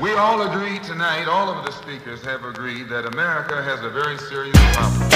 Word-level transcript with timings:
We 0.00 0.12
all 0.12 0.42
agree 0.42 0.78
tonight, 0.80 1.26
all 1.28 1.48
of 1.48 1.64
the 1.64 1.72
speakers 1.72 2.22
have 2.24 2.44
agreed 2.44 2.88
that 2.88 3.06
America 3.06 3.62
has 3.62 3.82
a 3.82 3.90
very 3.90 4.18
serious 4.18 4.56
problem. 4.74 5.08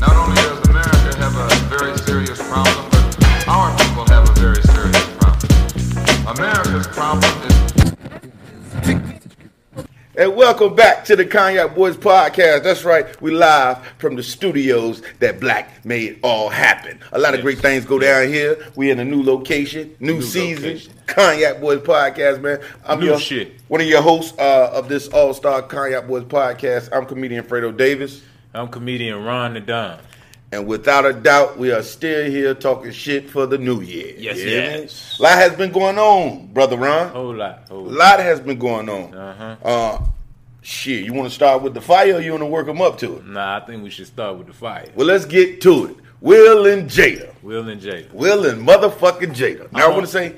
Not 0.00 0.16
only 0.16 0.36
does 0.36 0.68
America 0.68 1.16
have 1.18 1.36
a 1.36 1.48
very 1.76 1.96
serious 1.98 2.38
problem, 2.48 2.90
but 2.90 3.48
our 3.48 3.76
people 3.78 4.06
have 4.06 4.28
a 4.28 4.32
very 4.40 4.62
serious 4.62 5.08
problem. 5.18 5.50
America's 6.26 6.86
problem 6.88 7.32
is 7.46 7.53
And 10.16 10.36
welcome 10.36 10.76
back 10.76 11.04
to 11.06 11.16
the 11.16 11.24
Cognac 11.26 11.74
Boys 11.74 11.96
podcast. 11.96 12.62
That's 12.62 12.84
right, 12.84 13.20
we 13.20 13.32
live 13.32 13.84
from 13.98 14.14
the 14.14 14.22
studios 14.22 15.02
that 15.18 15.40
Black 15.40 15.84
made 15.84 16.20
all 16.22 16.48
happen. 16.48 17.00
A 17.10 17.18
lot 17.18 17.34
of 17.34 17.40
great 17.40 17.58
things 17.58 17.84
go 17.84 17.98
down 17.98 18.28
here. 18.28 18.64
We 18.76 18.92
in 18.92 19.00
a 19.00 19.04
new 19.04 19.24
location, 19.24 19.96
new, 19.98 20.14
New 20.14 20.22
season. 20.22 20.64
location. 20.64 20.92
Cognac 21.08 21.60
Boys 21.60 21.80
podcast, 21.80 22.40
man. 22.40 22.60
I'm 22.86 23.00
New 23.00 23.06
your, 23.06 23.18
shit. 23.18 23.60
one 23.66 23.80
of 23.80 23.88
your 23.88 24.02
hosts 24.02 24.38
uh, 24.38 24.70
of 24.72 24.88
this 24.88 25.08
All 25.08 25.34
Star 25.34 25.62
Cognac 25.62 26.06
Boys 26.06 26.22
podcast. 26.22 26.90
I'm 26.92 27.06
comedian 27.06 27.44
Fredo 27.44 27.76
Davis. 27.76 28.22
I'm 28.54 28.68
comedian 28.68 29.24
Ron 29.24 29.54
the 29.54 29.60
Don. 29.60 29.98
And 30.54 30.68
without 30.68 31.04
a 31.04 31.12
doubt, 31.12 31.58
we 31.58 31.72
are 31.72 31.82
still 31.82 32.30
here 32.30 32.54
talking 32.54 32.92
shit 32.92 33.28
for 33.28 33.44
the 33.44 33.58
new 33.58 33.80
year. 33.80 34.14
Yes, 34.16 34.38
yes. 34.38 35.18
A 35.18 35.22
lot 35.24 35.32
has 35.38 35.56
been 35.56 35.72
going 35.72 35.98
on, 35.98 36.46
brother 36.52 36.76
Ron. 36.76 37.08
Whole 37.08 37.34
lot. 37.34 37.64
Whole 37.68 37.80
A 37.80 37.88
lot. 37.88 37.92
lot 37.92 38.20
has 38.20 38.38
been 38.38 38.58
going 38.58 38.88
on. 38.88 39.12
Uh-huh. 39.12 39.56
Uh, 39.68 40.06
shit, 40.62 41.04
you 41.04 41.12
want 41.12 41.28
to 41.28 41.34
start 41.34 41.60
with 41.62 41.74
the 41.74 41.80
fire 41.80 42.14
or 42.14 42.20
you 42.20 42.30
want 42.30 42.42
to 42.42 42.46
work 42.46 42.66
them 42.66 42.80
up 42.80 42.98
to 42.98 43.16
it? 43.16 43.26
Nah, 43.26 43.56
I 43.56 43.60
think 43.66 43.82
we 43.82 43.90
should 43.90 44.06
start 44.06 44.38
with 44.38 44.46
the 44.46 44.52
fire. 44.52 44.86
Well, 44.94 45.08
let's 45.08 45.24
get 45.24 45.60
to 45.62 45.86
it. 45.86 45.96
Will 46.20 46.66
and 46.66 46.88
Jada. 46.88 47.34
Will 47.42 47.68
and 47.68 47.80
Jada. 47.80 48.12
Will 48.12 48.46
and 48.46 48.64
motherfucking 48.66 49.34
Jada. 49.34 49.70
Now, 49.72 49.86
I 49.86 49.88
want 49.90 50.02
to 50.02 50.06
say, 50.06 50.36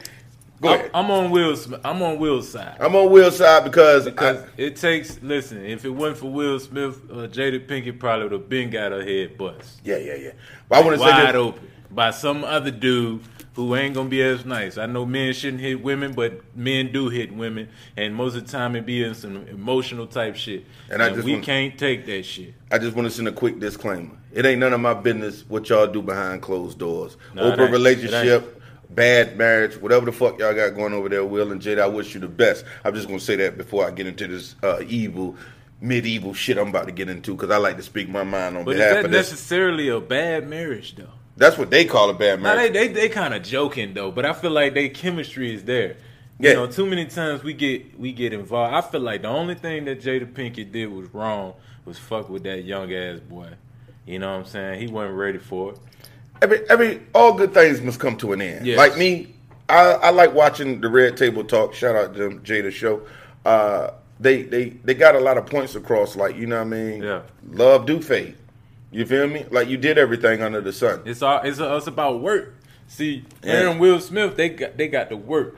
go 0.61 0.69
I'm, 0.69 0.75
ahead. 0.79 0.91
I'm 0.95 1.11
on 1.11 1.31
Will's. 1.31 1.73
I'm 1.85 2.03
on 2.03 2.19
Will's 2.19 2.49
side. 2.49 2.77
I'm 2.81 2.95
on 2.97 3.11
Will's 3.11 3.37
side 3.37 3.65
because, 3.65 4.05
Because 4.05 4.39
I- 4.43 4.47
it 4.57 4.77
takes, 4.77 5.21
listen, 5.23 5.65
if 5.65 5.85
it 5.85 5.91
wasn't 5.91 6.19
for 6.19 6.31
Will 6.33 6.59
Smith, 6.61 7.01
uh, 7.11 7.27
Jada 7.29 7.65
Pinkett 7.67 7.99
probably 7.99 8.25
would 8.25 8.33
have 8.33 8.49
been 8.49 8.71
got 8.71 8.93
her 8.93 9.03
head 9.03 9.37
bust. 9.39 9.81
yeah, 9.85 9.97
yeah, 9.99 10.15
yeah. 10.15 10.31
But 10.69 10.79
I 10.79 10.81
want 10.83 10.99
to 10.99 11.05
say 11.05 11.11
Wide 11.11 11.37
open 11.37 11.71
by 11.91 12.11
some 12.11 12.45
other 12.45 12.71
dude 12.71 13.23
who 13.55 13.75
ain't 13.75 13.95
gonna 13.95 14.09
be 14.09 14.21
as 14.23 14.45
nice. 14.45 14.77
I 14.77 14.85
know 14.85 15.07
men 15.07 15.33
shouldn't 15.33 15.63
hit 15.63 15.83
women, 15.83 16.13
but 16.13 16.43
men 16.55 16.93
do 16.93 17.09
hit 17.09 17.33
women, 17.35 17.69
and 17.97 18.15
most 18.15 18.37
of 18.37 18.45
the 18.45 18.53
time 18.53 18.77
it 18.77 18.85
be 18.85 19.03
in 19.03 19.15
some 19.15 19.47
emotional 19.49 20.07
type 20.07 20.37
shit. 20.37 20.67
And 20.91 21.01
And, 21.01 21.03
I 21.03 21.09
just 21.15 21.25
we 21.25 21.33
want- 21.35 21.45
can't 21.45 21.79
take 21.79 22.05
that 22.05 22.25
shit. 22.25 22.53
I 22.71 22.77
just 22.79 22.95
want 22.95 23.09
to 23.09 23.15
send 23.15 23.29
a 23.29 23.33
quick 23.33 23.59
disclaimer. 23.59 24.11
It 24.35 24.45
ain't 24.45 24.61
none 24.61 24.75
of 24.75 24.81
my 24.81 24.93
business 24.93 25.45
what 25.49 25.71
y'all 25.71 25.87
do 25.87 26.03
behind 26.03 26.43
closed 26.43 26.79
doors. 26.79 27.17
No, 27.35 27.45
Open. 27.53 27.73
Relationship, 27.73 28.56
bad 28.91 29.37
marriage, 29.37 29.77
whatever 29.81 30.07
the 30.07 30.13
fuck 30.13 30.39
y'all 30.39 30.55
got 30.55 30.75
going 30.75 30.93
over 30.93 31.09
there, 31.09 31.25
Will 31.25 31.53
and 31.53 31.61
Jada, 31.61 31.83
I 31.83 31.87
wish 31.87 32.15
you 32.15 32.21
the 32.21 32.29
best. 32.29 32.65
I'm 32.85 32.95
just 32.95 33.07
going 33.07 33.19
to 33.19 33.25
say 33.25 33.37
that 33.37 33.57
before 33.59 33.87
I 33.87 33.91
get 33.91 34.07
into 34.07 34.27
this 34.27 34.55
uh, 34.63 34.81
evil, 34.87 35.37
medieval 35.81 36.33
shit 36.35 36.57
I'm 36.59 36.69
about 36.69 36.87
to 36.87 36.93
get 36.93 37.09
into 37.09 37.35
because 37.35 37.51
I 37.51 37.59
like 37.59 37.77
to 37.77 37.83
speak 37.83 38.09
my 38.09 38.23
mind 38.25 38.57
on 38.57 38.65
But 38.65 38.73
is 38.77 38.79
that 38.79 39.05
of 39.05 39.11
this. 39.11 39.31
necessarily 39.31 39.89
a 39.89 40.01
bad 40.01 40.49
marriage 40.49 40.97
though? 40.97 41.11
That's 41.37 41.59
what 41.59 41.69
they 41.71 41.85
call 41.85 42.09
a 42.09 42.15
bad 42.15 42.41
Now 42.41 42.55
marriage. 42.55 42.73
they 42.73 42.89
they, 42.89 42.95
they 42.95 43.09
kind 43.11 43.35
of 43.35 43.43
joking 43.43 43.93
though, 43.93 44.11
but 44.11 44.25
I 44.25 44.33
feel 44.33 44.53
like 44.53 44.73
they 44.75 44.89
chemistry 44.89 45.55
is 45.55 45.65
there. 45.65 45.97
Yeah. 46.39 46.51
You 46.51 46.57
know, 46.57 46.67
too 46.67 46.87
many 46.87 47.05
times 47.07 47.43
we 47.43 47.53
get 47.53 47.99
we 47.99 48.13
get 48.13 48.33
involved. 48.33 48.75
I 48.75 48.81
feel 48.91 49.01
like 49.03 49.23
the 49.23 49.29
only 49.29 49.55
thing 49.55 49.85
that 49.87 50.01
Jada 50.01 50.31
Pinkett 50.33 50.73
did 50.73 50.87
was 50.91 51.13
wrong 51.13 51.55
was 51.85 51.99
fuck 51.99 52.29
with 52.31 52.43
that 52.45 52.65
young 52.65 52.93
ass 52.93 53.21
boy. 53.21 53.49
You 54.07 54.19
know 54.19 54.31
what 54.33 54.39
I'm 54.41 54.45
saying? 54.47 54.81
He 54.81 54.87
wasn't 54.87 55.17
ready 55.17 55.39
for 55.39 55.73
it. 55.73 55.79
Every 56.43 56.69
every 56.71 57.03
all 57.15 57.35
good 57.35 57.53
things 57.55 57.81
must 57.81 58.01
come 58.01 58.17
to 58.19 58.33
an 58.33 58.41
end. 58.41 58.67
Yes. 58.67 58.79
Like 58.79 58.97
me, 58.97 59.35
I, 59.69 59.93
I 59.93 60.11
like 60.11 60.35
watching 60.35 60.81
the 60.81 60.89
Red 60.89 61.17
Table 61.17 61.45
Talk. 61.45 61.75
Shout 61.75 61.97
out 61.97 62.15
to 62.15 62.19
them, 62.21 62.41
Jada 62.41 62.71
show. 62.73 63.03
Uh, 63.45 63.91
they 64.21 64.43
they 64.43 64.71
they 64.85 64.95
got 64.95 65.15
a 65.15 65.21
lot 65.21 65.39
of 65.39 65.47
points 65.47 65.75
across. 65.75 66.17
Like 66.17 66.37
you 66.37 66.47
know 66.47 66.57
what 66.57 66.63
I 66.63 66.71
mean. 66.71 67.03
Yeah. 67.03 67.23
Love 67.49 67.87
do 67.87 68.01
fade. 68.01 68.37
You 68.91 69.05
feel 69.05 69.27
me? 69.29 69.45
Like 69.51 69.69
you 69.69 69.77
did 69.77 69.99
everything 69.99 70.43
under 70.43 70.61
the 70.61 70.73
sun. 70.73 71.03
It's 71.05 71.23
all 71.23 71.41
it's, 71.43 71.59
it's 71.59 71.87
about 71.87 72.21
work. 72.21 72.55
See, 72.89 73.25
Yeah. 73.43 73.53
Aaron 73.53 73.79
Will 73.79 74.01
Smith, 74.01 74.37
they 74.37 74.49
got 74.51 74.77
they 74.77 74.89
got 74.89 75.09
the 75.09 75.17
work. 75.17 75.57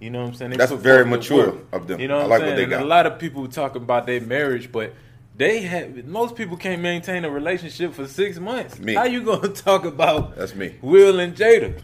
You 0.00 0.10
know 0.10 0.20
what 0.20 0.28
I'm 0.28 0.34
saying? 0.34 0.50
They 0.52 0.56
That's 0.58 0.70
very 0.72 1.04
mature 1.04 1.58
of 1.72 1.88
them. 1.88 2.00
You 2.00 2.06
know 2.06 2.18
I 2.18 2.20
what 2.22 2.30
like 2.30 2.40
I'm 2.42 2.46
what 2.46 2.56
saying? 2.56 2.56
they 2.56 2.62
And 2.62 2.70
got. 2.70 2.82
A 2.82 2.86
lot 2.86 3.06
of 3.06 3.18
people 3.18 3.48
talk 3.48 3.74
about 3.74 4.06
their 4.06 4.20
marriage, 4.20 4.70
but 4.70 4.94
they 5.38 5.60
have 5.62 6.04
most 6.04 6.36
people 6.36 6.56
can't 6.56 6.82
maintain 6.82 7.24
a 7.24 7.30
relationship 7.30 7.94
for 7.94 8.06
six 8.06 8.38
months. 8.38 8.78
Me. 8.78 8.94
How 8.94 9.04
you 9.04 9.22
gonna 9.22 9.48
talk 9.68 9.84
about 9.84 10.36
That's 10.36 10.54
me. 10.54 10.74
Will 10.82 11.20
and 11.20 11.34
Jada? 11.34 11.80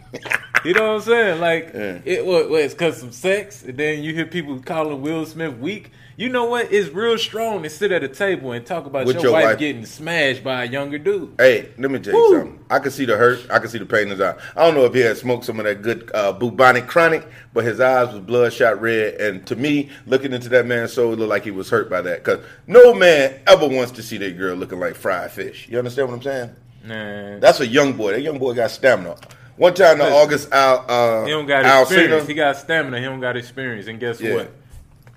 you 0.65 0.75
know 0.75 0.89
what 0.89 0.95
I'm 0.97 1.01
saying? 1.03 1.41
Like 1.41 1.71
Yeah. 1.75 2.01
it 2.05 2.27
was 2.27 2.47
it's 2.65 2.75
cause 2.75 2.99
some 2.99 3.13
sex, 3.13 3.63
and 3.63 3.79
then 3.79 4.03
you 4.03 4.13
hear 4.13 4.27
people 4.27 4.59
calling 4.61 5.01
Will 5.01 5.25
Smith 5.25 5.57
weak. 5.59 5.93
You 6.17 6.29
know 6.29 6.45
what? 6.45 6.73
It's 6.73 6.91
real 6.91 7.19
strong 7.19 7.63
to 7.65 7.71
sit 7.71 7.91
at 7.91 8.05
a 8.05 8.09
table 8.09 8.53
and 8.53 8.65
talk 8.65 8.87
about 8.87 9.07
your, 9.07 9.21
your 9.21 9.33
wife, 9.33 9.45
wife. 9.45 9.59
getting 9.59 9.85
smashed 9.85 10.45
by 10.45 10.65
a 10.65 10.67
younger 10.67 10.99
dude. 10.99 11.35
Hey, 11.39 11.71
let 11.77 11.91
me 11.91 11.99
tell 11.99 12.15
you 12.15 12.21
Woo. 12.21 12.39
something. 12.39 12.65
I 12.71 12.79
can 12.79 12.93
see 12.93 13.05
the 13.05 13.17
hurt. 13.17 13.41
I 13.51 13.59
can 13.59 13.69
see 13.69 13.79
the 13.79 13.87
pain 13.87 14.03
in 14.03 14.11
his 14.11 14.21
eye. 14.21 14.37
I 14.57 14.65
don't 14.65 14.75
know 14.75 14.85
if 14.85 14.95
he 14.95 15.01
had 15.01 15.17
smoked 15.17 15.45
some 15.45 15.59
of 15.59 15.65
that 15.65 15.83
good 15.83 16.11
uh, 16.15 16.33
bubonic 16.33 16.87
chronic, 16.87 17.27
but 17.53 17.65
his 17.65 17.81
eyes 17.81 18.13
was 18.13 18.21
bloodshot 18.21 18.81
red. 18.81 19.15
And 19.15 19.45
to 19.49 19.57
me, 19.57 19.91
looking 20.07 20.33
into 20.33 20.49
that 20.51 20.67
man's 20.67 20.93
soul, 20.93 21.13
it 21.13 21.19
looked 21.19 21.31
like 21.31 21.45
he 21.45 21.51
was 21.51 21.69
hurt 21.69 21.91
by 21.91 22.01
that. 22.03 22.23
Because 22.23 22.45
no 22.69 22.95
man 22.95 23.41
ever 23.47 23.67
wants 23.67 23.91
to 23.93 24.03
see 24.03 24.17
that 24.19 24.39
girl 24.39 24.55
looking 24.57 24.79
like 24.79 24.95
fried 24.95 25.33
fish. 25.33 25.69
You 25.69 25.79
understand 25.79 26.09
what 26.09 26.15
I'm 26.15 26.23
saying? 26.23 26.51
Man, 26.85 27.41
That's 27.41 27.61
a 27.61 27.67
young 27.67 27.95
boy. 27.95 28.13
That 28.13 28.21
young 28.21 28.39
boy 28.39 28.55
got 28.55 28.71
stamina. 28.71 29.17
One 29.57 29.73
time, 29.73 29.99
the 29.99 30.13
August 30.13 30.53
Al, 30.53 30.85
uh, 30.89 31.25
He 31.25 31.31
don't 31.31 31.47
got 31.47 31.83
experience. 31.83 32.27
He 32.29 32.35
got 32.35 32.57
stamina. 32.57 32.99
He 32.99 33.05
don't 33.05 33.21
got 33.21 33.37
experience. 33.37 33.87
And 33.87 33.99
guess 34.01 34.21
Yeah. 34.21 34.35
what? 34.35 34.53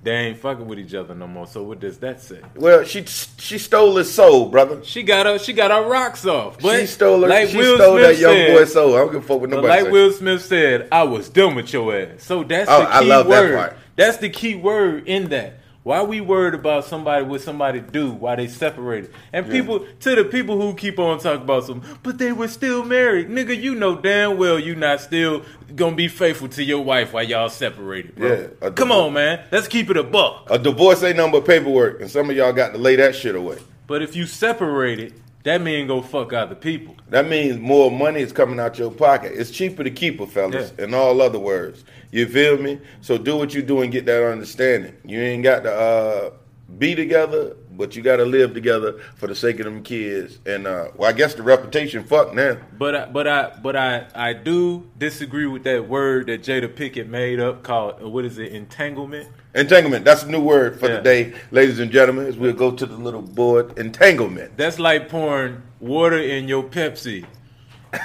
They 0.03 0.12
ain't 0.13 0.38
fucking 0.40 0.68
with 0.68 0.80
each 0.80 0.94
other 0.94 1.13
no 1.16 1.28
more. 1.28 1.47
So 1.47 1.63
what 1.63 1.80
does 1.80 1.97
that 1.97 2.22
say? 2.22 2.40
well, 2.56 2.84
she 2.84 3.03
she 3.06 3.58
stole 3.58 3.96
his 3.97 4.13
soul, 4.13 4.50
brother. 4.50 4.84
She 4.84 5.03
got 5.03 5.25
her. 5.25 5.40
She 5.40 5.53
got 5.53 5.72
her 5.72 5.90
rocks 5.90 6.25
off. 6.25 6.59
But 6.59 6.80
she 6.81 6.85
stole 6.85 7.22
her. 7.22 7.28
Like 7.28 7.50
she 7.50 7.58
Will 7.58 7.75
stole 7.78 7.97
Smith 7.97 8.08
that 8.16 8.18
young 8.22 8.34
said, 8.34 8.58
boy's 8.58 8.74
soul. 8.74 8.96
I 8.96 8.97
don't 9.00 9.12
give 9.13 9.24
a 9.24 9.28
fuck 9.28 9.40
but 9.41 9.50
nobody 9.50 9.84
like. 9.84 9.91
Will 9.91 10.12
Smith 10.12 10.44
said, 10.46 10.88
I 10.91 11.03
was 11.03 11.30
done 11.30 11.56
with 11.56 11.74
your 11.74 11.96
ass. 11.96 12.24
So 12.24 12.44
that's 12.44 12.69
Oh, 12.69 12.80
the 12.81 12.96
I 12.96 13.00
key 13.02 13.08
love 13.09 13.28
that 13.28 13.41
word. 13.44 13.56
part. 13.58 13.78
That's 13.96 14.18
the 14.18 14.30
key 14.30 14.56
word 14.56 15.08
in 15.08 15.30
that. 15.30 15.59
Why 15.88 16.03
we 16.03 16.20
worried 16.20 16.53
about 16.53 16.84
somebody 16.84 17.24
what 17.24 17.40
somebody 17.40 17.80
do? 17.80 18.12
Why 18.12 18.36
they 18.36 18.50
separated? 18.50 19.09
And 19.31 19.50
people 19.50 19.88
to 20.02 20.16
the 20.18 20.25
people 20.25 20.59
who 20.59 20.74
keep 20.74 21.00
on 21.00 21.18
talking 21.18 21.44
about 21.44 21.64
some, 21.64 21.81
but 22.03 22.18
they 22.18 22.34
were 22.34 22.50
still 22.50 22.84
married, 22.84 23.30
nigga. 23.30 23.58
You 23.58 23.74
know 23.74 23.96
damn 23.96 24.36
well 24.36 24.59
you 24.59 24.76
not 24.76 25.00
still 25.00 25.46
gonna 25.78 25.96
be 25.96 26.09
faithful 26.09 26.50
to 26.50 26.62
your 26.62 26.81
wife 26.81 27.14
while 27.14 27.24
y'all 27.24 27.47
separated, 27.47 28.16
bro. 28.16 28.50
Yeah, 28.62 28.70
Come 28.72 28.92
on, 28.92 29.14
man. 29.14 29.46
Let's 29.50 29.70
keep 29.70 29.90
it 29.90 29.96
a 29.96 30.03
buck. 30.03 30.50
A 30.50 30.59
divorce 30.59 31.03
ain't 31.03 31.16
nothing 31.16 31.31
but 31.31 31.46
paperwork, 31.46 32.02
and 32.02 32.12
some 32.12 32.30
of 32.30 32.36
y'all 32.36 32.52
got 32.52 32.74
to 32.74 32.78
lay 32.78 32.97
that 32.97 33.16
shit 33.16 33.36
away. 33.36 33.58
But 33.88 34.02
if 34.02 34.14
you 34.14 34.26
separated, 34.26 35.14
that 35.47 35.62
mean 35.62 35.88
go 35.88 36.02
fuck 36.02 36.34
other 36.34 36.56
people. 36.56 36.96
That 37.09 37.28
means 37.30 37.58
more 37.58 37.90
money 37.90 38.19
is 38.19 38.34
coming 38.34 38.59
out 38.59 38.78
your 38.78 38.91
pocket. 38.91 39.31
It's 39.34 39.50
cheaper 39.50 39.84
to 39.84 39.90
keep 39.90 40.19
her, 40.19 40.25
fellas, 40.25 40.74
Yeah. 40.78 40.85
in 40.85 40.94
all 40.94 41.22
other 41.22 41.40
words. 41.40 41.85
You 42.12 42.28
feel 42.28 42.58
me? 42.58 42.80
So 43.02 43.18
do 43.18 43.38
what 43.38 43.53
you 43.53 43.62
do 43.62 43.81
and 43.81 43.91
get 43.91 44.06
that 44.08 44.24
understanding. 44.30 44.94
You 45.06 45.19
ain't 45.22 45.44
got 45.44 45.63
to 45.63 45.72
uh, 45.74 46.30
be 46.78 46.96
together, 46.96 47.56
but 47.78 47.96
you 47.96 48.02
got 48.02 48.18
to 48.18 48.26
live 48.26 48.54
together 48.54 49.00
for 49.16 49.28
the 49.28 49.36
sake 49.36 49.60
of 49.60 49.66
them 49.66 49.84
kids. 49.84 50.40
And 50.46 50.68
uh, 50.68 50.90
well, 50.96 51.10
I 51.10 51.14
guess 51.14 51.34
the 51.36 51.44
reputation 51.44 52.04
fuck 52.04 52.34
now. 52.34 52.58
But 52.78 52.96
I, 52.96 53.06
but 53.06 53.28
I 53.28 53.54
but 53.62 53.76
I 53.76 54.08
I 54.16 54.34
do 54.34 54.90
disagree 54.98 55.46
with 55.46 55.64
that 55.64 55.88
word 55.88 56.28
that 56.28 56.42
Jada 56.42 56.68
Pinkett 56.74 57.08
made 57.08 57.40
up 57.40 57.64
called 57.64 58.02
uh, 58.02 58.10
what 58.10 58.26
is 58.26 58.38
it 58.38 58.52
entanglement. 58.52 59.30
Entanglement. 59.56 60.06
That's 60.06 60.24
a 60.24 60.30
new 60.30 60.42
word 60.42 60.80
for 60.80 60.88
Yeah. 60.88 60.97
the 60.97 61.02
day, 61.02 61.34
ladies 61.52 61.79
and 61.79 61.91
gentlemen. 61.91 62.28
As 62.28 62.38
we'll 62.38 62.53
go 62.53 62.72
to 62.72 62.85
the 62.85 62.97
little 62.97 63.22
board. 63.22 63.78
Entanglement. 63.78 64.56
That's 64.58 64.78
like 64.80 65.09
pouring 65.09 65.62
water 65.80 66.18
in 66.20 66.47
your 66.47 66.64
Pepsi. 66.64 67.26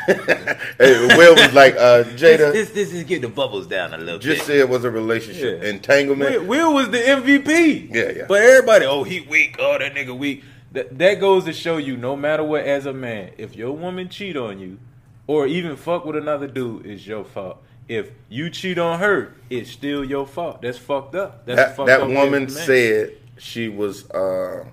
Hey, 0.07 1.17
Will 1.17 1.35
was 1.35 1.53
like, 1.55 1.75
uh, 1.75 2.05
Jada 2.05 2.53
This, 2.53 2.71
this 2.71 2.93
is 2.93 3.05
getting 3.05 3.23
the 3.23 3.29
bubbles 3.29 3.67
down 3.67 3.93
a 3.95 3.99
little 3.99 4.19
just 4.19 4.41
bit. 4.41 4.47
said 4.47 4.57
it 4.57 4.69
was 4.69 4.85
a 4.85 4.91
relationship. 4.91 5.63
Yeah. 5.63 5.71
Entanglement. 5.71 6.43
Will, 6.43 6.47
Will 6.47 6.75
was 6.75 6.91
the 6.91 6.99
MVP. 6.99 7.93
Yeah, 7.93 8.11
yeah. 8.11 8.25
But 8.29 8.43
everybody, 8.43 8.87
oh 8.87 9.03
he 9.05 9.21
weak, 9.21 9.57
oh 9.59 9.79
that 9.79 9.95
nigga 9.95 10.17
weak. 10.17 10.45
That 10.73 10.99
that 10.99 11.21
goes 11.21 11.45
to 11.45 11.53
show 11.53 11.77
you, 11.77 11.97
no 11.97 12.17
matter 12.17 12.45
what, 12.45 12.65
as 12.65 12.87
a 12.87 12.93
man, 12.93 13.33
if 13.39 13.55
your 13.57 13.73
woman 13.73 14.09
cheat 14.09 14.37
on 14.37 14.59
you, 14.59 14.79
or 15.27 15.47
even 15.47 15.77
fuck 15.77 16.05
with 16.05 16.17
another 16.17 16.47
dude, 16.47 16.87
it's 16.87 17.07
your 17.07 17.25
fault. 17.25 17.59
If 17.89 18.11
you 18.29 18.49
cheat 18.49 18.79
on 18.79 19.01
her, 19.01 19.35
it's 19.51 19.71
still 19.71 20.05
your 20.05 20.27
fault. 20.27 20.63
That's 20.63 20.79
fucked 20.79 21.15
up. 21.15 21.45
That's 21.45 21.57
that 21.57 21.77
fucked 21.77 21.89
that 21.89 22.01
up 22.03 22.09
woman 22.09 22.45
as 22.47 22.55
a 22.55 22.59
man. 22.59 22.67
said 22.67 23.17
she 23.39 23.69
was 23.69 24.09
uh 24.11 24.65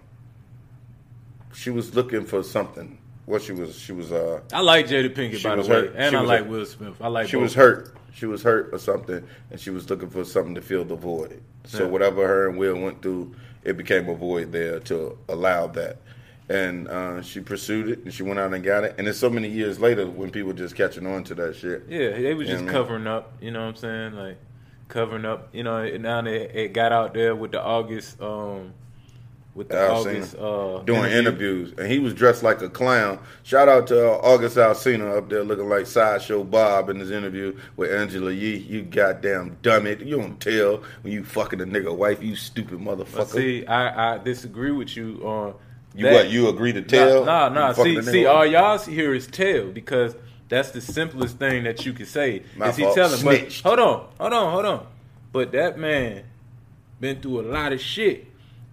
she 1.54 1.70
was 1.70 1.96
looking 1.96 2.26
for 2.26 2.44
something. 2.44 2.99
What 3.30 3.44
she 3.44 3.52
was 3.52 3.78
she 3.78 3.92
was 3.92 4.12
uh 4.12 4.42
I 4.52 4.62
like 4.62 4.88
Jada 4.88 5.14
Pinkett 5.14 5.44
by 5.44 5.56
the 5.56 5.62
way, 5.62 5.68
hurt. 5.68 5.94
and 5.96 6.10
She 6.10 6.16
I 6.18 6.22
like 6.22 6.40
hurt. 6.40 6.50
Will 6.50 6.66
Smith. 6.66 6.96
I 7.00 7.08
like 7.10 7.28
she 7.30 7.36
both. 7.36 7.44
was 7.44 7.54
hurt. 7.54 7.96
She 8.12 8.26
was 8.26 8.42
hurt 8.42 8.70
or 8.74 8.80
something, 8.80 9.24
and 9.52 9.60
she 9.60 9.70
was 9.70 9.88
looking 9.88 10.10
for 10.10 10.24
something 10.26 10.56
to 10.56 10.62
fill 10.64 10.84
the 10.84 10.96
void. 10.96 11.40
So 11.66 11.84
Yeah. 11.84 11.90
whatever 11.92 12.28
her 12.28 12.50
and 12.50 12.58
Will 12.58 12.76
went 12.82 13.04
through, 13.04 13.36
it 13.64 13.78
became 13.78 14.10
a 14.10 14.16
void 14.16 14.52
there 14.52 14.80
to 14.80 15.16
allow 15.30 15.68
that. 15.68 15.98
And 16.50 16.88
uh, 16.88 17.22
she 17.22 17.40
pursued 17.42 17.90
it, 17.90 18.00
and 18.04 18.12
she 18.12 18.24
went 18.24 18.40
out 18.40 18.52
and 18.52 18.64
got 18.64 18.84
it. 18.84 18.96
And 18.98 19.08
it's 19.08 19.20
so 19.20 19.30
many 19.30 19.48
years 19.48 19.80
later 19.80 20.08
when 20.08 20.32
people 20.32 20.52
just 20.54 20.76
catching 20.76 21.06
on 21.06 21.24
to 21.26 21.36
that 21.36 21.56
shit. 21.56 21.84
Yeah, 21.88 22.10
they 22.20 22.34
was 22.34 22.48
Yeah, 22.50 22.56
just 22.56 22.68
covering 22.68 23.06
up. 23.06 23.34
You 23.42 23.52
know 23.52 23.60
what 23.62 23.68
I'm 23.68 23.76
saying? 23.76 24.14
Like 24.16 24.38
covering 24.88 25.26
up. 25.26 25.50
You 25.54 25.62
know, 25.62 25.78
and 25.78 26.02
now 26.02 26.24
they, 26.24 26.50
it 26.50 26.74
got 26.74 26.92
out 26.92 27.14
there 27.14 27.36
with 27.36 27.52
the 27.52 27.62
August, 27.62 28.20
um, 28.20 28.74
with 29.56 29.70
the 29.70 29.76
Alsina. 29.76 30.00
August 30.00 30.36
uh, 30.36 30.84
doing 30.84 31.12
interview. 31.12 31.20
interviews, 31.20 31.74
and 31.78 31.92
he 31.92 32.00
was 32.00 32.14
dressed 32.14 32.44
like 32.44 32.62
a 32.62 32.70
clown. 32.70 33.20
Shout 33.44 33.68
out 33.68 33.88
to 33.88 34.12
uh, 34.12 34.18
August 34.18 34.58
Alsina 34.58 35.18
up 35.18 35.30
there 35.30 35.44
looking 35.44 35.68
like 35.68 35.86
sideshow 35.88 36.44
Bob 36.44 36.90
in 36.90 37.00
his 37.00 37.12
interview 37.12 37.58
with 37.76 37.92
Angela 37.92 38.32
Yee. 38.32 38.58
You 38.58 38.84
goddamn 38.84 39.58
dummy! 39.62 39.98
You 40.04 40.18
don't 40.18 40.40
tell 40.40 40.84
when 41.02 41.14
you 41.14 41.24
fucking 41.24 41.62
a 41.62 41.66
nigga 41.66 41.96
wife, 41.96 42.22
you 42.24 42.36
stupid 42.36 42.84
But 42.84 42.98
motherfucker. 43.00 43.28
see, 43.28 43.66
I, 43.66 44.16
I 44.16 44.18
disagree 44.20 44.72
with 44.72 44.96
you 44.96 45.22
on 45.24 45.56
you 45.96 46.06
that. 46.06 46.14
what? 46.14 46.30
You 46.30 46.48
agree 46.50 46.72
to 46.74 46.82
tell? 46.82 47.26
Nah, 47.26 47.50
nah. 47.50 47.68
nah. 47.68 47.74
See, 47.74 48.02
see, 48.02 48.26
all 48.26 48.46
y'all 48.46 48.78
hear 48.78 49.14
is 49.14 49.28
tell 49.28 49.68
because 49.68 50.16
that's 50.48 50.72
the 50.72 50.82
simplest 50.82 51.38
thing 51.38 51.64
that 51.64 51.86
you 51.86 51.94
can 51.94 52.06
say. 52.06 52.44
My 52.56 52.70
is 52.70 52.76
he 52.76 52.84
fault. 52.84 52.96
telling? 52.96 53.24
But 53.24 53.54
hold 53.64 53.80
on, 53.80 54.08
hold 54.20 54.34
on, 54.34 54.52
hold 54.54 54.66
on. 54.66 54.88
But 55.32 55.52
that 55.52 55.78
man 55.78 56.24
been 57.00 57.22
through 57.22 57.42
a 57.42 57.48
lot 57.52 57.72
of 57.74 57.82
shit, 57.82 58.28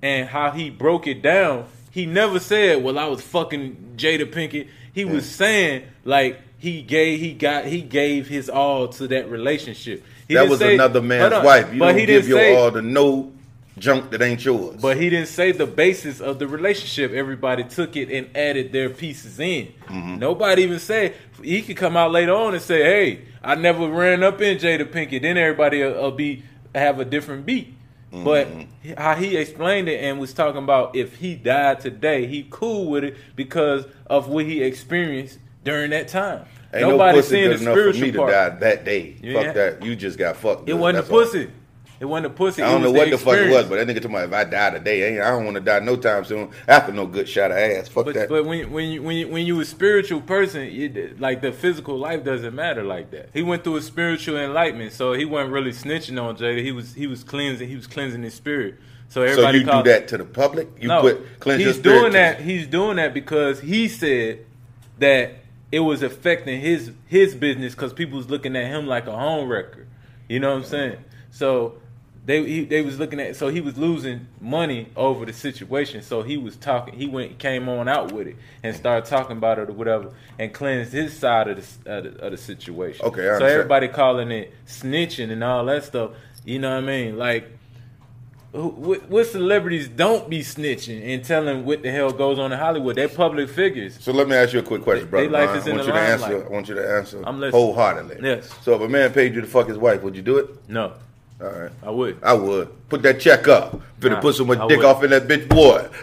and 0.06 0.28
how 0.28 0.50
he 0.50 0.70
broke 0.70 1.06
it 1.06 1.20
down. 1.22 1.64
He 1.90 2.06
never 2.06 2.38
said, 2.38 2.82
"Well, 2.84 2.98
I 2.98 3.06
was 3.06 3.20
fucking 3.22 3.94
Jada 3.96 4.26
Pinkett." 4.30 4.68
He 4.92 5.04
was 5.04 5.24
Mm. 5.24 5.28
saying 5.42 5.82
like 6.04 6.40
he 6.58 6.82
gave, 6.82 7.20
he 7.20 7.32
got, 7.32 7.64
he 7.66 7.80
gave 7.82 8.28
his 8.28 8.48
all 8.48 8.88
to 8.88 9.08
that 9.08 9.30
relationship. 9.30 10.02
He 10.28 10.34
that 10.34 10.48
was 10.48 10.58
say- 10.58 10.74
another 10.74 11.02
man's 11.02 11.32
on, 11.34 11.44
wife. 11.44 11.72
You 11.72 11.78
but 11.78 11.88
don't 11.92 11.98
he 12.00 12.06
give 12.06 12.28
your 12.28 12.38
say, 12.38 12.56
all 12.56 12.70
to 12.72 12.82
no 12.82 13.32
junk 13.78 14.10
that 14.10 14.22
ain't 14.22 14.42
yours. 14.42 14.76
but 14.80 14.96
he 14.96 15.10
didn't 15.10 15.28
say 15.28 15.52
the 15.52 15.66
basis 15.66 16.20
of 16.20 16.38
the 16.38 16.46
relationship. 16.48 17.12
Everybody 17.12 17.62
took 17.64 17.94
it 17.96 18.10
and 18.10 18.34
added 18.34 18.72
their 18.72 18.88
pieces 18.88 19.38
in. 19.38 19.68
Mm-hmm. 19.88 20.18
Nobody 20.18 20.62
even 20.62 20.78
said 20.78 21.14
he 21.42 21.60
could 21.62 21.76
come 21.76 21.94
out 21.96 22.10
later 22.10 22.32
on 22.34 22.54
and 22.54 22.62
say, 22.62 22.82
"Hey, 22.82 23.20
I 23.44 23.54
never 23.54 23.86
ran 23.88 24.22
up 24.22 24.40
in 24.40 24.56
Jada 24.58 24.84
Pinkett." 24.86 25.22
Then 25.22 25.36
everybody 25.36 25.82
will, 25.82 25.94
will 26.02 26.10
be 26.12 26.42
have 26.74 27.00
a 27.00 27.04
different 27.04 27.44
beat. 27.46 27.74
But 28.24 28.48
Mm-hmm. 28.48 28.92
how 29.00 29.14
he 29.14 29.36
explained 29.36 29.88
it 29.88 30.00
and 30.02 30.18
was 30.20 30.32
talking 30.32 30.62
about 30.62 30.94
if 30.96 31.16
he 31.16 31.34
died 31.34 31.80
today, 31.80 32.26
he 32.26 32.46
cool 32.50 32.86
with 32.90 33.04
it 33.04 33.16
because 33.34 33.84
of 34.06 34.28
what 34.28 34.44
he 34.44 34.62
experienced 34.62 35.38
during 35.64 35.90
that 35.90 36.08
time. 36.08 36.44
ain't 36.72 36.88
Nobody 36.88 37.16
no 37.16 37.22
pussy 37.22 37.28
seeing 37.28 37.50
good 37.50 37.60
enough 37.62 37.74
for 37.74 37.92
me 38.00 38.10
to 38.12 38.18
part. 38.18 38.30
die 38.32 38.48
that 38.50 38.84
day. 38.84 39.16
Yeah. 39.22 39.42
Fuck 39.42 39.54
that. 39.54 39.84
You 39.84 39.96
just 39.96 40.18
got 40.18 40.36
fucked. 40.36 40.68
It 40.68 40.74
wasn't 40.74 41.06
That's 41.08 41.32
the 41.32 41.38
all. 41.40 41.46
It 41.98 42.04
wasn't 42.04 42.26
a 42.26 42.30
pussy. 42.30 42.62
I 42.62 42.70
don't 42.70 42.82
know 42.82 42.90
what 42.92 43.10
the 43.10 43.16
fuck 43.16 43.36
it 43.38 43.50
was, 43.50 43.66
but 43.66 43.76
that 43.76 43.88
nigga 43.88 44.02
told 44.02 44.14
me 44.14 44.20
if 44.20 44.32
I 44.32 44.44
die 44.44 44.70
today, 44.70 45.18
I 45.18 45.30
don't 45.30 45.44
want 45.44 45.54
to 45.54 45.62
die 45.62 45.78
no 45.78 45.96
time 45.96 46.24
soon 46.24 46.50
after 46.68 46.92
no 46.92 47.06
good 47.06 47.28
shot 47.28 47.50
of 47.50 47.56
ass. 47.56 47.88
Fuck 47.88 48.06
But, 48.06 48.14
that. 48.14 48.28
but 48.28 48.44
when 48.44 48.70
when 48.70 48.88
you, 48.90 49.02
when 49.02 49.16
you, 49.16 49.28
when 49.28 49.46
you 49.46 49.58
a 49.60 49.64
spiritual 49.64 50.20
person, 50.20 50.62
it, 50.62 51.18
like 51.20 51.40
the 51.40 51.52
physical 51.52 51.96
life 51.98 52.22
doesn't 52.22 52.54
matter 52.54 52.82
like 52.82 53.10
that. 53.12 53.30
He 53.32 53.42
went 53.42 53.64
through 53.64 53.76
a 53.76 53.82
spiritual 53.82 54.36
enlightenment, 54.36 54.92
so 54.92 55.14
he 55.14 55.24
wasn't 55.24 55.52
really 55.52 55.72
snitching 55.72 56.22
on 56.22 56.36
Jada. 56.36 56.62
He 56.62 56.72
was 56.72 56.94
he 56.94 57.06
was 57.06 57.24
cleansing 57.24 57.68
he 57.68 57.76
was 57.76 57.86
cleansing 57.86 58.22
his 58.22 58.34
spirit. 58.34 58.74
So 59.08 59.20
so 59.20 59.30
everybody 59.30 59.58
you 59.60 59.64
do 59.64 59.82
that 59.84 60.08
to 60.08 60.18
the 60.18 60.24
public? 60.24 60.68
You 60.78 60.88
no, 60.88 61.00
put 61.00 61.40
cleanse 61.40 61.64
he's 61.64 61.78
doing 61.78 62.12
that. 62.12 62.40
He's 62.40 62.66
doing 62.66 62.96
that 62.96 63.14
because 63.14 63.60
he 63.60 63.88
said 63.88 64.44
that 64.98 65.36
it 65.72 65.80
was 65.80 66.02
affecting 66.02 66.60
his 66.60 66.92
his 67.06 67.34
business 67.34 67.74
because 67.74 67.92
people 67.92 68.18
was 68.18 68.28
looking 68.28 68.54
at 68.54 68.66
him 68.66 68.86
like 68.86 69.06
a 69.06 69.16
home 69.16 69.48
wrecker. 69.48 69.86
You 70.28 70.40
know 70.40 70.50
what 70.50 70.58
I'm 70.58 70.64
saying? 70.64 70.96
So 71.30 71.78
they 72.26 72.44
he, 72.46 72.64
they 72.64 72.82
was 72.82 72.98
looking 72.98 73.20
at 73.20 73.36
so 73.36 73.48
he 73.48 73.60
was 73.62 73.78
losing 73.78 74.26
money 74.40 74.88
over 74.96 75.24
the 75.24 75.32
situation. 75.32 76.02
So 76.02 76.22
he 76.22 76.36
was 76.36 76.56
talking. 76.56 76.92
He 76.94 77.06
went 77.06 77.38
came 77.38 77.68
on 77.68 77.88
out 77.88 78.12
with 78.12 78.26
it 78.26 78.36
and 78.62 78.74
started 78.76 79.08
talking 79.08 79.36
about 79.38 79.58
it 79.60 79.70
or 79.70 79.72
whatever 79.72 80.12
and 80.38 80.52
cleansed 80.52 80.92
his 80.92 81.16
side 81.16 81.46
of 81.48 81.56
the 81.84 81.98
of 81.98 82.04
the, 82.04 82.24
of 82.26 82.30
the 82.32 82.36
situation. 82.36 83.06
Okay, 83.06 83.22
so 83.38 83.46
everybody 83.46 83.88
calling 83.88 84.30
it 84.32 84.52
snitching 84.66 85.30
and 85.30 85.42
all 85.44 85.64
that 85.66 85.84
stuff. 85.84 86.10
You 86.44 86.58
know 86.58 86.70
what 86.70 86.78
I 86.78 86.86
mean? 86.86 87.16
Like 87.16 87.48
who- 88.52 88.68
what, 88.70 89.08
what 89.10 89.26
celebrities 89.26 89.88
don't 89.88 90.28
be 90.30 90.40
snitching 90.40 91.02
and 91.14 91.24
telling 91.24 91.64
what 91.64 91.82
the 91.82 91.90
hell 91.90 92.10
goes 92.10 92.38
on 92.38 92.52
in 92.52 92.58
Hollywood? 92.58 92.96
They're 92.96 93.08
public 93.08 93.48
figures. 93.50 93.98
So 94.00 94.12
let 94.12 94.28
me 94.28 94.34
ask 94.34 94.52
you 94.52 94.60
a 94.60 94.62
quick 94.62 94.82
question, 94.82 95.04
They- 95.06 95.10
brother. 95.10 95.26
they 95.28 95.46
life 95.46 95.56
is 95.56 95.66
I 95.68 95.70
want 95.72 95.86
you 95.86 95.92
to 95.92 95.98
answer. 95.98 96.26
limelight. 96.28 96.46
I 96.46 96.48
want 96.52 96.68
you 96.68 96.74
to 96.76 96.88
answer 96.96 97.22
I'm 97.24 97.40
listening. 97.40 97.62
wholeheartedly. 97.62 98.16
Yes. 98.22 98.52
So 98.62 98.74
if 98.74 98.80
a 98.80 98.88
man 98.88 99.12
paid 99.12 99.34
you 99.34 99.40
to 99.42 99.46
fuck 99.46 99.68
his 99.68 99.78
wife, 99.78 100.02
would 100.02 100.16
you 100.16 100.22
do 100.22 100.38
it? 100.38 100.48
No, 100.68 100.92
All 101.40 101.48
right. 101.48 101.70
I 101.82 101.90
would. 101.90 102.18
I 102.22 102.32
would. 102.32 102.88
Put 102.88 103.02
that 103.02 103.20
check 103.20 103.46
up. 103.48 103.80
Finna 104.00 104.12
Nah, 104.12 104.20
put 104.20 104.34
some 104.36 104.50
I 104.50 104.54
dick 104.68 104.78
would. 104.78 104.86
off 104.86 105.02
in 105.04 105.10
that 105.10 105.26
bitch 105.28 105.48
boy. 105.48 105.86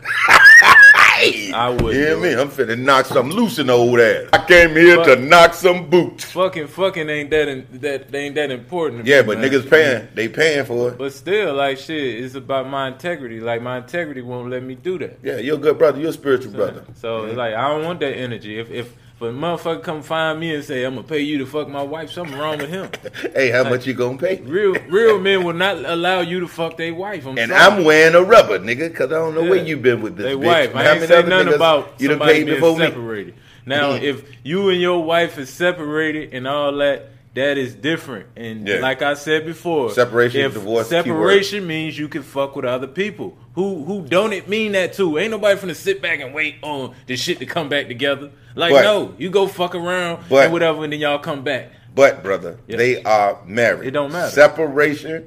I 1.55 1.69
would. 1.81 1.95
You 1.95 2.01
hear 2.01 2.19
me? 2.19 2.29
it. 2.29 2.39
I'm 2.39 2.49
finna 2.49 2.77
knock 2.77 3.05
some 3.05 3.29
loose 3.29 3.57
in 3.57 3.67
the 3.67 3.73
old 3.73 3.99
ass. 3.99 4.27
I 4.33 4.45
came 4.45 4.71
here 4.71 4.97
to 5.03 5.15
knock 5.15 5.53
some 5.53 5.89
boots. 5.89 6.25
Fucking, 6.31 6.67
fucking 6.67 7.09
ain't 7.09 7.29
that 7.29 7.47
in, 7.47 7.67
that 7.81 8.11
they 8.11 8.25
ain't 8.25 8.35
that 8.35 8.51
important. 8.51 9.05
Yeah, 9.05 9.21
me, 9.21 9.27
but 9.27 9.39
man. 9.39 9.49
niggas 9.49 9.69
paying. 9.69 10.07
They 10.13 10.27
paying 10.27 10.65
for 10.65 10.89
it. 10.89 10.97
But 10.97 11.13
still, 11.13 11.53
like 11.53 11.77
shit, 11.77 12.23
it's 12.23 12.35
about 12.35 12.67
my 12.67 12.87
integrity. 12.89 13.39
Like 13.39 13.61
my 13.61 13.77
integrity 13.77 14.21
won't 14.21 14.49
let 14.49 14.63
me 14.63 14.75
do 14.75 14.99
that. 14.99 15.19
Yeah, 15.23 15.37
you're 15.37 15.55
a 15.55 15.59
good 15.59 15.77
brother. 15.77 15.99
You're 15.99 16.09
a 16.09 16.13
spiritual 16.13 16.51
brother. 16.53 16.83
So 16.95 17.25
it's 17.25 17.37
like 17.37 17.53
I 17.53 17.69
don't 17.69 17.85
want 17.85 17.99
that 18.01 18.15
energy. 18.17 18.59
If 18.59 18.69
if 18.69 18.93
a 19.21 19.25
motherfucker 19.25 19.81
come 19.83 20.01
find 20.01 20.39
me 20.39 20.53
and 20.53 20.63
say 20.65 20.83
I'm 20.83 20.95
gonna 20.95 21.07
pay 21.07 21.19
you 21.21 21.37
to 21.39 21.45
fuck 21.45 21.69
my 21.69 21.81
wife, 21.81 22.11
something 22.11 22.37
wrong 22.37 22.57
with 22.57 22.69
him. 22.69 22.89
Hey, 23.33 23.49
how 23.51 23.63
much 23.63 23.87
you 23.87 23.93
gonna 23.93 24.17
pay? 24.17 24.41
Real 24.41 24.73
real 24.89 25.19
men 25.19 25.43
will 25.43 25.53
not 25.53 25.77
allow 25.77 26.19
you 26.19 26.41
to 26.41 26.47
fuck 26.47 26.75
their 26.77 26.93
wife. 26.93 27.25
I'm 27.25 27.37
And 27.37 27.51
sorry. 27.51 27.61
I'm 27.77 27.83
wearing 27.85 28.15
a 28.15 28.21
rubber, 28.21 28.59
nigga, 28.59 28.89
because 28.89 29.11
I 29.11 29.15
don't 29.15 29.33
know 29.35 29.41
where 29.43 29.55
Yeah. 29.55 29.63
you 29.63 29.77
been 29.77 30.01
with 30.01 30.17
this 30.17 30.25
They 30.25 30.33
bitch. 30.35 30.45
wife. 30.45 30.75
I 30.75 30.87
ain't 30.97 31.07
say 31.07 31.23
nothing 31.23 31.53
about 31.53 31.93
you 31.99 32.09
done 32.09 32.17
somebody 32.19 32.39
paid 32.43 32.45
before 32.53 32.77
me. 32.77 32.85
separated. 32.85 33.33
Now, 33.65 33.91
Mhm. 33.93 34.01
if 34.09 34.23
you 34.43 34.69
and 34.69 34.81
your 34.81 35.03
wife 35.03 35.37
is 35.37 35.49
separated 35.49 36.33
and 36.33 36.47
all 36.47 36.73
that, 36.77 37.09
that 37.35 37.57
is 37.57 37.73
different. 37.73 38.27
And 38.35 38.67
Yeah. 38.67 38.75
like 38.79 39.01
I 39.01 39.15
said 39.15 39.45
before, 39.45 39.89
Separation, 39.91 40.41
divorce, 40.51 40.87
separation 40.89 41.65
means 41.65 41.97
you 41.97 42.07
can 42.07 42.23
fuck 42.23 42.55
with 42.55 42.65
other 42.65 42.87
people. 42.87 43.35
Who 43.55 43.83
who 43.85 44.01
don't 44.07 44.33
it 44.33 44.47
mean 44.47 44.73
that 44.73 44.93
too? 44.93 45.17
Ain't 45.17 45.31
nobody 45.31 45.59
finna 45.59 45.75
sit 45.75 46.01
back 46.01 46.19
and 46.19 46.33
wait 46.33 46.55
on 46.61 46.93
the 47.07 47.15
shit 47.15 47.39
to 47.39 47.45
come 47.45 47.69
back 47.69 47.87
together. 47.87 48.29
Like 48.55 48.71
But- 48.71 48.83
no, 48.83 49.13
you 49.17 49.29
go 49.29 49.47
fuck 49.47 49.73
around 49.75 50.23
But- 50.29 50.45
and 50.45 50.53
whatever, 50.53 50.83
and 50.83 50.93
then 50.93 50.99
y'all 50.99 51.19
come 51.19 51.43
back. 51.43 51.71
But 51.95 52.23
brother, 52.23 52.57
Yeah. 52.67 52.77
they 52.77 53.03
are 53.03 53.37
married. 53.45 53.87
It 53.87 53.91
don't 53.91 54.11
matter. 54.11 54.31
Separation. 54.31 55.25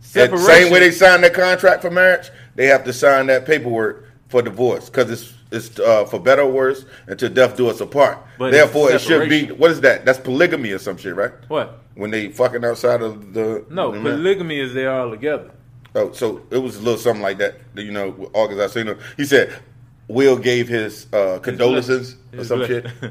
Separation. 0.00 0.46
same 0.46 0.72
way 0.72 0.80
they 0.80 0.90
sign 0.90 1.20
their 1.20 1.30
contract 1.30 1.82
for 1.82 1.90
marriage, 1.90 2.30
they 2.54 2.66
have 2.66 2.84
to 2.84 2.92
sign 2.92 3.26
that 3.26 3.44
paperwork 3.46 4.04
for 4.28 4.40
divorce 4.42 4.88
because 4.88 5.10
it's 5.10 5.32
it's 5.50 5.78
uh, 5.78 6.04
for 6.04 6.20
better 6.20 6.42
or 6.42 6.50
worse 6.50 6.84
until 7.06 7.30
death 7.30 7.56
do 7.56 7.68
us 7.68 7.80
apart. 7.80 8.18
But 8.38 8.52
Therefore, 8.52 8.90
it 8.92 9.00
should 9.00 9.28
be 9.28 9.46
what 9.46 9.70
is 9.70 9.80
that? 9.82 10.04
That's 10.04 10.18
polygamy 10.18 10.72
or 10.72 10.78
some 10.78 10.96
shit, 10.96 11.14
right? 11.14 11.32
What? 11.48 11.78
When 11.94 12.10
they 12.10 12.28
fucking 12.28 12.64
outside 12.64 13.02
of 13.02 13.32
the 13.32 13.64
No, 13.70 13.92
the 13.92 14.00
polygamy 14.00 14.60
is 14.60 14.74
there 14.74 14.92
all 14.92 15.10
together. 15.10 15.50
Oh, 15.94 16.12
so 16.12 16.42
it 16.50 16.58
was 16.58 16.76
a 16.76 16.80
little 16.80 16.98
something 16.98 17.22
like 17.22 17.38
that. 17.38 17.56
You 17.74 17.90
know, 17.90 18.30
August 18.34 18.60
I 18.60 18.66
seen 18.66 18.86
him. 18.88 18.98
He 19.16 19.24
said 19.24 19.58
Will 20.06 20.36
gave 20.38 20.68
his 20.68 21.06
uh, 21.12 21.38
condolences 21.40 22.16
or 22.36 22.44
some 22.44 22.60
ble- 22.60 22.66
shit. 22.66 22.86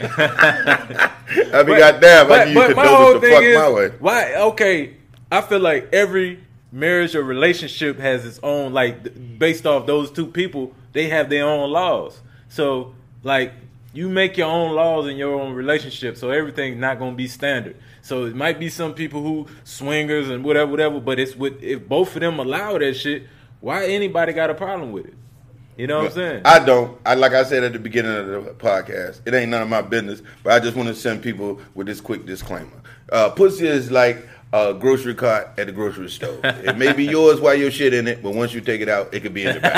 I 0.00 1.62
mean, 1.66 1.78
goddamn, 1.78 2.30
I 2.30 2.44
need 2.44 2.54
but 2.54 2.76
my 2.76 2.86
whole 2.86 3.18
condolences 3.18 3.20
to 3.22 3.30
fuck 3.34 3.42
is 3.42 3.58
my 3.58 3.70
way. 3.70 3.88
why? 3.98 4.34
Okay, 4.34 4.96
I 5.32 5.40
feel 5.40 5.60
like 5.60 5.88
every 5.92 6.40
marriage 6.74 7.14
or 7.14 7.22
relationship 7.22 7.98
has 8.00 8.26
its 8.26 8.40
own 8.42 8.72
like 8.72 9.38
based 9.38 9.64
off 9.64 9.86
those 9.86 10.10
two 10.10 10.26
people, 10.26 10.74
they 10.92 11.08
have 11.08 11.30
their 11.30 11.46
own 11.46 11.70
laws. 11.70 12.20
So 12.48 12.94
like 13.22 13.52
you 13.92 14.08
make 14.08 14.36
your 14.36 14.48
own 14.48 14.74
laws 14.74 15.06
in 15.06 15.16
your 15.16 15.40
own 15.40 15.54
relationship, 15.54 16.16
so 16.16 16.30
everything's 16.30 16.78
not 16.78 16.98
gonna 16.98 17.14
be 17.14 17.28
standard. 17.28 17.76
So 18.02 18.24
it 18.24 18.34
might 18.34 18.58
be 18.58 18.68
some 18.68 18.92
people 18.92 19.22
who 19.22 19.46
swingers 19.62 20.28
and 20.28 20.44
whatever, 20.44 20.70
whatever. 20.70 21.00
But 21.00 21.20
it's 21.20 21.36
with 21.36 21.62
if 21.62 21.88
both 21.88 22.14
of 22.16 22.20
them 22.20 22.40
allow 22.40 22.76
that 22.76 22.94
shit, 22.94 23.28
why 23.60 23.86
anybody 23.86 24.32
got 24.32 24.50
a 24.50 24.54
problem 24.54 24.90
with 24.90 25.06
it? 25.06 25.14
You 25.76 25.86
know 25.88 25.98
what 25.98 26.06
I'm 26.06 26.12
saying? 26.12 26.42
I 26.44 26.64
don't. 26.64 27.00
I 27.06 27.14
like 27.14 27.32
I 27.32 27.44
said 27.44 27.64
at 27.64 27.72
the 27.72 27.78
beginning 27.78 28.14
of 28.14 28.26
the 28.26 28.40
podcast. 28.52 29.20
It 29.26 29.34
ain't 29.34 29.50
none 29.50 29.62
of 29.62 29.68
my 29.68 29.82
business. 29.82 30.22
But 30.42 30.52
I 30.52 30.60
just 30.60 30.76
want 30.76 30.88
to 30.88 30.94
send 30.94 31.22
people 31.22 31.60
with 31.74 31.86
this 31.86 32.00
quick 32.00 32.26
disclaimer. 32.26 32.82
Uh, 33.10 33.30
pussy 33.30 33.66
is 33.66 33.90
like 33.90 34.26
a 34.54 34.72
grocery 34.72 35.14
cart 35.16 35.48
at 35.58 35.66
the 35.66 35.72
grocery 35.72 36.08
store. 36.08 36.38
It 36.44 36.78
may 36.78 36.92
be 36.92 37.04
yours 37.16 37.40
while 37.40 37.56
your 37.56 37.72
shit 37.72 37.92
in 37.92 38.06
it, 38.06 38.22
but 38.22 38.34
once 38.34 38.54
you 38.54 38.60
take 38.60 38.80
it 38.80 38.88
out, 38.88 39.12
it 39.12 39.20
could 39.20 39.34
be 39.34 39.44
in 39.44 39.54
the 39.56 39.60
bag. 39.60 39.74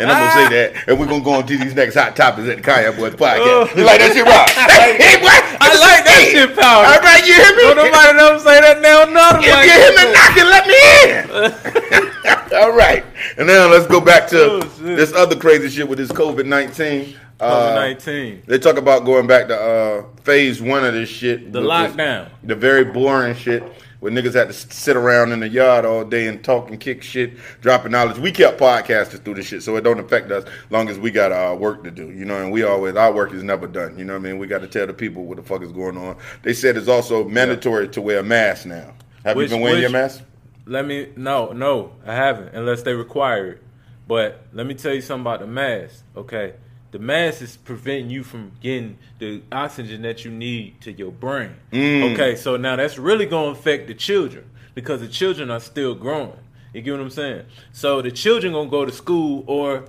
and 0.00 0.10
I'm 0.10 0.18
gonna 0.24 0.48
say 0.48 0.72
that. 0.72 0.88
And 0.88 0.98
we're 0.98 1.06
gonna 1.06 1.22
go 1.22 1.34
on 1.34 1.46
to 1.46 1.56
these 1.58 1.74
next 1.74 1.96
hot 1.96 2.16
topics 2.16 2.48
at 2.48 2.56
the 2.56 2.62
Cognac 2.62 2.96
Boys 2.96 3.12
podcast. 3.12 3.44
Oh. 3.44 3.68
You 3.76 3.84
like 3.84 4.00
that 4.00 4.12
shit, 4.16 4.24
Rob? 4.24 4.48
hey, 4.96 5.20
boy, 5.20 5.28
I 5.60 5.68
like 5.76 6.04
that 6.08 6.28
shit, 6.32 6.56
power. 6.56 6.84
All 6.88 7.00
right, 7.04 7.26
you 7.26 7.34
hear 7.34 7.52
me? 7.54 7.62
Don't 7.62 7.76
nobody 7.76 8.16
never 8.16 8.38
say 8.40 8.60
that 8.64 8.80
now. 8.80 9.04
None 9.04 9.44
If 9.44 9.52
you 9.68 9.76
hear 9.76 9.92
me 9.92 10.04
knocking, 10.16 10.48
let 10.48 10.64
me 10.64 10.80
in. 11.04 12.56
All 12.60 12.72
right. 12.72 13.04
And 13.36 13.46
now 13.46 13.68
let's 13.68 13.86
go 13.86 14.00
back 14.00 14.28
to 14.28 14.40
Oh, 14.40 14.60
this 14.80 15.12
other 15.12 15.36
crazy 15.36 15.68
shit 15.68 15.88
with 15.88 15.98
this 15.98 16.10
COVID 16.10 16.46
19. 16.46 17.04
COVID 17.04 17.16
Uh, 17.40 17.74
nineteen. 17.74 18.42
They 18.46 18.58
talk 18.58 18.76
about 18.76 19.04
going 19.04 19.26
back 19.26 19.48
to 19.48 19.56
uh, 19.58 20.04
phase 20.24 20.60
one 20.60 20.84
of 20.84 20.92
this 20.94 21.08
shit. 21.08 21.52
The 21.52 21.60
lockdown. 21.60 22.28
The 22.44 22.54
very 22.54 22.84
boring 22.84 23.34
shit 23.34 23.62
where 24.00 24.10
niggas 24.10 24.34
had 24.34 24.48
to 24.48 24.52
sit 24.52 24.96
around 24.96 25.32
in 25.32 25.40
the 25.40 25.48
yard 25.48 25.84
all 25.84 26.04
day 26.04 26.26
and 26.26 26.42
talk 26.42 26.70
and 26.70 26.80
kick 26.80 27.02
shit, 27.02 27.34
dropping 27.60 27.92
knowledge. 27.92 28.18
We 28.18 28.32
kept 28.32 28.58
podcasting 28.58 29.24
through 29.24 29.34
this 29.34 29.46
shit, 29.46 29.62
so 29.62 29.76
it 29.76 29.82
don't 29.82 30.00
affect 30.00 30.30
us 30.30 30.44
long 30.70 30.88
as 30.88 30.98
we 30.98 31.10
got 31.10 31.32
our 31.32 31.54
work 31.54 31.84
to 31.84 31.90
do. 31.90 32.10
You 32.10 32.24
know, 32.24 32.42
and 32.42 32.50
we 32.50 32.62
always, 32.64 32.96
our 32.96 33.12
work 33.12 33.32
is 33.32 33.42
never 33.42 33.66
done. 33.66 33.98
You 33.98 34.04
know 34.04 34.14
what 34.14 34.20
I 34.20 34.30
mean? 34.30 34.38
We 34.38 34.46
got 34.46 34.62
to 34.62 34.66
tell 34.68 34.86
the 34.86 34.94
people 34.94 35.24
what 35.24 35.36
the 35.36 35.42
fuck 35.42 35.62
is 35.62 35.72
going 35.72 35.96
on. 35.96 36.16
They 36.42 36.54
said 36.54 36.76
it's 36.76 36.88
also 36.88 37.28
mandatory 37.28 37.88
to 37.90 38.00
wear 38.00 38.18
a 38.18 38.22
mask 38.24 38.66
now. 38.66 38.94
Have 39.24 39.36
Which- 39.36 39.50
you 39.50 39.56
been 39.56 39.62
wearing 39.62 39.76
which- 39.76 39.82
your 39.82 39.90
mask? 39.90 40.22
Let 40.66 40.86
me 40.86 41.08
no, 41.16 41.52
no, 41.52 41.92
I 42.06 42.14
haven't 42.14 42.54
unless 42.54 42.82
they 42.82 42.94
require 42.94 43.52
it. 43.52 43.62
But 44.06 44.42
let 44.52 44.66
me 44.66 44.74
tell 44.74 44.94
you 44.94 45.00
something 45.00 45.22
about 45.22 45.40
the 45.40 45.46
mask. 45.46 46.04
Okay, 46.16 46.54
the 46.90 46.98
mask 46.98 47.42
is 47.42 47.56
preventing 47.56 48.10
you 48.10 48.24
from 48.24 48.52
getting 48.60 48.98
the 49.18 49.42
oxygen 49.52 50.02
that 50.02 50.24
you 50.24 50.30
need 50.30 50.80
to 50.80 50.92
your 50.92 51.12
brain. 51.12 51.54
Mm. 51.72 52.12
Okay, 52.12 52.36
so 52.36 52.56
now 52.56 52.76
that's 52.76 52.98
really 52.98 53.26
going 53.26 53.54
to 53.54 53.60
affect 53.60 53.86
the 53.86 53.94
children 53.94 54.50
because 54.74 55.00
the 55.00 55.08
children 55.08 55.50
are 55.50 55.60
still 55.60 55.94
growing. 55.94 56.38
You 56.72 56.82
get 56.82 56.92
what 56.92 57.00
I'm 57.00 57.10
saying? 57.10 57.46
So 57.72 58.00
the 58.00 58.10
children 58.10 58.52
gonna 58.52 58.70
go 58.70 58.84
to 58.84 58.92
school 58.92 59.44
or 59.46 59.84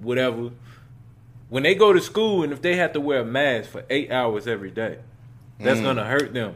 whatever. 0.00 0.50
When 1.48 1.62
they 1.62 1.74
go 1.74 1.92
to 1.92 2.00
school 2.00 2.42
and 2.42 2.52
if 2.52 2.60
they 2.60 2.76
have 2.76 2.92
to 2.92 3.00
wear 3.00 3.20
a 3.20 3.24
mask 3.24 3.70
for 3.70 3.84
eight 3.88 4.10
hours 4.12 4.46
every 4.46 4.70
day, 4.70 4.98
that's 5.58 5.80
gonna 5.80 6.04
hurt 6.04 6.34
them. 6.34 6.54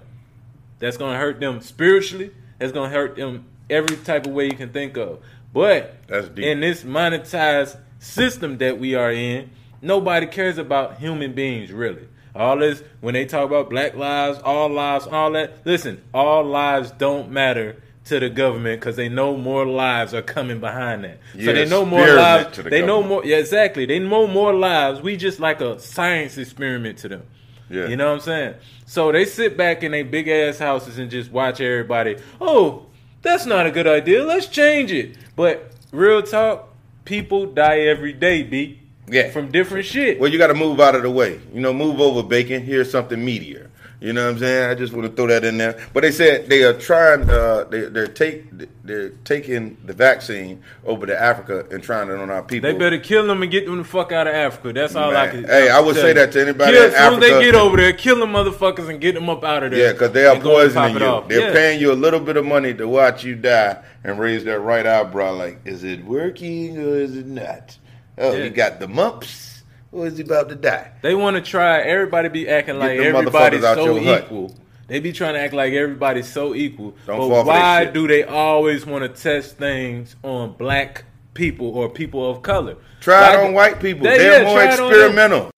That's 0.79 0.97
gonna 0.97 1.19
hurt 1.19 1.41
them 1.41 1.61
spiritually. 1.63 2.33
That's 2.59 2.73
gonna 2.73 2.91
hurt 2.91 3.17
them 3.17 3.47
every 3.71 3.97
type 3.97 4.27
of 4.27 4.33
way 4.33 4.45
you 4.47 4.57
can 4.57 4.71
think 4.71 4.97
of. 4.97 5.21
But 5.53 5.97
That's 6.07 6.29
in 6.39 6.61
this 6.61 6.83
monetized 6.83 7.79
system 7.99 8.59
that 8.59 8.79
we 8.79 8.95
are 8.95 9.13
in, 9.13 9.51
nobody 9.83 10.27
cares 10.27 10.57
about 10.59 10.99
human 10.99 11.33
beings 11.35 11.73
really. 11.73 12.09
All 12.35 12.57
this 12.57 12.83
when 13.01 13.13
they 13.13 13.27
talk 13.27 13.47
about 13.47 13.69
black 13.69 13.95
lives, 13.95 14.39
all 14.43 14.71
lives, 14.71 15.07
all 15.07 15.33
that. 15.33 15.67
Listen, 15.67 16.03
all 16.15 16.45
lives 16.45 16.91
don't 16.93 17.31
matter 17.31 17.83
to 18.05 18.19
the 18.19 18.31
government 18.31 18.81
because 18.81 18.97
they 18.97 19.09
know 19.09 19.37
more 19.37 19.67
lives 19.67 20.15
are 20.15 20.23
coming 20.23 20.59
behind 20.59 21.05
that. 21.05 21.19
so 21.35 21.39
Yeah, 21.41 21.53
they 21.53 21.69
know 21.69 21.85
more 21.85 22.07
lives. 22.15 22.57
to 22.57 22.63
the 22.63 22.71
They 22.71 22.85
know 22.85 23.03
more. 23.03 23.25
Yeah, 23.25 23.37
exactly. 23.37 23.85
They 23.87 23.99
know 23.99 24.27
more 24.27 24.55
lives. 24.55 25.01
We 25.01 25.17
just 25.17 25.41
like 25.41 25.61
a 25.61 25.79
science 25.79 26.39
experiment 26.39 26.99
to 26.99 27.09
them. 27.09 27.23
Yeah. 27.71 27.89
You 27.89 27.97
know 27.97 28.09
what 28.09 28.15
I'm 28.15 28.21
saying? 28.21 28.55
So 28.87 29.13
they 29.13 29.25
sit 29.25 29.57
back 29.57 29.83
in 29.83 29.93
their 29.93 30.05
big 30.05 30.29
ass 30.29 30.59
houses 30.59 30.99
and 30.99 31.11
just 31.11 31.31
watch 31.31 31.61
everybody. 31.61 32.17
Oh, 32.41 32.87
that's 33.23 33.47
not 33.47 33.67
a 33.67 33.71
good 33.71 33.87
idea. 33.87 34.25
Let's 34.25 34.47
change 34.47 34.91
it. 34.91 35.17
But 35.37 35.73
real 35.93 36.23
talk, 36.23 36.75
people 37.05 37.47
die 37.47 37.81
every 37.81 38.13
day, 38.13 38.43
B. 38.43 38.81
Yeah. 39.13 39.31
From 39.31 39.51
different 39.51 39.85
shit. 39.87 40.19
Well, 40.19 40.31
you 40.31 40.39
got 40.39 40.49
to 40.49 40.55
move 40.55 40.81
out 40.81 40.95
of 40.95 41.03
the 41.03 41.11
way. 41.11 41.41
You 41.53 41.61
know, 41.61 41.73
move 41.73 42.01
over, 42.01 42.23
bacon. 42.23 42.63
Here's 42.63 42.91
something 42.91 43.19
meatier. 43.19 43.69
You 44.01 44.13
know 44.13 44.25
what 44.25 44.33
I'm 44.33 44.39
saying? 44.41 44.69
I 44.69 44.75
just 44.75 44.93
want 44.93 45.09
to 45.09 45.13
throw 45.15 45.29
that 45.29 45.45
in 45.45 45.59
there. 45.59 45.79
But 45.93 46.01
they 46.03 46.11
said 46.11 46.49
they 46.49 46.65
are 46.65 46.73
trying. 46.73 47.31
Uh, 47.31 47.63
they, 47.71 47.83
they're 47.83 48.09
take 48.09 48.47
they're 48.83 49.11
taking 49.23 49.77
the 49.85 49.93
vaccine 49.93 50.61
over 50.85 51.07
to 51.07 51.17
Africa 51.17 51.65
and 51.71 51.81
trying 51.81 52.09
it 52.09 52.17
on 52.19 52.29
our 52.29 52.43
people. 52.43 52.69
They 52.73 52.77
better 52.77 52.99
kill 52.99 53.29
them 53.29 53.43
and 53.43 53.51
get 53.53 53.65
them 53.65 53.79
the 53.79 53.85
fuck 53.85 54.11
out 54.11 54.27
of 54.27 54.35
Africa. 54.35 54.73
That's 54.73 54.97
all 54.97 55.11
I 55.11 55.27
Man. 55.27 55.31
can. 55.31 55.45
Hey, 55.45 55.71
I 55.71 55.79
would 55.79 55.95
say 55.95 56.09
you. 56.09 56.15
that 56.15 56.33
to 56.33 56.41
anybody 56.43 56.73
Kill, 56.73 56.87
in 56.87 56.91
soon 56.91 57.15
as 57.15 57.21
they 57.21 57.45
get 57.45 57.55
over 57.55 57.77
there, 57.77 57.93
kill 57.93 58.19
them 58.19 58.33
motherfuckers 58.33 58.89
and 58.89 59.01
get 59.01 59.15
them 59.15 59.31
up 59.31 59.45
out 59.45 59.63
of 59.63 59.71
there. 59.71 59.79
Yeah, 59.87 59.93
because 59.93 60.11
they 60.11 60.27
are 60.27 60.35
and 60.35 60.43
go 60.43 60.61
and 60.61 60.73
poisoning 60.75 60.95
you. 61.01 61.25
They're 61.29 61.49
Yeah. 61.51 61.53
paying 61.53 61.81
you 61.81 61.93
a 61.93 61.95
little 61.95 62.19
bit 62.19 62.37
of 62.37 62.45
money 62.45 62.75
to 62.75 62.89
watch 62.89 63.23
you 63.23 63.37
die 63.37 63.85
and 64.03 64.19
raise 64.19 64.43
that 64.47 64.59
right 64.59 64.85
eyebrow. 64.85 65.33
Like, 65.35 65.61
is 65.65 65.85
it 65.85 66.05
working 66.05 66.77
or 66.77 66.97
is 66.97 67.17
it 67.17 67.27
not? 67.29 67.79
Oh, 68.19 68.33
Yeah. 68.37 68.45
he 68.45 68.51
got 68.51 68.79
the 68.81 68.89
mumps, 68.89 69.63
or 69.91 70.07
is 70.07 70.17
he 70.19 70.23
about 70.25 70.49
to 70.51 70.55
die? 70.55 70.91
They 71.03 71.15
want 71.15 71.37
to 71.37 71.43
try. 71.43 71.81
Everybody 71.81 72.29
be 72.29 72.49
acting 72.49 72.79
like 72.79 72.99
everybody's 72.99 73.63
so 73.63 73.99
hut. 74.03 74.25
equal. 74.25 74.55
They 74.89 75.01
be 75.01 75.13
trying 75.13 75.35
to 75.35 75.41
act 75.41 75.55
like 75.55 75.73
everybody's 75.73 76.29
so 76.31 76.55
equal. 76.55 76.95
Don't 77.07 77.19
but 77.19 77.29
fall 77.29 77.45
for 77.45 77.53
that 77.53 77.87
why 77.87 77.91
do 77.93 78.07
they 78.07 78.25
always 78.25 78.85
want 78.85 79.03
to 79.05 79.09
test 79.23 79.57
things 79.57 80.17
on 80.23 80.53
black 80.53 81.05
people 81.35 81.69
or 81.69 81.89
people 81.89 82.29
of 82.31 82.43
color? 82.43 82.77
Try 83.01 83.33
it 83.33 83.39
on 83.41 83.47
do- 83.49 83.53
white 83.55 83.81
people. 83.81 84.05
They- 84.05 84.19
They're 84.19 84.41
yeah, 84.43 84.47
more 84.47 84.57
try 84.59 84.73
it 84.75 84.81
on 84.81 84.91
them. 84.91 85.01
experimental. 85.01 85.51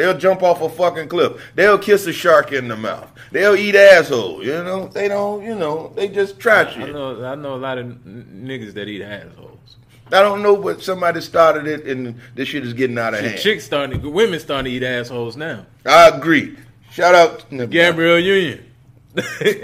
They'll 0.00 0.16
jump 0.16 0.42
off 0.42 0.62
a 0.62 0.68
fucking 0.70 1.08
cliff. 1.08 1.52
They'll 1.54 1.76
kiss 1.76 2.06
a 2.06 2.12
shark 2.14 2.52
in 2.52 2.68
the 2.68 2.76
mouth. 2.76 3.06
They'll 3.32 3.54
eat 3.54 3.74
asshole. 3.74 4.42
You 4.42 4.64
know, 4.64 4.88
they 4.88 5.08
don't. 5.08 5.44
You 5.44 5.54
know, 5.54 5.92
they 5.94 6.08
just 6.08 6.40
try 6.40 6.62
I 6.62 6.90
know. 6.90 7.22
I 7.22 7.34
know 7.34 7.54
a 7.54 7.56
lot 7.56 7.76
of 7.76 7.84
n- 7.84 8.42
niggas 8.46 8.72
that 8.72 8.88
eat 8.88 9.02
assholes. 9.02 9.76
I 10.10 10.22
don't 10.22 10.40
know, 10.42 10.56
but 10.56 10.80
somebody 10.82 11.20
started 11.20 11.66
it, 11.66 11.86
and 11.86 12.18
this 12.34 12.48
shit 12.48 12.64
is 12.64 12.72
getting 12.72 12.96
out 12.96 13.12
of 13.12 13.20
hand. 13.20 13.38
Chicks 13.40 13.64
starting, 13.64 14.00
to, 14.00 14.08
women 14.08 14.40
starting 14.40 14.72
to 14.72 14.76
eat 14.78 14.82
assholes 14.82 15.36
now. 15.36 15.66
I 15.84 16.08
agree. 16.08 16.56
Shout 16.90 17.14
out. 17.14 17.44
Gabrielle 17.68 18.20
Union. 18.20 18.64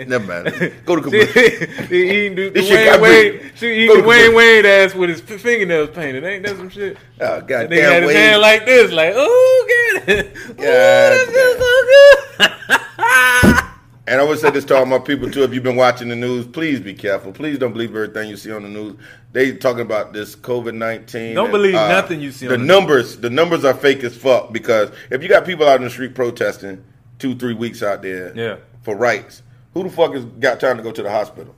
Never 0.09 0.19
mind. 0.27 0.73
Go 0.85 0.97
to 0.97 1.03
She, 1.11 1.27
commercial. 1.27 1.87
he 1.87 2.27
eating 2.27 2.35
the, 2.35 2.51
Dwyane 2.51 3.01
Wade. 3.01 3.53
She 3.55 3.85
eating 3.85 4.03
the 4.03 4.09
Wayne. 4.09 4.35
Wade 4.35 4.67
ass 4.67 4.95
with 4.95 5.09
his 5.09 5.21
fingernails 5.21 5.91
painted. 5.91 6.25
Ain't 6.25 6.45
that 6.47 6.57
some 6.57 6.69
shit? 6.69 6.97
Oh, 7.21 7.41
That 7.41 7.47
nigga 7.47 7.51
had 7.51 7.69
goddamn 7.71 8.03
his 8.03 8.07
Wade. 8.09 8.17
hand 8.17 8.41
like 8.43 8.67
this, 8.67 8.91
like, 8.93 9.13
oh, 9.15 9.93
get 10.05 10.09
it. 10.19 10.37
Ooh, 10.37 10.55
God 10.55 11.29
this 11.29 11.29
is 11.29 11.59
so 11.59 12.47
good. 12.49 13.63
And 14.09 14.21
I 14.21 14.25
would 14.25 14.39
say 14.39 14.51
this 14.51 14.65
to 14.67 14.77
all 14.77 14.87
my 14.87 15.01
people 15.01 15.29
too. 15.29 15.43
If 15.43 15.53
you've 15.53 15.65
been 15.65 15.75
watching 15.75 16.07
the 16.09 16.15
news, 16.15 16.47
please 16.47 16.79
be 16.79 16.95
careful. 16.95 17.33
Please 17.33 17.59
don't 17.59 17.73
believe 17.73 17.91
everything 17.91 18.29
you 18.31 18.37
see 18.37 18.53
on 18.53 18.63
the 18.63 18.69
news. 18.69 18.95
They 19.33 19.57
talking 19.57 19.81
about 19.81 20.13
this 20.13 20.37
COVID 20.37 20.75
nineteen. 20.75 21.35
Don't 21.35 21.51
believe 21.51 21.75
uh, 21.75 21.89
nothing 21.89 22.21
you 22.21 22.31
see 22.31 22.47
on 22.47 22.53
The 22.53 22.59
the 22.59 22.65
numbers, 22.65 23.17
the 23.17 23.31
numbers 23.31 23.65
are 23.65 23.75
fake 23.75 24.05
as 24.05 24.17
fuck. 24.17 24.53
Because 24.53 24.93
if 25.11 25.25
you 25.25 25.29
got 25.29 25.45
people 25.45 25.67
out 25.69 25.79
in 25.79 25.83
the 25.83 25.91
street 25.91 26.15
protesting, 26.15 26.85
two, 27.19 27.35
three 27.35 27.55
weeks 27.55 27.83
out 27.83 28.01
there, 28.03 28.33
Yeah. 28.37 28.57
For 28.87 28.95
rights, 28.95 29.43
who 29.75 29.83
the 29.83 29.91
fuck 29.91 30.15
has 30.15 30.25
got 30.25 30.61
time 30.61 30.77
to 30.77 30.83
go 30.83 30.93
to 30.93 31.03
the 31.03 31.11
hospital? 31.11 31.57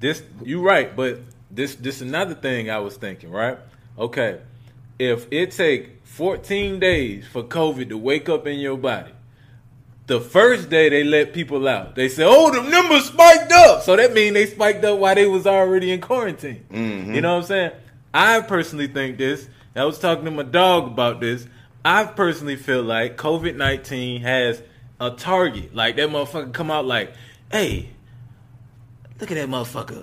This 0.00 0.22
you 0.42 0.62
right, 0.62 0.96
but 0.96 1.20
this 1.50 1.74
this 1.74 2.00
another 2.00 2.34
thing 2.34 2.70
I 2.70 2.78
was 2.78 2.96
thinking, 2.96 3.30
right? 3.30 3.58
Okay. 3.98 4.40
If 4.98 5.26
it 5.30 5.50
take 5.52 6.04
14 6.04 6.80
days 6.80 7.26
for 7.26 7.42
COVID 7.42 7.90
to 7.90 7.98
wake 7.98 8.30
up 8.30 8.46
in 8.46 8.58
your 8.58 8.78
body, 8.78 9.12
the 10.06 10.18
first 10.18 10.70
day 10.70 10.88
they 10.88 11.04
let 11.04 11.34
people 11.34 11.68
out, 11.68 11.94
they 11.94 12.08
say, 12.08 12.24
"Oh, 12.26 12.50
the 12.50 12.68
numbers 12.68 13.04
spiked 13.04 13.52
up." 13.52 13.82
So 13.82 13.96
that 13.96 14.14
means 14.14 14.32
they 14.32 14.46
spiked 14.46 14.82
up 14.82 14.98
while 14.98 15.14
they 15.14 15.26
was 15.26 15.46
already 15.46 15.92
in 15.92 16.00
quarantine. 16.00 16.64
Mm-hmm. 16.70 17.14
You 17.14 17.20
know 17.20 17.34
what 17.34 17.42
I'm 17.42 17.48
saying? 17.48 17.72
I 18.14 18.40
personally 18.40 18.88
think 18.88 19.18
this. 19.18 19.46
I 19.76 19.84
was 19.84 19.98
talking 19.98 20.24
to 20.24 20.30
my 20.30 20.42
dog 20.42 20.86
about 20.86 21.20
this. 21.20 21.46
I 21.84 22.04
personally 22.04 22.56
feel 22.56 22.82
like 22.82 23.18
COVID 23.18 23.56
19 23.56 24.22
has 24.22 24.62
a 25.00 25.10
target. 25.10 25.74
Like 25.74 25.96
that 25.96 26.08
motherfucker 26.10 26.52
come 26.52 26.70
out 26.70 26.84
like, 26.84 27.12
"Hey, 27.50 27.90
Look 29.20 29.30
at 29.30 29.34
that 29.34 29.48
motherfucker. 29.50 30.02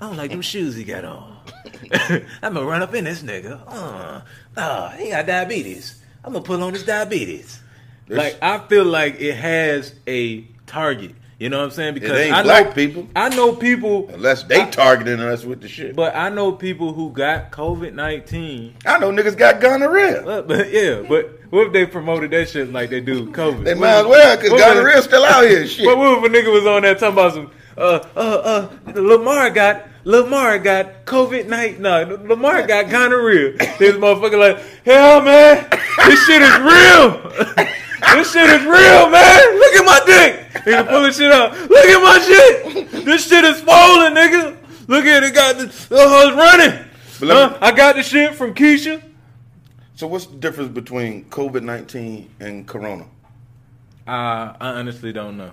I 0.00 0.06
don't 0.06 0.16
like 0.16 0.30
them 0.30 0.40
shoes 0.40 0.76
he 0.76 0.84
got 0.84 1.04
on. 1.04 1.36
I'm 2.42 2.54
gonna 2.54 2.64
run 2.64 2.80
up 2.80 2.94
in 2.94 3.04
this 3.04 3.22
nigga. 3.22 3.60
Uh, 3.66 4.20
uh, 4.56 4.90
he 4.90 5.10
got 5.10 5.26
diabetes. 5.26 6.00
I'm 6.24 6.32
gonna 6.32 6.44
pull 6.44 6.62
on 6.62 6.72
his 6.72 6.84
diabetes. 6.84 7.60
This- 8.06 8.18
like 8.18 8.38
I 8.40 8.58
feel 8.68 8.84
like 8.84 9.20
it 9.20 9.34
has 9.34 9.94
a 10.06 10.42
target. 10.66 11.14
You 11.40 11.48
know 11.48 11.58
what 11.58 11.64
I'm 11.64 11.70
saying? 11.72 11.94
Because 11.94 12.12
ain't 12.12 12.32
I 12.32 12.44
black 12.44 12.66
know 12.66 12.72
people. 12.72 13.08
I 13.16 13.28
know 13.30 13.52
people, 13.56 14.08
Unless 14.10 14.44
they 14.44 14.64
targeting 14.66 15.18
us 15.18 15.44
with 15.44 15.60
the 15.60 15.66
shit. 15.66 15.96
but 15.96 16.14
I 16.14 16.28
know 16.28 16.52
people 16.52 16.92
who 16.92 17.10
got 17.10 17.50
COVID 17.50 17.94
nineteen. 17.94 18.76
I 18.86 18.98
know 19.00 19.10
niggas 19.10 19.36
got 19.36 19.60
gonorrhea. 19.60 20.22
But, 20.24 20.46
but 20.46 20.70
yeah, 20.70 21.02
but 21.08 21.41
what 21.52 21.66
if 21.66 21.72
they 21.74 21.84
promoted 21.84 22.30
that 22.30 22.48
shit 22.48 22.72
like 22.72 22.88
they 22.88 23.02
do 23.02 23.26
COVID? 23.26 23.64
They 23.64 23.74
What 23.74 23.80
might 23.80 23.98
as 23.98 24.06
well, 24.06 24.36
because 24.38 24.58
gonorrhea 24.58 25.02
still 25.02 25.22
out 25.22 25.44
here. 25.44 25.66
Shit. 25.68 25.84
But 25.84 25.98
what 25.98 26.16
if 26.16 26.24
a 26.24 26.34
nigga 26.34 26.50
was 26.50 26.66
on 26.66 26.80
there 26.80 26.94
talking 26.94 27.12
about 27.12 27.34
some 27.34 27.50
uh 27.76 28.00
uh 28.16 28.68
uh 28.86 28.92
Lamar 28.98 29.50
got 29.50 29.86
Lamar 30.04 30.58
got 30.58 31.04
COVID 31.04 31.48
night 31.48 31.78
no 31.78 32.04
Lamar 32.24 32.66
got 32.66 32.88
gonorrhea. 32.88 33.58
This 33.78 33.96
motherfucker 33.96 34.38
like, 34.38 34.64
hell 34.86 35.20
man, 35.20 35.68
this 36.06 36.24
shit 36.24 36.40
is 36.40 36.58
real. 36.58 37.20
this 38.14 38.32
shit 38.32 38.48
is 38.48 38.64
real, 38.64 39.10
man. 39.10 39.58
Look 39.58 39.74
at 39.74 39.84
my 39.84 40.00
dick. 40.06 40.64
Nigga 40.64 40.88
pulling 40.88 41.12
shit 41.12 41.30
out. 41.32 41.52
Look 41.52 41.84
at 41.84 42.02
my 42.02 42.18
shit. 42.18 43.04
This 43.04 43.28
shit 43.28 43.44
is 43.44 43.58
swollen, 43.58 44.14
nigga. 44.14 44.56
Look 44.88 45.04
at 45.04 45.22
it 45.22 45.34
got 45.34 45.58
the 45.58 45.66
uh, 45.90 46.34
running. 46.34 46.82
Huh? 47.20 47.58
I 47.60 47.72
got 47.72 47.96
the 47.96 48.02
shit 48.02 48.34
from 48.34 48.54
Keisha. 48.54 49.02
So 49.94 50.06
what's 50.06 50.26
the 50.26 50.36
difference 50.36 50.70
between 50.72 51.24
COVID 51.26 51.62
nineteen 51.62 52.30
and 52.40 52.66
Corona? 52.66 53.04
Uh, 54.06 54.54
I 54.60 54.68
honestly 54.78 55.12
don't 55.12 55.36
know. 55.36 55.52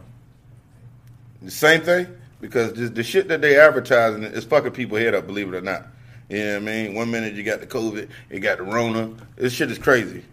The 1.42 1.52
same 1.52 1.82
thing 1.82 2.08
because 2.42 2.74
the, 2.74 2.90
the 2.90 3.04
shit 3.04 3.28
that 3.28 3.42
they 3.42 3.60
advertising 3.60 4.24
is 4.24 4.44
fucking 4.46 4.72
people 4.72 4.98
head 4.98 5.14
up. 5.14 5.28
Believe 5.28 5.54
it 5.54 5.58
or 5.58 5.62
not. 5.62 5.88
You 6.30 6.38
know 6.44 6.54
what 6.54 6.58
I 6.58 6.66
mean? 6.66 6.94
One 6.96 7.12
minute 7.12 7.34
you 7.34 7.44
got 7.44 7.60
the 7.60 7.68
COVID, 7.68 8.08
you 8.30 8.40
got 8.40 8.58
the 8.58 8.64
Rona. 8.64 9.12
This 9.36 9.54
shit 9.54 9.72
is 9.72 9.78
crazy. 9.78 10.24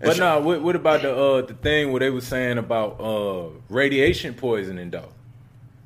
And 0.00 0.06
But 0.08 0.16
sh- 0.16 0.20
no, 0.20 0.40
what, 0.40 0.62
what 0.62 0.76
about 0.76 1.02
the 1.02 1.14
uh 1.14 1.42
the 1.42 1.54
thing 1.54 1.90
where 1.92 2.00
they 2.00 2.10
were 2.10 2.20
saying 2.20 2.58
about 2.58 3.00
uh 3.00 3.48
radiation 3.68 4.34
poisoning 4.34 4.90
though? 4.90 5.08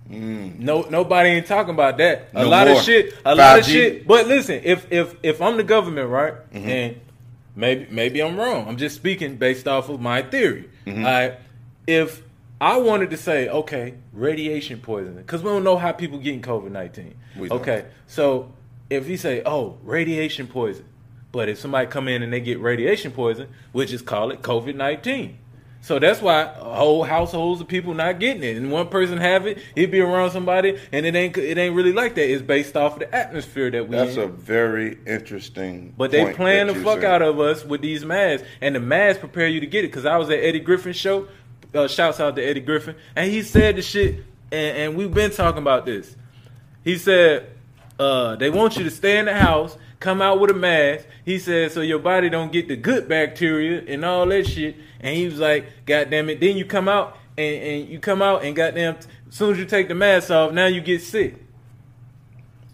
No, 0.09 0.83
nobody 0.91 1.31
ain't 1.31 1.47
talking 1.47 1.73
about 1.73 1.97
that. 1.99 2.29
A 2.35 2.43
No 2.43 2.49
lot 2.51 2.67
more. 2.69 2.77
of 2.79 2.83
shit. 2.85 3.15
A 3.25 3.35
lot 3.35 3.59
of 3.61 3.65
shit. 3.65 4.07
But 4.07 4.27
listen, 4.27 4.61
if 4.63 4.87
if 4.93 5.15
if 5.23 5.41
I'm 5.41 5.57
the 5.57 5.65
government, 5.65 6.11
right, 6.11 6.35
Mm-hmm. 6.53 6.69
and 6.69 7.01
maybe 7.55 7.87
maybe 7.91 8.23
I'm 8.23 8.37
wrong. 8.37 8.69
I'm 8.69 8.77
just 8.77 8.97
speaking 8.97 9.37
based 9.37 9.69
off 9.69 9.89
of 9.89 10.01
my 10.01 10.23
theory. 10.23 10.69
Mm-hmm. 10.87 11.05
Right, 11.05 11.35
if 11.87 12.23
I 12.61 12.77
wanted 12.79 13.11
to 13.11 13.17
say, 13.17 13.49
okay, 13.49 13.95
radiation 14.13 14.81
poisoning, 14.81 15.23
because 15.23 15.43
we 15.43 15.51
don't 15.51 15.65
know 15.65 15.77
how 15.77 15.93
people 15.93 16.19
getting 16.19 16.43
COVID 16.43 16.71
nineteen. 16.71 17.15
Okay, 17.39 17.87
so 18.07 18.53
if 18.91 19.09
you 19.09 19.17
say, 19.17 19.43
oh, 19.45 19.79
radiation 19.83 20.47
poison, 20.47 20.85
but 21.33 21.49
if 21.49 21.59
somebody 21.59 21.87
come 21.87 22.09
in 22.09 22.23
and 22.23 22.33
they 22.33 22.41
get 22.41 22.61
radiation 22.61 23.11
poison, 23.11 23.49
we'll 23.73 23.87
just 23.87 24.07
call 24.07 24.31
it 24.31 24.43
COVID 24.43 24.75
nineteen. 24.75 25.39
So 25.83 25.99
that's 25.99 26.23
why 26.23 26.45
whole 26.45 27.03
households 27.03 27.61
of 27.61 27.67
people 27.67 27.93
not 27.93 28.21
getting 28.21 28.45
it, 28.45 28.57
and 28.57 28.71
one 28.71 28.87
person 28.87 29.19
have 29.19 29.49
it, 29.49 29.59
he'd 29.75 29.91
be 29.91 30.01
around 30.01 30.31
somebody, 30.31 30.79
and 30.93 31.05
it 31.05 31.17
ain't 31.17 31.37
it 31.37 31.59
ain't 31.59 31.75
really 31.75 31.93
like 31.93 32.15
that. 32.15 32.31
It's 32.31 32.41
based 32.41 32.77
off 32.77 32.95
of 32.95 33.01
the 33.01 33.13
atmosphere 33.13 33.69
that 33.73 33.89
we. 33.89 33.97
That's 33.97 34.15
in. 34.15 34.23
a 34.23 34.27
very 34.29 34.97
interesting. 35.05 35.93
But 35.99 36.13
they 36.13 36.33
playing 36.35 36.69
that 36.69 36.75
the 36.75 36.85
fuck 36.85 37.01
said. 37.01 37.11
out 37.11 37.23
of 37.23 37.41
us 37.41 37.65
with 37.65 37.83
these 37.83 38.05
masks, 38.05 38.47
and 38.61 38.77
the 38.77 38.81
masks 38.81 39.19
prepare 39.19 39.49
you 39.49 39.59
to 39.59 39.67
get 39.67 39.85
it. 39.85 39.89
Because 39.89 40.07
I 40.07 40.17
was 40.19 40.31
at 40.31 40.39
Eddie 40.39 40.61
Griffin's 40.61 40.97
show. 40.97 41.27
Uh, 41.75 41.89
shouts 41.89 42.21
out 42.21 42.37
to 42.37 42.43
Eddie 42.45 42.61
Griffin, 42.61 42.95
and 43.17 43.31
he 43.31 43.43
said 43.43 43.77
the 43.77 43.83
shit, 43.83 44.17
and, 44.53 44.77
and 44.77 44.97
we've 44.97 45.13
been 45.13 45.31
talking 45.31 45.63
about 45.63 45.87
this. 45.87 46.15
He 46.85 46.99
said 46.99 47.51
uh, 47.99 48.37
they 48.37 48.51
want 48.51 48.77
you 48.77 48.85
to 48.85 48.91
stay 48.91 49.19
in 49.19 49.25
the 49.25 49.35
house, 49.35 49.77
come 50.03 50.21
out 50.21 50.41
with 50.41 50.51
a 50.51 50.55
mask. 50.55 51.07
He 51.25 51.39
said 51.39 51.73
so 51.73 51.81
your 51.81 52.01
body 52.01 52.29
don't 52.29 52.53
get 52.53 52.69
the 52.69 52.77
good 52.77 53.09
bacteria 53.09 53.83
and 53.87 54.05
all 54.05 54.27
that 54.27 54.47
shit. 54.47 54.77
And 55.01 55.17
he 55.17 55.25
was 55.27 55.39
like, 55.39 55.87
God 55.87 56.11
damn 56.11 56.29
it! 56.29 56.41
Then 56.41 56.57
you 56.57 56.65
come 56.65 56.89
out 56.89 57.17
and, 57.39 57.63
and 57.63 57.89
you 57.89 57.99
come 57.99 58.21
out 58.21 58.45
and 58.45 58.55
goddamn, 58.55 58.97
as 58.97 59.35
soon 59.35 59.53
as 59.53 59.59
you 59.59 59.65
take 59.65 59.89
the 59.89 59.95
mask 59.95 60.31
off, 60.31 60.53
now 60.53 60.67
you 60.67 60.81
get 60.81 61.01
sick. 61.03 61.37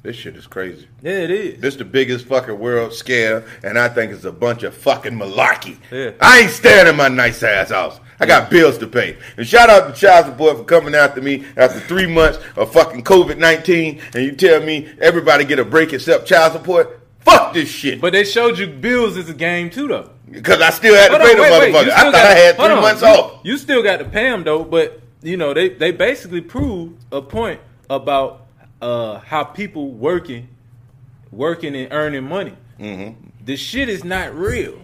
This 0.03 0.17
shit 0.17 0.37
is 0.37 0.47
crazy. 0.47 0.89
Yeah, 1.03 1.13
it 1.13 1.31
is. 1.31 1.61
This 1.61 1.77
the 1.77 1.85
biggest 1.85 2.27
fucking 2.27 2.59
world 2.59 2.93
scare, 2.95 3.45
and 3.63 3.79
I 3.79 3.89
think 3.89 4.13
it's 4.13 4.25
a 4.25 4.33
bunch 4.33 4.63
of 4.63 4.75
fucking 4.75 5.13
malarkey. 5.13 5.77
Yeah. 5.91 6.13
I 6.21 6.41
ain't 6.41 6.51
staying 6.51 6.87
in 6.87 6.97
my 6.97 7.09
nice 7.09 7.43
ass 7.43 7.71
house. 7.71 8.01
I 8.21 8.27
got 8.27 8.51
bills 8.51 8.79
to 8.79 8.87
pay. 8.87 9.17
And 9.37 9.47
shout 9.47 9.71
out 9.71 9.95
to 9.95 10.01
child 10.01 10.27
support 10.27 10.57
for 10.57 10.65
coming 10.65 10.95
after 10.95 11.21
me 11.21 11.45
after 11.57 11.79
three 11.81 12.07
months 12.07 12.39
of 12.57 12.73
fucking 12.73 13.05
COVID 13.05 13.39
nineteen, 13.39 14.01
and 14.15 14.25
you 14.25 14.33
tell 14.33 14.61
me 14.63 14.89
everybody 15.01 15.45
get 15.45 15.59
a 15.59 15.65
break 15.65 15.93
except 15.93 16.27
child 16.27 16.53
support. 16.53 16.98
Fuck 17.21 17.53
this 17.55 17.69
shit. 17.69 18.01
But 18.01 18.13
they 18.13 18.25
showed 18.25 18.59
you 18.59 18.67
bills 18.67 19.17
as 19.17 19.29
a 19.29 19.35
game 19.35 19.71
too, 19.71 19.89
though. 19.89 20.11
Because 20.31 20.61
I 20.61 20.71
still 20.71 20.95
had 20.95 21.09
to 21.09 21.19
pay 21.19 21.35
the 21.35 21.43
motherfucker. 21.43 21.91
I 21.91 22.03
thought 22.05 22.15
I 22.15 22.35
had 22.35 22.57
three 22.57 22.65
on. 22.67 22.83
months 22.83 23.03
You- 23.03 23.09
off. 23.09 23.41
You 23.45 23.57
still 23.59 23.83
got 23.83 23.99
to 23.99 24.05
pay 24.05 24.29
them 24.31 24.45
though, 24.45 24.65
but 24.65 25.01
you 25.23 25.37
know 25.37 25.53
they 25.55 25.71
they 25.71 25.91
basically 25.91 26.41
proved 26.41 27.03
a 27.11 27.21
point 27.23 27.61
about 27.91 28.47
uh 28.83 29.19
how 29.21 29.43
people 29.45 29.91
working, 29.91 30.49
working 31.31 31.75
and 31.77 31.93
earning 31.93 32.25
money. 32.25 32.55
The 32.79 33.57
shit 33.57 33.89
is 33.89 34.05
not 34.05 34.35
real. 34.35 34.73
Mm-hmm. 34.73 34.83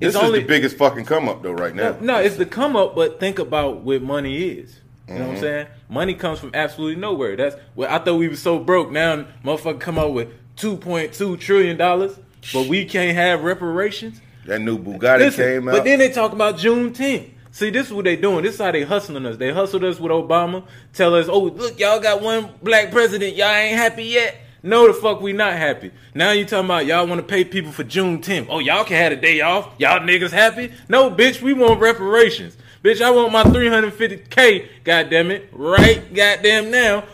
This 0.00 0.14
it's 0.14 0.16
is 0.16 0.22
only 0.22 0.40
the 0.40 0.46
biggest 0.46 0.76
fucking 0.76 1.04
come 1.04 1.28
up 1.28 1.42
though 1.42 1.52
right 1.52 1.74
now. 1.74 1.96
no, 2.00 2.18
it's 2.18 2.36
the 2.36 2.46
come 2.46 2.74
up, 2.76 2.94
but 2.94 3.20
think 3.20 3.38
about 3.38 3.78
what 3.82 4.02
money 4.02 4.36
is. 4.42 4.76
You 5.08 5.14
know 5.14 5.20
what 5.20 5.26
Mm-hmm. 5.28 5.34
I'm 5.36 5.40
saying? 5.40 5.66
Money 5.88 6.14
comes 6.14 6.38
from 6.38 6.50
absolutely 6.54 7.00
nowhere. 7.00 7.36
That's 7.36 7.56
well, 7.74 7.92
I 7.92 7.98
thought 7.98 8.14
we 8.16 8.28
were 8.28 8.36
so 8.36 8.58
broke. 8.58 8.90
Now, 8.92 9.26
motherfucker, 9.44 9.80
come 9.80 9.98
out 9.98 10.12
with 10.14 10.28
two 10.60 10.76
point 10.76 11.14
two 11.14 11.36
trillion 11.36 11.76
dollars, 11.76 12.18
but 12.52 12.66
we 12.68 12.84
can't 12.84 13.16
have 13.16 13.42
reparations. 13.42 14.20
That 14.46 14.60
new 14.60 14.78
Bugatti 14.78 15.18
Listen, 15.18 15.44
came 15.44 15.68
out. 15.68 15.72
But 15.72 15.84
then 15.84 15.98
they 15.98 16.10
talk 16.10 16.32
about 16.32 16.56
Juneteenth. 16.56 17.30
See, 17.52 17.70
this 17.70 17.88
is 17.88 17.92
what 17.92 18.04
they 18.04 18.16
doing. 18.16 18.44
This 18.44 18.54
is 18.54 18.60
how 18.60 18.70
they 18.70 18.84
hustling 18.84 19.26
us. 19.26 19.36
They 19.36 19.52
hustled 19.52 19.84
us 19.84 19.98
with 19.98 20.12
Obama. 20.12 20.64
Tell 20.92 21.14
us, 21.14 21.28
oh, 21.28 21.40
look, 21.40 21.80
y'all 21.80 21.98
got 21.98 22.22
one 22.22 22.50
black 22.62 22.92
president. 22.92 23.34
Y'all 23.34 23.48
ain't 23.48 23.76
happy 23.76 24.04
yet. 24.04 24.36
No, 24.62 24.86
the 24.86 24.92
fuck, 24.92 25.20
we 25.20 25.32
not 25.32 25.54
happy. 25.54 25.90
Now 26.14 26.32
you 26.32 26.44
talking 26.44 26.66
about 26.66 26.86
y'all 26.86 27.06
want 27.06 27.20
to 27.20 27.26
pay 27.26 27.44
people 27.44 27.72
for 27.72 27.82
Juneteenth. 27.82 28.46
Oh, 28.50 28.58
y'all 28.58 28.84
can 28.84 28.96
have 28.98 29.12
a 29.12 29.16
day 29.16 29.40
off. 29.40 29.70
Y'all 29.78 30.00
niggas 30.00 30.30
happy? 30.30 30.70
No, 30.88 31.10
bitch, 31.10 31.40
we 31.40 31.54
want 31.54 31.80
reparations. 31.80 32.56
Bitch, 32.84 33.00
I 33.00 33.10
want 33.10 33.32
my 33.32 33.42
350K, 33.42 34.68
goddamn 34.84 35.30
it, 35.30 35.48
right 35.52 36.14
goddamn 36.14 36.70
now. 36.70 37.04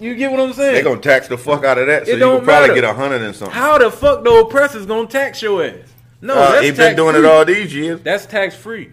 You 0.00 0.16
get 0.16 0.30
what 0.30 0.40
I'm 0.40 0.52
saying? 0.54 0.74
they 0.74 0.82
gonna 0.82 1.00
tax 1.00 1.28
the 1.28 1.36
fuck 1.36 1.64
out 1.64 1.78
of 1.78 1.86
that, 1.86 2.06
so 2.06 2.12
It 2.12 2.14
you 2.14 2.20
don't 2.20 2.42
probably 2.42 2.74
get 2.74 2.84
a 2.84 2.94
hundred 2.94 3.22
and 3.22 3.34
something. 3.34 3.54
How 3.54 3.76
the 3.78 3.90
fuck 3.90 4.24
the 4.24 4.30
oppressors 4.30 4.86
gonna 4.86 5.06
tax 5.06 5.42
your 5.42 5.62
ass? 5.62 5.74
No, 6.22 6.34
uh, 6.34 6.52
that's 6.52 6.66
he 6.66 6.72
been 6.72 6.96
doing 6.96 7.16
it 7.16 7.24
all 7.24 7.44
these 7.44 7.74
years. 7.74 8.00
That's 8.00 8.26
tax 8.26 8.54
free. 8.56 8.92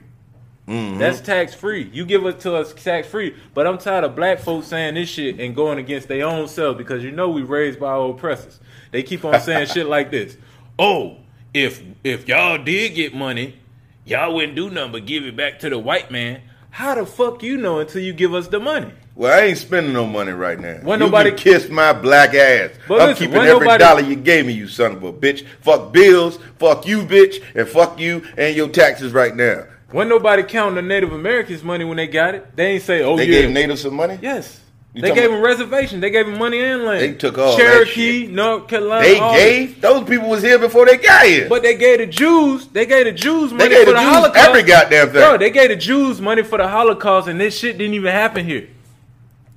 Mm-hmm. 0.68 1.00
That's 1.00 1.22
tax 1.22 1.54
free. 1.54 1.90
You 1.94 2.06
give 2.06 2.26
it 2.26 2.42
to 2.42 2.56
us 2.56 2.74
tax 2.74 3.08
free. 3.08 3.36
But 3.54 3.68
I'm 3.68 3.78
tired 3.78 4.04
of 4.04 4.16
black 4.16 4.40
folks 4.40 4.68
saying 4.68 4.96
this 4.96 5.08
shit 5.08 5.40
and 5.40 5.56
going 5.56 5.78
against 5.78 6.10
their 6.10 6.26
own 6.26 6.50
self 6.50 6.78
because 6.78 7.04
you 7.04 7.12
know 7.12 7.30
we 7.30 7.42
raised 7.42 7.80
by 7.80 7.88
our 7.88 8.10
oppressors. 8.10 8.60
They 8.92 9.02
keep 9.04 9.24
on 9.24 9.40
saying 9.40 9.68
shit 9.74 9.88
like 9.88 10.12
this. 10.12 10.36
Oh, 10.78 11.18
if 11.54 11.82
if 12.04 12.28
y'all 12.28 12.62
did 12.62 12.96
get 12.96 13.16
money, 13.16 13.60
y'all 14.06 14.34
wouldn't 14.34 14.56
do 14.56 14.70
nothing 14.70 14.92
but 14.92 15.06
give 15.06 15.26
it 15.26 15.38
back 15.38 15.60
to 15.60 15.70
the 15.70 15.80
white 15.80 16.12
man. 16.12 16.42
How 16.72 16.96
the 16.96 17.06
fuck 17.06 17.44
you 17.44 17.56
know 17.58 17.80
until 17.80 18.02
you 18.02 18.12
give 18.12 18.34
us 18.34 18.50
the 18.50 18.60
money? 18.60 18.92
Well, 19.18 19.34
I 19.36 19.46
ain't 19.46 19.58
spending 19.58 19.94
no 19.94 20.06
money 20.06 20.32
right 20.32 20.60
now. 20.60 20.76
When 20.84 21.00
you 21.00 21.08
nobody- 21.08 21.32
kiss 21.32 21.70
my 21.70 21.92
black 21.92 22.36
ass. 22.36 22.70
But 22.88 23.02
I'm 23.02 23.08
listen, 23.10 23.28
keeping 23.30 23.42
every 23.42 23.60
nobody- 23.66 23.84
dollar 23.84 24.02
you 24.02 24.16
gave 24.16 24.46
me, 24.46 24.54
you 24.54 24.68
son 24.68 24.92
of 24.92 25.04
a 25.04 25.12
bitch. 25.12 25.44
Fuck 25.62 25.92
bills, 25.92 26.38
fuck 26.60 26.88
you, 26.88 27.00
bitch, 27.00 27.42
and 27.56 27.68
fuck 27.68 28.00
you 28.00 28.22
and 28.38 28.56
your 28.56 28.68
taxes 28.68 29.14
right 29.14 29.36
now. 29.36 29.64
When 29.92 30.08
nobody 30.08 30.44
counting 30.44 30.76
the 30.76 30.84
Native 30.84 31.14
Americans' 31.14 31.64
money 31.64 31.84
when 31.84 31.98
they 31.98 32.06
got 32.06 32.36
it, 32.36 32.56
they 32.56 32.68
ain't 32.74 32.84
say, 32.84 33.02
"Oh 33.02 33.18
They 33.18 33.26
yeah, 33.26 33.42
gave 33.42 33.50
natives 33.50 33.82
some 33.82 33.96
money. 33.96 34.20
yes." 34.22 34.60
You 34.94 35.02
they 35.02 35.12
gave 35.14 35.32
them 35.32 35.42
reservation. 35.42 36.00
They 36.00 36.10
gave 36.12 36.26
them 36.28 36.38
money 36.38 36.60
and 36.60 36.84
land. 36.84 37.02
They 37.02 37.14
took 37.14 37.38
all 37.40 37.56
that 37.56 37.62
Cherokee. 37.64 38.28
North 38.28 38.68
Carolina. 38.68 39.04
They 39.04 39.20
that. 39.20 39.36
gave 39.36 39.82
those 39.82 40.04
people 40.08 40.30
was 40.30 40.44
here 40.44 40.60
before 40.60 40.86
they 40.86 40.98
got 40.98 41.26
here. 41.26 41.48
But 41.50 41.64
they 41.64 41.76
gave 41.76 42.00
the 42.00 42.06
Jews, 42.08 42.68
they 42.72 42.86
gave 42.86 43.06
the 43.06 43.12
Jews 43.14 43.52
money 43.52 43.74
for 43.76 43.86
the 43.86 43.92
the 43.94 44.00
Holocaust. 44.00 44.48
every 44.48 44.64
goddamn 44.64 45.08
thing. 45.10 45.22
Bro, 45.22 45.38
they 45.38 45.50
gave 45.52 45.70
the 45.70 45.76
Jews 45.76 46.20
money 46.22 46.44
for 46.44 46.58
the 46.58 46.68
Holocaust, 46.68 47.28
and 47.28 47.40
this 47.40 47.58
shit 47.58 47.78
didn't 47.80 47.94
even 47.96 48.12
happen 48.12 48.46
here. 48.46 48.66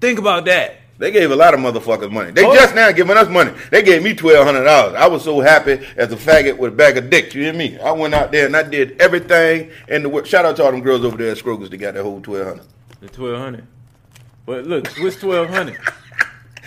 Think 0.00 0.18
about 0.18 0.44
that. 0.46 0.76
They 0.98 1.10
gave 1.10 1.30
a 1.30 1.36
lot 1.36 1.54
of 1.54 1.60
motherfuckers 1.60 2.10
money. 2.12 2.30
They 2.30 2.44
Oh. 2.44 2.54
just 2.54 2.74
now 2.74 2.92
giving 2.92 3.16
us 3.16 3.26
money. 3.28 3.52
They 3.70 3.82
gave 3.82 4.02
me 4.02 4.12
twelve 4.14 4.44
hundred 4.46 4.64
dollars. 4.64 4.94
I 4.96 5.06
was 5.06 5.24
so 5.24 5.40
happy 5.40 5.80
as 5.96 6.12
a 6.12 6.16
faggot 6.16 6.58
with 6.58 6.72
a 6.74 6.76
bag 6.76 6.98
of 6.98 7.08
dicks. 7.08 7.34
You 7.34 7.44
hear 7.44 7.54
me? 7.54 7.78
I 7.78 7.90
went 7.92 8.12
out 8.14 8.32
there 8.32 8.44
and 8.44 8.54
I 8.54 8.62
did 8.64 9.00
everything 9.00 9.70
in 9.88 10.02
the 10.02 10.08
world. 10.10 10.26
Shout 10.26 10.44
out 10.44 10.56
to 10.56 10.64
all 10.64 10.70
them 10.72 10.82
girls 10.82 11.02
over 11.04 11.16
there 11.16 11.30
at 11.30 11.38
Scroggers 11.38 11.70
that 11.70 11.76
got 11.78 11.94
that 11.94 12.02
whole 12.02 12.20
twelve 12.20 12.46
hundred. 12.46 12.66
The 13.00 13.08
twelve 13.08 13.38
hundred. 13.38 13.64
But 14.44 14.66
look, 14.66 14.88
what's 14.98 15.16
twelve 15.16 15.48
hundred? 15.48 15.78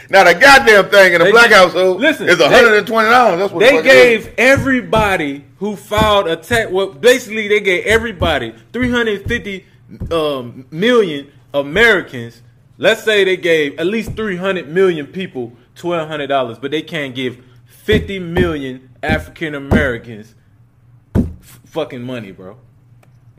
Now 0.10 0.26
the 0.26 0.34
goddamn 0.38 0.90
thing 0.90 1.14
in 1.14 1.20
the 1.20 1.26
They 1.26 1.32
black 1.32 1.50
household 1.52 2.02
listen, 2.02 2.28
is 2.28 2.38
they- 2.38 2.48
hundred 2.50 2.78
and 2.78 2.86
twenty 2.86 3.10
dollars. 3.10 3.40
That's 3.40 3.54
what 3.54 3.60
They 3.62 3.78
it 3.78 3.86
is. 3.86 4.26
gave 4.26 4.34
everybody 4.38 5.46
who 5.60 5.78
filed 5.78 6.28
a 6.28 6.36
tax. 6.36 6.70
Well, 6.70 6.88
basically, 6.88 7.48
they 7.48 7.62
gave 7.62 7.86
everybody 7.86 8.54
350 8.74 9.66
um, 10.12 10.66
million 10.72 11.32
Americans. 11.54 12.42
Let's 12.78 13.04
say 13.04 13.24
they 13.24 13.38
gave 13.38 13.80
at 13.80 13.86
least 13.86 14.16
300 14.16 14.68
million 14.68 15.08
people 15.08 15.54
$1,200, 15.76 16.60
but 16.62 16.72
they 16.72 16.82
can't 16.82 17.14
give 17.14 17.44
50 17.66 18.20
million 18.20 18.90
African 19.02 19.56
Americans 19.56 20.36
f- 21.16 21.60
fucking 21.66 22.02
money, 22.02 22.32
bro. 22.32 22.58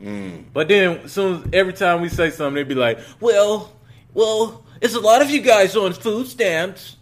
Mm. 0.01 0.45
But 0.53 0.67
then, 0.67 1.07
soon 1.07 1.49
every 1.53 1.73
time 1.73 2.01
we 2.01 2.09
say 2.09 2.29
something, 2.29 2.55
they'd 2.55 2.67
be 2.67 2.75
like, 2.75 2.99
"Well, 3.19 3.73
well, 4.13 4.65
it's 4.81 4.93
a 4.93 4.99
lot 4.99 5.21
of 5.21 5.29
you 5.29 5.41
guys 5.41 5.75
on 5.75 5.93
food 5.93 6.27
stamps, 6.27 6.97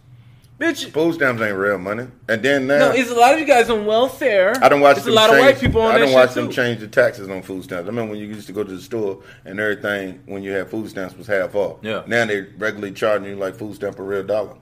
bitch." 0.60 0.90
Food 0.92 1.16
stamps 1.16 1.42
ain't 1.42 1.56
real 1.58 1.78
money. 1.78 2.08
And 2.28 2.42
then 2.44 2.68
now 2.68 2.80
No, 2.80 2.92
it's 2.92 3.12
a 3.12 3.16
lot 3.16 3.34
of 3.34 3.40
you 3.40 3.46
guys 3.46 3.70
on 3.70 3.86
welfare. 3.86 4.54
I 4.62 4.70
don't 4.70 4.82
watch 4.82 4.98
It's 4.98 5.06
them 5.06 5.14
a 5.14 5.16
lot 5.16 5.30
change, 5.30 5.40
of 5.40 5.46
white 5.46 5.60
people 5.60 5.82
on 5.82 5.96
I 5.96 5.98
don't 6.00 6.12
watch 6.14 6.30
shit 6.30 6.36
them 6.36 6.48
too. 6.48 6.54
change 6.54 6.80
the 6.80 6.88
taxes 6.88 7.30
on 7.30 7.42
food 7.42 7.64
stamps. 7.64 7.86
I 7.86 7.88
remember 7.88 8.12
when 8.12 8.20
you 8.20 8.28
used 8.28 8.48
to 8.48 8.54
go 8.54 8.64
to 8.64 8.72
the 8.76 8.82
store 8.82 9.20
and 9.46 9.60
everything 9.60 10.22
when 10.26 10.44
you 10.44 10.52
had 10.52 10.70
food 10.70 10.90
stamps 10.90 11.16
was 11.18 11.28
half 11.28 11.54
off. 11.56 11.78
Yeah. 11.82 12.04
Now 12.08 12.26
they 12.26 12.42
regularly 12.58 12.94
charging 12.94 13.30
you 13.30 13.36
like 13.36 13.56
food 13.56 13.76
stamp 13.76 14.00
a 14.00 14.04
real 14.04 14.24
dollar. 14.24 14.56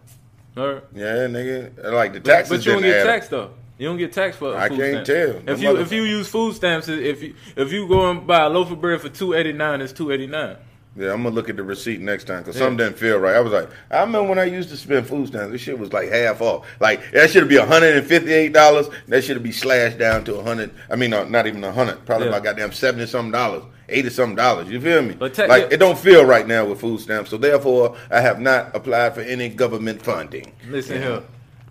All 0.57 0.67
right. 0.73 0.83
Yeah, 0.93 1.27
nigga. 1.27 1.91
Like 1.93 2.13
the 2.13 2.19
But, 2.19 2.29
taxes 2.29 2.57
but 2.57 2.65
you 2.65 2.71
don't 2.73 2.81
didn't 2.81 2.93
get 2.97 3.01
add 3.01 3.07
up. 3.07 3.13
taxed 3.13 3.29
though. 3.31 3.49
You 3.77 3.87
don't 3.87 3.97
get 3.97 4.13
taxed 4.13 4.37
for. 4.37 4.55
I 4.55 4.67
food 4.69 4.77
can't 4.77 5.05
stamps. 5.05 5.07
tell. 5.07 5.53
If 5.53 5.59
The 5.59 5.63
you 5.63 5.77
if 5.77 5.91
you 5.91 6.03
use 6.03 6.27
food 6.27 6.53
stamps, 6.55 6.87
if 6.87 7.23
you 7.23 7.33
if 7.55 7.71
you 7.71 7.87
go 7.87 8.11
and 8.11 8.27
buy 8.27 8.41
a 8.41 8.49
loaf 8.49 8.69
of 8.69 8.79
bread 8.79 9.01
for 9.01 9.09
two 9.09 9.33
eighty 9.33 9.53
nine, 9.53 9.81
it's 9.81 9.91
two 9.93 10.11
eighty 10.11 10.27
nine. 10.27 10.57
Yeah, 10.97 11.13
I'm 11.13 11.23
gonna 11.23 11.33
look 11.33 11.49
at 11.49 11.55
the 11.55 11.63
receipt 11.63 12.01
next 12.01 12.25
time 12.25 12.39
because 12.39 12.55
Yeah. 12.55 12.63
something 12.63 12.77
didn't 12.85 12.97
feel 12.97 13.17
right. 13.17 13.35
I 13.35 13.39
was 13.39 13.53
like, 13.53 13.69
I 13.89 14.01
remember 14.01 14.23
when 14.27 14.39
I 14.39 14.43
used 14.43 14.69
to 14.69 14.77
spend 14.77 15.07
food 15.07 15.27
stamps. 15.27 15.51
This 15.53 15.61
shit 15.61 15.79
was 15.79 15.93
like 15.93 16.09
half 16.09 16.41
off. 16.41 16.65
Like 16.81 17.11
that 17.13 17.29
should 17.29 17.47
be 17.47 17.57
158 17.57 18.51
dollars. 18.51 18.87
That 19.07 19.23
should 19.23 19.41
be 19.41 19.53
slashed 19.53 19.97
down 19.97 20.25
to 20.25 20.35
100. 20.35 20.71
I 20.89 20.97
mean, 20.97 21.13
uh, 21.13 21.23
not 21.23 21.47
even 21.47 21.63
100. 21.63 22.05
Probably 22.05 22.27
Yeah. 22.27 22.33
about 22.33 22.43
goddamn 22.43 22.73
70 22.73 23.05
something 23.07 23.31
dollars, 23.31 23.63
80 23.87 24.09
something 24.09 24.35
dollars. 24.35 24.67
You 24.67 24.81
feel 24.81 25.01
me? 25.01 25.13
Ta- 25.13 25.45
like 25.45 25.63
yeah. 25.63 25.67
it 25.71 25.77
don't 25.77 25.97
feel 25.97 26.25
right 26.25 26.45
now 26.45 26.65
with 26.65 26.81
food 26.81 26.99
stamps. 26.99 27.29
So 27.29 27.37
therefore, 27.37 27.95
I 28.09 28.19
have 28.19 28.41
not 28.41 28.75
applied 28.75 29.15
for 29.15 29.21
any 29.21 29.47
government 29.47 30.01
funding. 30.01 30.51
Listen 30.69 31.01
here, 31.01 31.21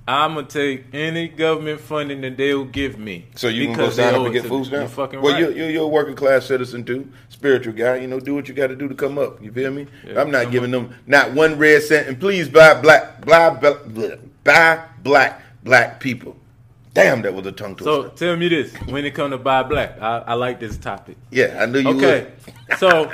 I'm 0.08 0.34
gonna 0.34 0.46
take 0.46 0.86
any 0.92 1.28
government 1.28 1.80
funding 1.80 2.20
that 2.22 2.36
they'll 2.36 2.64
give 2.64 2.98
me. 2.98 3.26
So 3.36 3.48
you 3.48 3.66
can 3.66 3.76
go 3.76 3.90
sign 3.90 4.14
up 4.14 4.22
and 4.22 4.32
get 4.32 4.44
food 4.44 4.66
stamps? 4.66 4.96
Well, 4.96 5.08
right. 5.08 5.38
you're, 5.38 5.52
you're, 5.52 5.70
you're 5.70 5.84
a 5.84 5.88
working 5.88 6.16
class 6.16 6.46
citizen 6.46 6.84
too, 6.84 7.10
spiritual 7.28 7.74
guy. 7.74 7.96
You 7.96 8.08
know, 8.08 8.18
do 8.18 8.34
what 8.34 8.48
you 8.48 8.54
got 8.54 8.68
to 8.68 8.76
do 8.76 8.88
to 8.88 8.94
come 8.94 9.18
up. 9.18 9.42
You 9.42 9.52
feel 9.52 9.70
me? 9.70 9.86
Yeah, 10.06 10.20
I'm 10.20 10.30
not 10.30 10.50
giving 10.50 10.70
them 10.70 10.94
not 11.06 11.32
one 11.32 11.58
red 11.58 11.82
cent. 11.82 12.08
And 12.08 12.18
please 12.18 12.48
buy 12.48 12.80
black, 12.80 13.24
buy, 13.24 13.50
buy, 13.50 14.18
buy 14.42 14.84
black, 15.02 15.42
black 15.62 16.00
people. 16.00 16.36
Damn, 16.92 17.22
that 17.22 17.32
was 17.32 17.46
a 17.46 17.52
tongue 17.52 17.76
twister. 17.76 18.08
so 18.08 18.08
tell 18.08 18.36
me 18.36 18.48
this: 18.48 18.74
when 18.88 19.04
it 19.04 19.12
come 19.12 19.30
to 19.30 19.38
buy 19.38 19.62
black, 19.62 20.00
I, 20.00 20.18
I 20.18 20.34
like 20.34 20.58
this 20.58 20.76
topic. 20.76 21.16
yeah, 21.30 21.58
I 21.62 21.66
knew 21.66 21.78
you 21.78 21.90
Okay, 21.90 22.32
so 22.78 23.12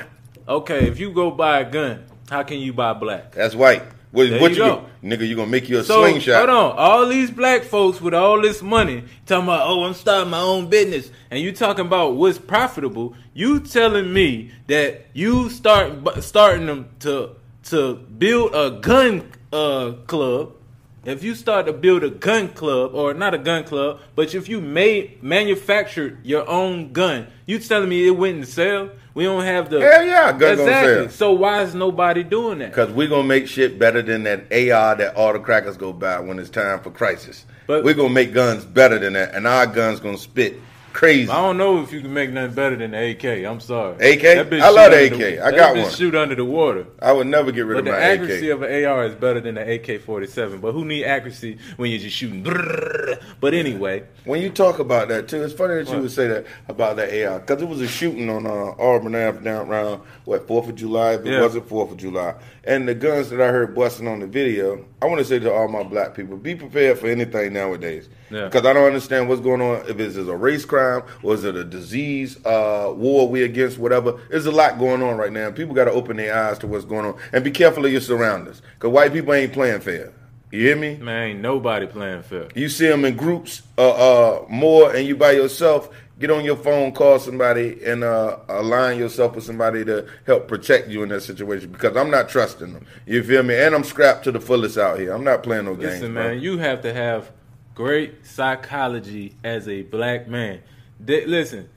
okay, 0.48 0.88
if 0.88 0.98
you 0.98 1.12
go 1.12 1.30
buy 1.30 1.60
a 1.60 1.70
gun, 1.70 2.04
how 2.30 2.42
can 2.42 2.58
you 2.58 2.72
buy 2.72 2.94
black? 2.94 3.32
That's 3.32 3.54
white. 3.54 3.82
What, 4.12 4.30
There 4.30 4.40
what 4.40 4.52
you 4.52 4.56
you 4.64 4.70
go. 4.70 4.84
do? 5.02 5.08
Nigga, 5.08 5.28
you 5.28 5.36
gonna 5.36 5.50
make 5.50 5.68
you 5.68 5.78
a 5.78 5.84
So 5.84 6.00
slingshot. 6.02 6.36
hold 6.36 6.50
on, 6.50 6.76
all 6.78 7.06
these 7.06 7.30
black 7.30 7.62
folks 7.64 8.00
with 8.00 8.14
all 8.14 8.40
this 8.40 8.62
money 8.62 9.04
talking 9.26 9.44
about, 9.44 9.66
oh, 9.68 9.84
I'm 9.84 9.94
starting 9.94 10.30
my 10.30 10.40
own 10.40 10.68
business, 10.68 11.10
and 11.30 11.40
you 11.40 11.52
talking 11.52 11.84
about 11.86 12.14
what's 12.16 12.38
profitable. 12.38 13.14
You 13.34 13.60
telling 13.60 14.12
me 14.12 14.52
that 14.68 15.06
you 15.12 15.50
start 15.50 15.92
starting 16.22 16.66
them 16.66 16.88
to 17.00 17.30
to 17.64 17.94
build 17.96 18.54
a 18.54 18.78
gun 18.80 19.30
uh, 19.52 19.92
club. 20.06 20.52
If 21.04 21.22
you 21.22 21.34
start 21.36 21.66
to 21.66 21.72
build 21.72 22.02
a 22.02 22.10
gun 22.10 22.48
club, 22.48 22.92
or 22.94 23.14
not 23.14 23.32
a 23.34 23.38
gun 23.38 23.62
club, 23.64 24.00
but 24.16 24.34
if 24.34 24.48
you 24.48 24.60
made 24.60 25.22
manufactured 25.22 26.18
your 26.24 26.48
own 26.48 26.92
gun, 26.92 27.28
you 27.46 27.58
telling 27.60 27.88
me 27.88 28.06
it 28.06 28.10
wouldn't 28.12 28.48
sell? 28.48 28.90
We 29.16 29.24
don't 29.24 29.44
have 29.44 29.70
the 29.70 29.80
Hell 29.80 30.04
yeah, 30.04 30.30
gun 30.36 30.58
exactly. 30.60 30.94
sell. 31.04 31.08
So 31.08 31.32
why 31.32 31.62
is 31.62 31.74
nobody 31.74 32.22
doing 32.22 32.58
that? 32.58 32.74
Cause 32.74 32.90
we're 32.90 33.08
gonna 33.08 33.24
make 33.26 33.46
shit 33.48 33.78
better 33.78 34.02
than 34.02 34.24
that 34.24 34.40
AR 34.52 34.94
that 34.94 35.16
all 35.16 35.32
the 35.32 35.38
crackers 35.38 35.78
go 35.78 35.94
buy 35.94 36.20
when 36.20 36.38
it's 36.38 36.50
time 36.50 36.80
for 36.80 36.90
crisis. 36.90 37.46
But- 37.66 37.82
we're 37.82 37.94
gonna 37.94 38.10
make 38.10 38.34
guns 38.34 38.66
better 38.66 38.98
than 38.98 39.14
that, 39.14 39.34
and 39.34 39.46
our 39.46 39.66
guns 39.66 40.00
gonna 40.00 40.18
spit 40.18 40.60
crazy. 40.96 41.30
I 41.30 41.42
don't 41.42 41.58
know 41.58 41.82
if 41.82 41.92
you 41.92 42.00
can 42.00 42.14
make 42.14 42.30
nothing 42.30 42.54
better 42.54 42.74
than 42.76 42.92
the 42.92 43.10
AK. 43.10 43.44
I'm 43.44 43.60
sorry. 43.60 43.94
AK? 43.96 44.22
That 44.22 44.50
bitch 44.50 44.60
I 44.62 44.70
love 44.70 44.90
the 44.92 45.06
AK. 45.36 45.40
I 45.40 45.50
got 45.54 45.76
one. 45.76 45.90
Shoot 45.90 46.14
under 46.14 46.34
the 46.34 46.44
water. 46.44 46.86
I 47.02 47.12
would 47.12 47.26
never 47.26 47.52
get 47.52 47.66
rid 47.66 47.74
But 47.74 47.80
of 47.80 47.84
my 47.86 47.98
AK. 48.00 48.18
the 48.18 48.24
accuracy 48.24 48.48
of 48.50 48.62
an 48.62 48.84
AR 48.84 49.04
is 49.04 49.14
better 49.14 49.40
than 49.40 49.56
the 49.56 49.60
AK-47. 49.74 50.60
But 50.62 50.72
who 50.72 50.84
need 50.86 51.04
accuracy 51.04 51.58
when 51.76 51.90
you're 51.90 52.00
just 52.00 52.16
shooting? 52.16 52.42
But 53.40 53.54
anyway, 53.54 54.04
When 54.24 54.40
you 54.40 54.50
talk 54.50 54.78
about 54.78 55.08
that 55.08 55.28
too, 55.28 55.42
it's 55.44 55.52
funny 55.54 55.74
that 55.74 55.86
you 55.88 55.94
What? 55.94 56.02
would 56.02 56.10
say 56.10 56.26
that 56.28 56.46
about 56.68 56.96
that 56.96 57.12
AR 57.12 57.40
because 57.40 57.62
it 57.62 57.68
was 57.68 57.80
a 57.80 57.86
shooting 57.86 58.28
on 58.30 58.46
uh, 58.46 58.74
Auburn 58.78 59.14
Ave 59.14 59.44
down 59.44 59.68
around 59.68 60.00
what 60.24 60.48
Fourth 60.48 60.68
of 60.68 60.74
July. 60.74 61.12
If 61.14 61.20
it 61.26 61.32
Yeah. 61.32 61.40
wasn't 61.42 61.68
Fourth 61.68 61.90
of 61.92 61.98
July, 61.98 62.34
and 62.64 62.88
the 62.88 62.94
guns 62.94 63.28
that 63.30 63.40
I 63.40 63.48
heard 63.48 63.74
busting 63.74 64.08
on 64.08 64.20
the 64.20 64.26
video, 64.26 64.84
I 65.02 65.06
want 65.06 65.18
to 65.18 65.24
say 65.24 65.38
to 65.38 65.52
all 65.52 65.68
my 65.68 65.82
black 65.82 66.14
people: 66.14 66.36
be 66.36 66.54
prepared 66.54 66.98
for 66.98 67.06
anything 67.08 67.52
nowadays. 67.52 68.08
Yeah. 68.30 68.44
Because 68.44 68.66
I 68.66 68.72
don't 68.72 68.86
understand 68.86 69.28
what's 69.28 69.40
going 69.40 69.60
on. 69.60 69.88
If 69.88 69.98
it's 70.00 70.16
is 70.16 70.28
a 70.28 70.36
race 70.36 70.64
crime 70.64 71.02
or 71.22 71.34
is 71.34 71.44
it 71.44 71.56
a 71.56 71.64
disease 71.64 72.36
uh, 72.44 72.92
war 72.94 73.28
we 73.28 73.42
against, 73.42 73.78
whatever. 73.78 74.18
There's 74.30 74.46
a 74.46 74.52
lot 74.52 74.78
going 74.78 75.02
on 75.02 75.16
right 75.16 75.32
now. 75.32 75.50
People 75.50 75.74
got 75.74 75.84
to 75.84 75.92
open 75.92 76.16
their 76.16 76.34
eyes 76.34 76.58
to 76.58 76.66
what's 76.66 76.84
going 76.84 77.06
on 77.06 77.18
and 77.32 77.44
be 77.44 77.50
careful 77.50 77.84
of 77.84 77.92
your 77.92 78.00
surroundings. 78.00 78.62
Because 78.74 78.90
white 78.90 79.12
people 79.12 79.34
ain't 79.34 79.52
playing 79.52 79.80
fair. 79.80 80.12
You 80.52 80.60
hear 80.60 80.76
me? 80.76 80.96
man, 80.96 81.30
ain't 81.30 81.40
nobody 81.40 81.86
playing 81.86 82.22
fair. 82.22 82.48
You 82.54 82.68
see 82.68 82.86
them 82.86 83.04
in 83.04 83.16
groups 83.16 83.62
uh, 83.76 83.90
uh, 83.90 84.44
more, 84.48 84.94
and 84.94 85.06
you 85.06 85.16
by 85.16 85.32
yourself. 85.32 85.90
Get 86.18 86.30
on 86.30 86.46
your 86.46 86.56
phone, 86.56 86.92
call 86.92 87.18
somebody, 87.18 87.84
and 87.84 88.02
uh, 88.02 88.38
align 88.48 88.98
yourself 88.98 89.34
with 89.34 89.44
somebody 89.44 89.84
to 89.84 90.06
help 90.24 90.48
protect 90.48 90.88
you 90.88 91.02
in 91.02 91.10
that 91.10 91.20
situation. 91.20 91.70
Because 91.70 91.94
I'm 91.94 92.10
not 92.10 92.30
trusting 92.30 92.72
them. 92.72 92.86
You 93.04 93.22
feel 93.22 93.42
me? 93.42 93.54
And 93.54 93.74
I'm 93.74 93.84
scrapped 93.84 94.24
to 94.24 94.32
the 94.32 94.40
fullest 94.40 94.78
out 94.78 94.98
here. 94.98 95.12
I'm 95.12 95.24
not 95.24 95.42
playing 95.42 95.66
no 95.66 95.74
games. 95.74 95.94
Listen, 95.94 96.14
bro. 96.14 96.28
man, 96.28 96.40
you 96.40 96.56
have 96.56 96.80
to 96.82 96.94
have 96.94 97.30
great 97.76 98.26
psychology 98.26 99.36
as 99.44 99.68
a 99.68 99.82
black 99.82 100.26
man. 100.26 100.60
They- 100.98 101.26
listen, 101.26 101.68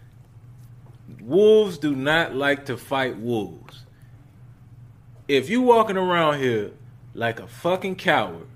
wolves 1.21 1.77
do 1.77 1.95
not 1.95 2.33
like 2.33 2.65
to 2.65 2.77
fight 2.77 3.17
wolves. 3.17 3.83
If 5.27 5.49
you 5.49 5.61
walking 5.61 5.97
around 5.97 6.39
here 6.39 6.71
like 7.13 7.39
a 7.39 7.47
fucking 7.47 7.97
coward, 7.97 8.47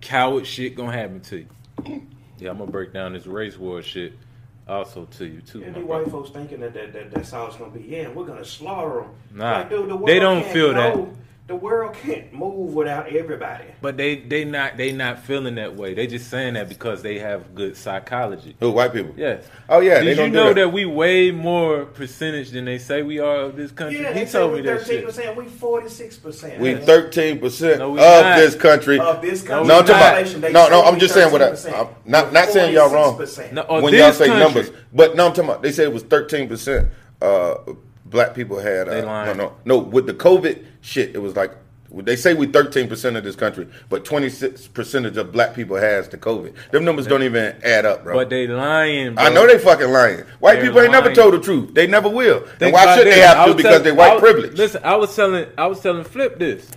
coward 0.00 0.46
shit 0.46 0.76
gonna 0.76 0.92
happen 0.92 1.20
to 1.22 1.38
you. 1.38 2.06
Yeah, 2.38 2.50
I'm 2.50 2.58
gonna 2.58 2.70
break 2.70 2.92
down 2.92 3.14
this 3.14 3.26
race 3.26 3.58
war 3.58 3.82
shit 3.82 4.12
also 4.68 5.06
to 5.06 5.26
you 5.26 5.40
too. 5.40 5.62
And 5.62 5.72
my 5.74 5.80
the 5.80 5.86
brother. 5.86 6.04
white 6.04 6.12
folks 6.12 6.30
thinking 6.30 6.60
that, 6.60 6.74
that, 6.74 6.92
that 6.92 7.10
that's 7.10 7.30
how 7.30 7.46
it's 7.46 7.56
gonna 7.56 7.70
be. 7.72 7.82
Yeah, 7.82 8.10
we're 8.10 8.26
gonna 8.26 8.44
slaughter 8.44 9.00
them. 9.00 9.10
Nah, 9.34 9.64
dude, 9.64 9.88
the 9.88 9.98
they 10.04 10.20
don't 10.20 10.42
can't 10.42 10.52
feel 10.52 10.74
that. 10.74 10.96
Go- 11.50 11.58
The 11.58 11.64
world 11.64 11.94
can't 11.94 12.32
move 12.32 12.74
without 12.74 13.08
everybody. 13.14 13.64
But 13.82 13.96
they 13.96 14.16
they 14.16 14.44
not 14.44 14.76
they 14.76 14.92
not 14.92 15.18
feeling 15.24 15.56
that 15.56 15.74
way. 15.76 15.94
They 15.94 16.06
just 16.06 16.30
saying 16.30 16.54
that 16.54 16.68
because 16.68 17.02
they 17.02 17.18
have 17.18 17.54
good 17.54 17.76
psychology. 17.76 18.56
Who 18.60 18.70
white 18.70 18.92
people? 18.92 19.14
Yes. 19.16 19.44
Oh 19.68 19.80
yeah, 19.80 19.98
Did 19.98 20.04
they 20.04 20.10
you 20.10 20.16
don't 20.16 20.32
know 20.32 20.48
do 20.48 20.54
that. 20.54 20.60
that. 20.60 20.68
we 20.72 20.84
way 20.84 21.30
more 21.30 21.84
percentage 21.86 22.50
than 22.50 22.64
they 22.64 22.78
say 22.78 23.02
we 23.02 23.18
are 23.18 23.36
of 23.36 23.56
this 23.56 23.72
country? 23.72 24.00
Yeah, 24.00 24.12
he 24.12 24.20
they 24.20 24.26
say 24.26 24.38
told 24.38 24.52
we 24.52 24.60
me 24.60 24.66
that 24.68 24.80
thirteen 24.82 24.96
shit. 24.98 25.06
percent. 25.06 25.36
We 25.36 25.44
forty 25.46 25.88
six 25.88 26.16
percent. 26.16 26.60
We 26.60 26.74
13 26.76 27.38
percent 27.40 27.78
No, 27.80 27.90
of 27.92 27.96
not. 27.96 28.36
this 28.36 28.54
country. 28.54 28.98
of 29.00 29.20
this 29.20 29.42
country. 29.42 29.66
No, 29.68 29.80
I'm 29.80 29.84
talking 29.86 30.02
population, 30.02 30.38
about, 30.38 30.46
they 30.46 30.52
no, 30.52 30.68
no. 30.68 30.82
I'm 30.84 30.98
just 30.98 31.14
saying 31.14 31.32
what 31.32 31.42
I, 31.42 31.48
I'm 31.80 31.88
not 32.04 32.32
not 32.32 32.48
saying 32.48 32.74
y'all 32.74 32.90
wrong. 32.92 33.18
No, 33.52 33.64
when 33.82 33.92
y'all 33.94 34.12
say 34.12 34.26
country. 34.28 34.38
numbers, 34.44 34.70
but 34.92 35.16
no, 35.16 35.26
I'm 35.26 35.32
talking 35.32 35.50
about. 35.50 35.62
They 35.62 35.72
said 35.72 35.86
it 35.86 35.92
was 35.92 36.04
13 36.04 36.48
percent. 36.48 36.88
Uh, 37.20 37.54
black 38.10 38.34
people 38.34 38.58
had. 38.58 38.88
Uh, 38.88 38.92
They 38.94 39.00
no, 39.00 39.06
lying. 39.06 39.36
no, 39.36 39.52
no. 39.64 39.78
With 39.78 40.06
the 40.06 40.14
COVID 40.14 40.64
shit, 40.80 41.14
it 41.14 41.18
was 41.18 41.36
like 41.36 41.52
they 41.92 42.14
say 42.14 42.34
we 42.34 42.46
13 42.46 42.88
percent 42.88 43.16
of 43.16 43.24
this 43.24 43.34
country, 43.34 43.66
but 43.88 44.04
26 44.04 44.68
percentage 44.68 45.16
of 45.16 45.32
black 45.32 45.54
people 45.54 45.76
has 45.76 46.08
the 46.08 46.18
COVID. 46.18 46.54
Them 46.70 46.84
numbers 46.84 47.06
don't 47.08 47.22
even 47.24 47.56
add 47.64 47.84
up, 47.84 48.04
bro. 48.04 48.14
But 48.14 48.30
they 48.30 48.46
lying. 48.46 49.14
Bro. 49.16 49.24
I 49.24 49.28
know 49.30 49.46
they 49.46 49.58
fucking 49.58 49.90
lying. 49.90 50.20
White 50.38 50.54
They're 50.56 50.64
people 50.66 50.80
ain't 50.82 50.92
never 50.92 51.12
told 51.14 51.34
the 51.34 51.40
truth. 51.40 51.74
They 51.74 51.86
never 51.86 52.08
will. 52.08 52.46
and 52.60 52.72
why 52.72 52.96
should 52.96 53.06
they 53.06 53.20
have 53.20 53.46
to? 53.46 53.54
Because 53.54 53.72
tell- 53.76 53.82
they're 53.82 53.94
white 53.94 54.18
privilege. 54.20 54.56
Listen, 54.56 54.82
I 54.84 54.96
was 54.96 55.14
telling 55.16 55.46
I 55.58 55.66
was 55.66 55.80
telling 55.80 56.04
Flip 56.04 56.38
this. 56.38 56.70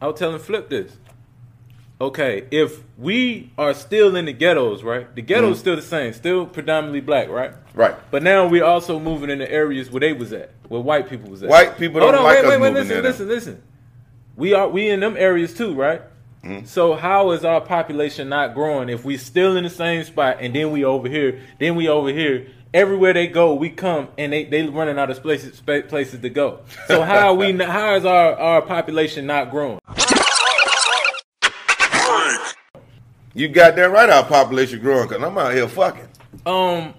I 0.00 0.06
was 0.08 0.18
telling 0.18 0.38
Flip 0.38 0.68
this. 0.70 0.92
Okay, 2.00 2.46
if 2.50 2.82
we 2.98 3.52
are 3.56 3.72
still 3.72 4.16
in 4.16 4.24
the 4.24 4.32
ghettos, 4.32 4.82
right? 4.82 5.14
The 5.14 5.22
ghetto's 5.22 5.60
still 5.60 5.76
the 5.76 5.82
same, 5.82 6.12
still 6.12 6.44
predominantly 6.44 7.00
black, 7.00 7.28
right? 7.28 7.52
Right. 7.72 7.94
But 8.10 8.24
now 8.24 8.48
we're 8.48 8.64
also 8.64 8.98
moving 8.98 9.30
in 9.30 9.38
the 9.38 9.50
areas 9.50 9.90
where 9.90 10.00
they 10.00 10.12
was 10.12 10.32
at, 10.32 10.50
where 10.68 10.80
white 10.80 11.08
people 11.08 11.30
was 11.30 11.44
at. 11.44 11.48
White 11.48 11.78
people 11.78 12.00
Hold 12.00 12.12
don't 12.12 12.24
on, 12.24 12.24
like 12.24 12.42
wait, 12.42 12.44
us 12.44 12.50
wait, 12.50 12.60
wait, 12.60 12.72
moving 12.72 12.88
listen, 12.88 13.02
listen, 13.02 13.28
listen. 13.28 13.62
We 14.36 14.54
are 14.54 14.68
we 14.68 14.90
in 14.90 15.00
them 15.00 15.16
areas 15.16 15.54
too, 15.54 15.74
right? 15.74 16.02
Mm-hmm. 16.42 16.66
So 16.66 16.94
how 16.94 17.30
is 17.30 17.44
our 17.44 17.60
population 17.60 18.28
not 18.28 18.54
growing 18.54 18.88
if 18.88 19.04
we 19.04 19.16
still 19.16 19.56
in 19.56 19.64
the 19.64 19.70
same 19.70 20.04
spot 20.04 20.38
and 20.40 20.54
then 20.54 20.72
we 20.72 20.84
over 20.84 21.08
here, 21.08 21.40
then 21.60 21.76
we 21.76 21.88
over 21.88 22.10
here? 22.10 22.48
Everywhere 22.74 23.12
they 23.12 23.28
go, 23.28 23.54
we 23.54 23.70
come 23.70 24.08
and 24.18 24.32
they 24.32 24.44
they 24.46 24.66
running 24.66 24.98
out 24.98 25.08
of 25.08 25.22
places 25.22 25.60
places 25.60 26.20
to 26.20 26.28
go. 26.28 26.60
So 26.88 27.02
how 27.02 27.28
are 27.28 27.34
we? 27.34 27.52
How 27.62 27.94
is 27.94 28.04
our 28.04 28.34
our 28.34 28.62
population 28.62 29.26
not 29.26 29.52
growing? 29.52 29.78
You 33.34 33.48
got 33.48 33.76
that 33.76 33.90
right. 33.90 34.08
Our 34.08 34.24
population 34.24 34.80
growing 34.80 35.08
because 35.08 35.22
I'm 35.22 35.36
out 35.36 35.52
here 35.54 35.68
fucking. 35.68 36.08
um 36.46 36.94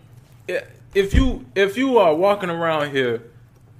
if 0.93 1.13
you 1.13 1.45
if 1.56 1.78
you 1.78 1.98
are 1.98 2.15
walking 2.15 2.50
around 2.50 2.91
here 2.91 3.21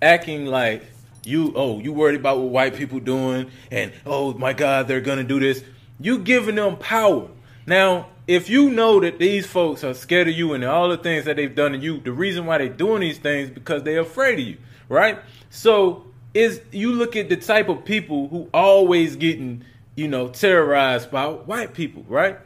acting 0.02 0.46
like 0.46 0.84
you 1.24 1.54
oh 1.56 1.80
you 1.80 1.94
worried 1.94 2.20
about 2.20 2.38
what 2.40 2.50
white 2.50 2.76
people 2.76 3.00
doing 3.00 3.50
and 3.72 3.92
oh 4.06 4.34
my 4.34 4.52
god 4.54 4.88
they're 4.88 5.02
gonna 5.02 5.24
do 5.24 5.40
this 5.40 5.64
you 6.00 6.20
giving 6.20 6.56
them 6.56 6.76
power 6.78 7.28
now 7.66 8.08
if 8.28 8.50
you 8.50 8.70
know 8.70 9.00
that 9.00 9.18
these 9.18 9.46
folks 9.48 9.84
are 9.84 9.94
scared 9.94 10.28
of 10.28 10.34
you 10.36 10.54
and 10.54 10.64
all 10.64 10.90
the 10.90 10.98
things 10.98 11.26
that 11.26 11.38
they've 11.38 11.56
done 11.56 11.72
to 11.72 11.78
you 11.78 12.00
the 12.02 12.12
reason 12.12 12.46
why 12.46 12.58
they're 12.58 12.68
doing 12.70 13.00
these 13.02 13.18
things 13.18 13.50
because 13.50 13.82
they're 13.84 14.02
afraid 14.02 14.38
of 14.40 14.46
you 14.46 14.58
right 14.90 15.20
so 15.50 16.06
is 16.34 16.62
you 16.72 16.92
look 16.92 17.16
at 17.16 17.30
the 17.30 17.38
type 17.38 17.70
of 17.70 17.86
people 17.86 18.28
who 18.28 18.50
always 18.54 19.16
getting 19.16 19.64
you 19.96 20.08
know 20.08 20.28
terrorized 20.28 21.10
by 21.12 21.26
white 21.28 21.74
people 21.74 22.04
right 22.08 22.38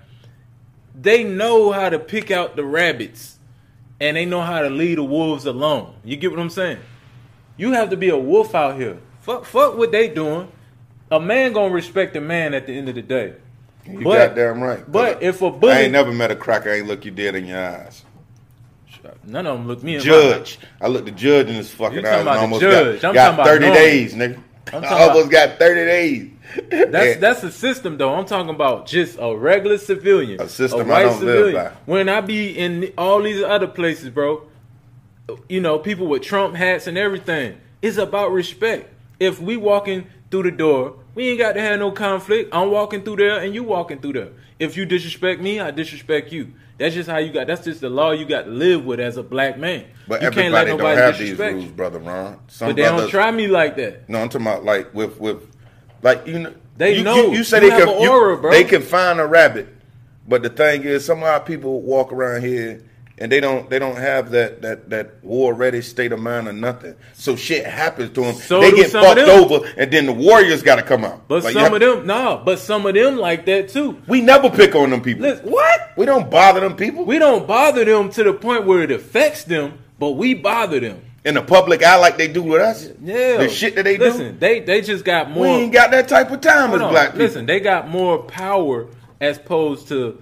they 1.00 1.24
know 1.24 1.72
how 1.72 1.90
to 1.90 1.98
pick 2.00 2.30
out 2.32 2.56
the 2.56 2.64
rabbits 2.64 3.38
and 4.02 4.16
they 4.18 4.26
know 4.26 4.42
how 4.42 4.62
to 4.62 4.70
leave 4.70 4.96
the 4.98 5.04
wolves 5.04 5.46
alone. 5.46 5.94
You 6.04 6.16
get 6.18 6.32
what 6.32 6.40
I'm 6.40 6.50
saying? 6.50 6.80
You 7.58 7.72
have 7.74 7.90
to 7.92 7.98
be 7.98 8.10
a 8.10 8.18
wolf 8.18 8.54
out 8.56 8.78
here. 8.78 8.98
Fuck, 9.22 9.46
fuck 9.46 9.78
what 9.78 9.92
they 9.92 10.08
doing. 10.10 10.50
A 11.12 11.20
man 11.20 11.54
gonna 11.54 11.74
respect 11.74 12.16
a 12.16 12.22
man 12.22 12.54
at 12.54 12.66
the 12.66 12.78
end 12.78 12.90
of 12.90 12.96
the 12.96 13.02
day. 13.02 13.34
You 13.86 14.02
But- 14.04 14.30
goddamn 14.36 14.62
right. 14.62 14.92
but 14.92 15.22
if 15.24 15.42
a 15.42 15.48
I 15.48 15.50
bully- 15.50 15.74
I 15.74 15.80
ain't 15.82 15.92
never 15.94 16.12
met 16.12 16.32
a 16.32 16.36
cracker 16.36 16.70
ain't 16.70 16.88
look 16.88 17.06
you 17.06 17.12
dead 17.12 17.36
in 17.36 17.46
your 17.46 17.60
eyes. 17.66 18.04
None 19.26 19.46
of 19.48 19.58
them 19.58 19.68
look 19.68 19.82
me 19.84 19.94
in 19.96 20.00
my 20.00 20.04
Judge, 20.06 20.60
I 20.82 20.88
looked 20.88 21.06
the 21.06 21.12
judge 21.12 21.48
in 21.48 21.56
his 21.56 21.70
fucking 21.72 22.00
eyes 22.06 22.14
and 22.14 22.22
about 22.22 22.34
the 22.36 22.40
almost 22.42 22.62
judge. 22.62 23.02
got, 23.02 23.08
I'm 23.10 23.14
got 23.16 23.24
talking 23.26 23.34
about 23.36 23.48
thirty 23.48 23.66
normal. 23.66 23.82
days, 23.82 24.14
nigga. 24.16 24.40
I'm 24.74 24.84
I 24.84 24.88
almost 24.88 25.20
about- 25.20 25.32
got 25.32 25.60
thirty 25.60 25.86
days. 25.86 26.30
That's 26.70 27.14
And- 27.16 27.22
that's 27.22 27.44
a 27.44 27.52
system 27.52 27.98
though. 27.98 28.14
I'm 28.16 28.26
talking 28.26 28.50
about 28.50 28.88
just 28.88 29.18
a 29.20 29.36
regular 29.36 29.78
civilian. 29.78 30.42
A 30.42 30.50
system 30.50 30.88
white 30.88 31.06
I 31.06 31.10
don't 31.10 31.24
live 31.24 31.54
by. 31.54 31.72
When 31.86 32.10
I 32.10 32.22
be 32.22 32.58
in 32.58 32.92
all 32.98 33.22
these 33.22 33.44
other 33.44 33.68
places, 33.68 34.10
bro, 34.10 34.44
you 35.48 35.60
know, 35.62 35.78
people 35.80 36.08
with 36.08 36.24
Trump 36.24 36.56
hats 36.56 36.88
and 36.88 36.98
everything. 36.98 37.58
It's 37.82 37.98
about 37.98 38.32
respect. 38.32 38.92
If 39.20 39.40
we 39.42 39.58
walking 39.58 40.08
through 40.32 40.44
the 40.44 40.52
door, 40.52 40.96
We 41.16 41.30
ain't 41.32 41.40
got 41.40 41.54
to 41.54 41.62
have 41.62 41.80
no 41.80 41.92
conflict. 41.92 42.50
I'm 42.54 42.72
walking 42.72 43.04
through 43.04 43.18
there 43.18 43.40
and 43.40 43.54
you 43.54 43.64
walking 43.64 44.00
through 44.00 44.14
there. 44.14 44.30
If 44.58 44.78
you 44.78 44.86
disrespect 44.86 45.42
me, 45.42 45.60
I 45.60 45.72
disrespect 45.72 46.32
you. 46.32 46.54
That's 46.78 46.96
just 46.96 47.10
how 47.10 47.18
you 47.18 47.34
got. 47.34 47.48
That's 47.48 47.66
just 47.66 47.82
the 47.82 47.90
law 47.90 48.12
you 48.12 48.26
got 48.26 48.44
to 48.44 48.52
live 48.52 48.86
with 48.86 49.02
as 49.02 49.18
a 49.18 49.24
black 49.24 49.58
man. 49.58 49.86
But 50.08 50.22
you 50.22 50.28
everybody 50.28 50.70
don't 50.70 50.80
have 50.80 51.18
these 51.18 51.38
rules, 51.38 51.66
brother 51.66 52.00
Ron. 52.00 52.40
Some 52.48 52.70
But 52.70 52.76
they 52.78 52.84
brothers, 52.84 53.02
don't 53.02 53.10
try 53.10 53.32
me 53.32 53.48
like 53.48 53.76
that. 53.78 54.08
No, 54.08 54.22
I'm 54.22 54.30
talking 54.30 54.48
about 54.48 54.64
like 54.64 54.94
with 54.94 55.20
with 55.20 55.46
like 56.02 56.26
you 56.28 56.40
know 56.40 56.54
They 56.78 56.98
you, 56.98 57.04
know. 57.04 57.16
you, 57.16 57.34
you 57.38 57.44
say 57.44 57.64
You 57.64 57.70
they 57.72 57.78
can 57.78 57.90
an 57.90 58.02
you- 58.02 58.50
they 58.52 58.64
can 58.64 58.82
find 58.82 59.20
a 59.20 59.26
rabbit, 59.26 59.68
but 60.28 60.44
the 60.44 60.50
thing 60.50 60.84
is, 60.84 61.06
some 61.06 61.20
of 61.20 61.24
our 61.26 61.40
people 61.40 61.82
walk 61.82 62.12
around 62.14 62.42
here 62.44 62.84
and 63.22 63.30
they 63.30 63.42
don't 63.42 63.70
they 63.70 63.80
don't 63.80 63.98
have 63.98 64.32
that 64.32 64.62
that 64.62 64.90
that 64.92 65.22
war 65.24 65.54
ready 65.54 65.82
state 65.82 66.14
of 66.14 66.20
mind 66.20 66.48
or 66.48 66.54
nothing. 66.54 66.96
So 67.14 67.36
shit 67.36 67.66
happens 67.66 68.12
to 68.12 68.22
them. 68.22 68.36
So 68.36 68.62
they 68.62 68.72
get 68.72 68.92
fucked 68.92 69.20
over, 69.20 69.68
and 69.78 69.92
then 69.92 70.06
the 70.06 70.14
warriors 70.14 70.64
got 70.64 70.78
to 70.78 70.84
come 70.84 71.04
out. 71.04 71.28
But 71.28 71.44
Like, 71.44 71.52
some 71.54 71.64
have- 71.64 71.74
of 71.74 71.80
them, 71.82 72.08
no. 72.08 72.42
But 72.46 72.60
some 72.60 72.86
of 72.86 72.94
them 72.96 73.18
like 73.18 73.46
that 73.48 73.68
too. 73.70 74.02
we 74.08 74.22
never 74.22 74.50
pick 74.50 74.74
on 74.74 74.90
them 74.92 75.02
people. 75.02 75.24
Listen, 75.24 75.52
what? 75.52 75.92
We 75.98 76.06
don't 76.06 76.30
bother 76.32 76.62
them 76.62 76.78
people. 76.78 77.04
We 77.04 77.20
don't 77.20 77.46
bother 77.46 77.84
them 77.84 78.10
to 78.12 78.24
the 78.24 78.32
point 78.34 78.66
where 78.66 78.84
it 78.84 78.92
affects 78.92 79.44
them, 79.44 79.80
but 80.00 80.12
we 80.12 80.34
bother 80.34 80.80
them. 80.80 81.02
In 81.30 81.36
the 81.36 81.42
public 81.42 81.84
eye 81.84 81.96
like 81.96 82.18
they 82.18 82.28
do 82.28 82.44
with 82.44 82.62
us. 82.62 82.89
Yeah, 83.02 83.38
the 83.38 83.48
shit 83.50 83.76
that 83.76 83.84
they 83.84 83.98
listen, 83.98 84.34
do. 84.34 84.39
they 84.39 84.60
they 84.60 84.82
just 84.82 85.06
got 85.06 85.32
more. 85.32 85.44
We 85.44 85.50
ain't 85.50 85.72
got 85.72 85.92
that 85.92 86.10
type 86.10 86.30
of 86.32 86.42
time 86.42 86.74
as 86.74 86.82
on, 86.82 86.92
black 86.92 87.12
people. 87.12 87.26
Listen, 87.26 87.46
they 87.46 87.62
got 87.62 87.88
more 87.88 88.24
power 88.24 88.88
as 89.22 89.38
opposed 89.38 89.88
to 89.89 90.22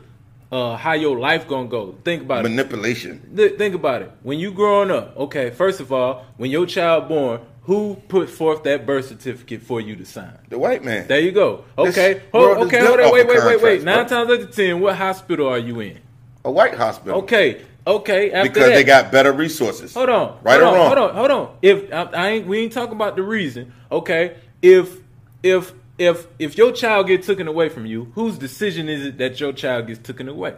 uh, 0.52 0.76
how 0.78 0.94
your 0.94 1.18
life 1.18 1.48
gonna 1.48 1.68
go. 1.68 1.96
Think 2.04 2.24
about 2.24 2.46
it. 2.46 2.50
Manipulation. 2.50 3.36
Th- 3.36 3.58
Think 3.58 3.74
about 3.74 4.04
it. 4.04 4.12
When 4.22 4.38
you 4.38 4.52
growing 4.52 4.92
up, 4.92 5.18
okay. 5.18 5.50
First 5.50 5.80
of 5.80 5.92
all, 5.92 6.26
when 6.38 6.52
your 6.52 6.66
child 6.66 7.08
born, 7.08 7.42
who 7.64 7.96
put 8.08 8.30
forth 8.30 8.64
that 8.64 8.86
birth 8.86 9.08
certificate 9.08 9.62
for 9.64 9.82
you 9.82 9.96
to 9.96 10.06
sign? 10.06 10.38
The 10.50 10.60
white 10.60 10.84
man. 10.84 11.08
There 11.08 11.20
you 11.20 11.32
go. 11.32 11.64
Okay, 11.78 12.22
hold, 12.32 12.58
okay, 12.68 12.86
hold 12.86 13.00
on. 13.00 13.12
Wait, 13.12 13.28
wait, 13.28 13.44
wait, 13.46 13.62
wait. 13.62 13.84
Nine 13.84 14.08
bro. 14.08 14.26
times 14.26 14.30
out 14.30 14.40
of 14.42 14.56
ten, 14.56 14.80
what 14.80 14.96
hospital 14.96 15.48
are 15.48 15.58
you 15.58 15.80
in? 15.80 16.00
a 16.48 16.52
white 16.52 16.76
hospital. 16.76 17.20
Okay, 17.20 17.62
okay. 17.88 18.32
After 18.32 18.50
Because 18.50 18.70
that, 18.70 18.76
they 18.76 18.84
got 18.84 19.12
better 19.12 19.32
resources. 19.32 19.94
Hold 19.94 20.10
on. 20.10 20.40
Right 20.44 20.62
hold 20.62 20.64
or 20.64 20.68
on, 20.68 20.74
wrong? 20.76 20.88
Hold 20.88 20.98
on. 20.98 21.16
Hold 21.16 21.32
on. 21.32 21.58
If 21.62 21.94
I, 21.94 22.04
I 22.04 22.28
ain't, 22.30 22.48
we 22.48 22.60
ain't 22.60 22.74
talking 22.74 22.96
about 22.96 23.16
the 23.16 23.24
reason. 23.24 23.74
Okay. 23.92 24.38
If 24.62 24.98
if 25.44 25.74
if 25.98 26.28
if 26.40 26.58
your 26.58 26.72
child 26.72 27.08
gets 27.08 27.28
taken 27.28 27.48
away 27.48 27.70
from 27.70 27.86
you, 27.86 28.12
whose 28.16 28.38
decision 28.38 28.90
is 28.90 29.06
it 29.06 29.18
that 29.18 29.40
your 29.40 29.54
child 29.54 29.88
gets 29.88 30.00
taken 30.00 30.28
away? 30.28 30.56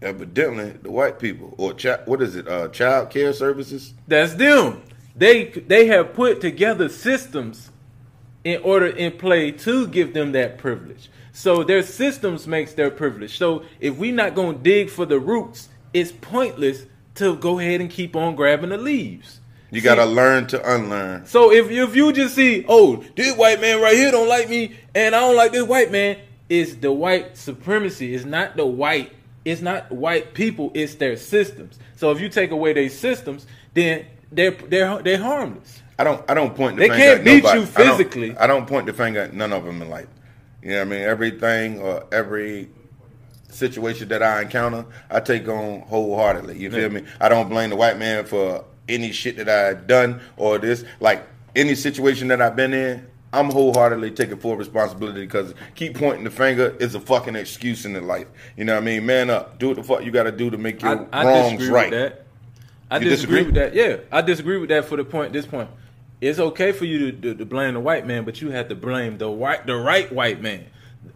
Evidently, 0.00 0.70
the 0.82 0.90
white 0.90 1.18
people 1.18 1.54
or 1.58 1.74
chi- 1.74 2.00
what 2.06 2.22
is 2.22 2.36
it? 2.36 2.48
Uh, 2.48 2.68
child 2.68 3.10
care 3.10 3.32
services. 3.32 3.94
That's 4.06 4.34
them. 4.34 4.82
They 5.14 5.44
they 5.44 5.86
have 5.86 6.14
put 6.14 6.40
together 6.40 6.88
systems 6.88 7.70
in 8.44 8.60
order 8.62 8.86
in 8.86 9.12
play 9.12 9.52
to 9.52 9.86
give 9.86 10.14
them 10.14 10.32
that 10.32 10.58
privilege. 10.58 11.08
So 11.32 11.62
their 11.64 11.82
systems 11.82 12.46
makes 12.46 12.74
their 12.74 12.90
privilege. 12.90 13.38
So 13.38 13.64
if 13.80 13.96
we 13.96 14.12
not 14.12 14.34
gonna 14.34 14.58
dig 14.58 14.90
for 14.90 15.06
the 15.06 15.18
roots, 15.18 15.68
it's 15.94 16.12
pointless 16.12 16.86
to 17.16 17.36
go 17.36 17.58
ahead 17.58 17.80
and 17.80 17.90
keep 17.90 18.16
on 18.16 18.34
grabbing 18.34 18.70
the 18.70 18.78
leaves. 18.78 19.40
You 19.70 19.80
See, 19.80 19.84
got 19.84 19.94
to 19.96 20.04
learn 20.04 20.46
to 20.48 20.74
unlearn. 20.74 21.24
So 21.26 21.50
if 21.52 21.70
if 21.70 21.96
you 21.96 22.12
just 22.12 22.34
see, 22.34 22.64
oh, 22.68 23.02
this 23.16 23.34
white 23.36 23.60
man 23.60 23.80
right 23.80 23.94
here 23.94 24.10
don't 24.10 24.28
like 24.28 24.48
me, 24.50 24.76
and 24.94 25.14
I 25.14 25.20
don't 25.20 25.36
like 25.36 25.52
this 25.52 25.66
white 25.66 25.90
man, 25.90 26.18
it's 26.48 26.74
the 26.74 26.92
white 26.92 27.36
supremacy. 27.36 28.14
It's 28.14 28.24
not 28.26 28.56
the 28.56 28.66
white. 28.66 29.12
It's 29.44 29.62
not 29.62 29.90
white 29.90 30.34
people. 30.34 30.70
It's 30.74 30.94
their 30.96 31.16
systems. 31.16 31.78
So 31.96 32.10
if 32.10 32.20
you 32.20 32.28
take 32.28 32.50
away 32.50 32.74
their 32.74 32.90
systems, 32.90 33.46
then 33.74 34.06
they're 34.30 34.50
they're 34.52 35.02
they're 35.02 35.18
harmless. 35.18 35.82
I 35.98 36.04
don't. 36.04 36.22
I 36.30 36.34
don't 36.34 36.54
point. 36.54 36.76
The 36.76 36.82
They 36.82 36.88
finger 36.88 37.04
can't 37.04 37.18
at 37.20 37.24
beat 37.24 37.42
nobody. 37.44 37.60
you 37.60 37.66
I 37.76 37.84
don't- 37.84 37.96
physically. 37.96 38.36
I 38.36 38.46
don't, 38.46 38.66
point 38.66 38.86
the 38.86 38.92
finger 38.92 39.20
at 39.20 39.32
none 39.34 39.52
of 39.52 39.64
them 39.64 39.80
in 39.80 39.88
life. 39.88 40.08
You 40.62 40.70
know 40.70 40.78
what 40.78 40.86
I 40.86 40.90
mean? 40.90 41.00
Everything 41.02 41.80
or 41.80 42.04
every 42.12 42.68
situation 43.52 44.08
that 44.08 44.22
I 44.22 44.42
encounter, 44.42 44.84
I 45.10 45.20
take 45.20 45.46
on 45.48 45.80
wholeheartedly. 45.82 46.58
You 46.58 46.70
feel 46.70 46.90
me? 46.90 47.04
I 47.20 47.28
don't 47.28 47.48
blame 47.48 47.70
the 47.70 47.76
white 47.76 47.98
man 47.98 48.24
for 48.24 48.64
any 48.88 49.12
shit 49.12 49.36
that 49.36 49.48
I've 49.48 49.86
done 49.86 50.20
or 50.36 50.58
this. 50.58 50.84
Like 51.00 51.26
any 51.54 51.74
situation 51.74 52.28
that 52.28 52.40
I've 52.40 52.56
been 52.56 52.72
in, 52.74 53.06
I'm 53.32 53.50
wholeheartedly 53.50 54.10
taking 54.10 54.38
full 54.38 54.56
responsibility 54.56 55.22
because 55.22 55.54
keep 55.74 55.96
pointing 55.96 56.24
the 56.24 56.30
finger 56.30 56.76
is 56.80 56.94
a 56.94 57.00
fucking 57.00 57.34
excuse 57.36 57.86
in 57.86 57.94
the 57.94 58.00
life. 58.00 58.26
You 58.56 58.64
know 58.64 58.74
what 58.74 58.82
I 58.82 58.84
mean? 58.86 59.06
Man 59.06 59.30
up. 59.30 59.58
Do 59.58 59.68
what 59.68 59.76
the 59.76 59.82
fuck 59.82 60.04
you 60.04 60.10
got 60.10 60.24
to 60.24 60.32
do 60.32 60.50
to 60.50 60.58
make 60.58 60.82
your 60.82 61.08
I, 61.12 61.22
I 61.22 61.24
wrongs 61.24 61.52
disagree 61.58 61.68
right. 61.74 61.90
with 61.90 62.00
that. 62.00 62.26
I 62.90 62.98
You 62.98 63.08
disagree, 63.08 63.44
disagree? 63.44 63.44
with 63.44 63.54
that. 63.54 63.74
Yeah, 63.74 63.96
I 64.10 64.20
disagree 64.20 64.58
with 64.58 64.68
that 64.68 64.84
for 64.84 64.96
the 64.96 65.04
point. 65.04 65.32
This 65.32 65.46
point, 65.46 65.70
it's 66.20 66.38
okay 66.38 66.72
for 66.72 66.84
you 66.84 67.10
to, 67.10 67.20
to, 67.20 67.34
to 67.34 67.46
blame 67.46 67.72
the 67.72 67.80
white 67.80 68.06
man, 68.06 68.24
but 68.24 68.42
you 68.42 68.50
have 68.50 68.68
to 68.68 68.74
blame 68.74 69.16
the 69.16 69.30
white, 69.30 69.66
the 69.66 69.76
right 69.76 70.12
white 70.12 70.42
man. 70.42 70.66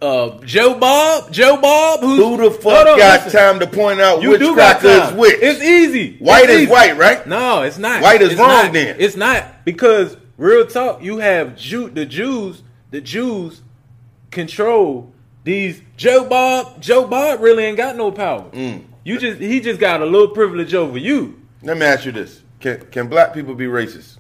Uh, 0.03 0.39
Joe 0.45 0.79
Bob, 0.79 1.33
Joe 1.33 1.59
Bob, 1.61 2.01
who's, 2.01 2.19
Who 2.19 2.37
the 2.37 2.51
fuck 2.51 2.87
on, 2.87 2.99
got 2.99 3.25
listen. 3.25 3.39
time 3.41 3.61
to 3.61 3.67
point 3.67 3.99
out 4.01 4.21
You 4.23 4.31
which 4.33 4.43
cracker 4.53 4.89
is 4.89 5.13
which? 5.15 5.35
It's 5.41 5.63
easy. 5.63 6.19
White 6.19 6.45
It's 6.45 6.53
is 6.53 6.61
easy. 6.63 6.71
white, 6.71 6.99
right? 6.99 7.27
No, 7.27 7.63
it's 7.63 7.79
not. 7.79 8.03
White 8.03 8.21
is 8.21 8.33
It's 8.33 8.39
wrong 8.39 8.49
not. 8.65 8.73
then. 8.75 8.97
It's 8.99 9.17
not 9.17 9.65
because 9.65 10.17
real 10.37 10.67
talk. 10.67 11.03
You 11.03 11.19
have 11.19 11.57
Jew, 11.57 11.89
the 11.89 12.05
Jews. 12.05 12.63
The 12.91 13.01
Jews 13.01 13.63
control 14.31 15.13
these. 15.45 15.81
Joe 15.97 16.29
Bob. 16.29 16.81
Joe 16.83 17.07
Bob 17.07 17.41
really 17.41 17.65
ain't 17.65 17.77
got 17.79 17.97
no 17.97 18.13
power. 18.13 18.51
Mm. 18.53 18.85
You 19.05 19.19
just 19.19 19.41
he 19.41 19.61
just 19.61 19.81
got 19.81 20.03
a 20.03 20.07
little 20.07 20.29
privilege 20.29 20.75
over 20.75 20.99
you. 20.99 21.41
Let 21.63 21.79
me 21.79 21.87
ask 21.87 22.05
you 22.05 22.13
this: 22.13 22.43
Can 22.61 22.81
can 22.91 23.09
black 23.09 23.33
people 23.33 23.55
be 23.55 23.65
racist? 23.67 24.16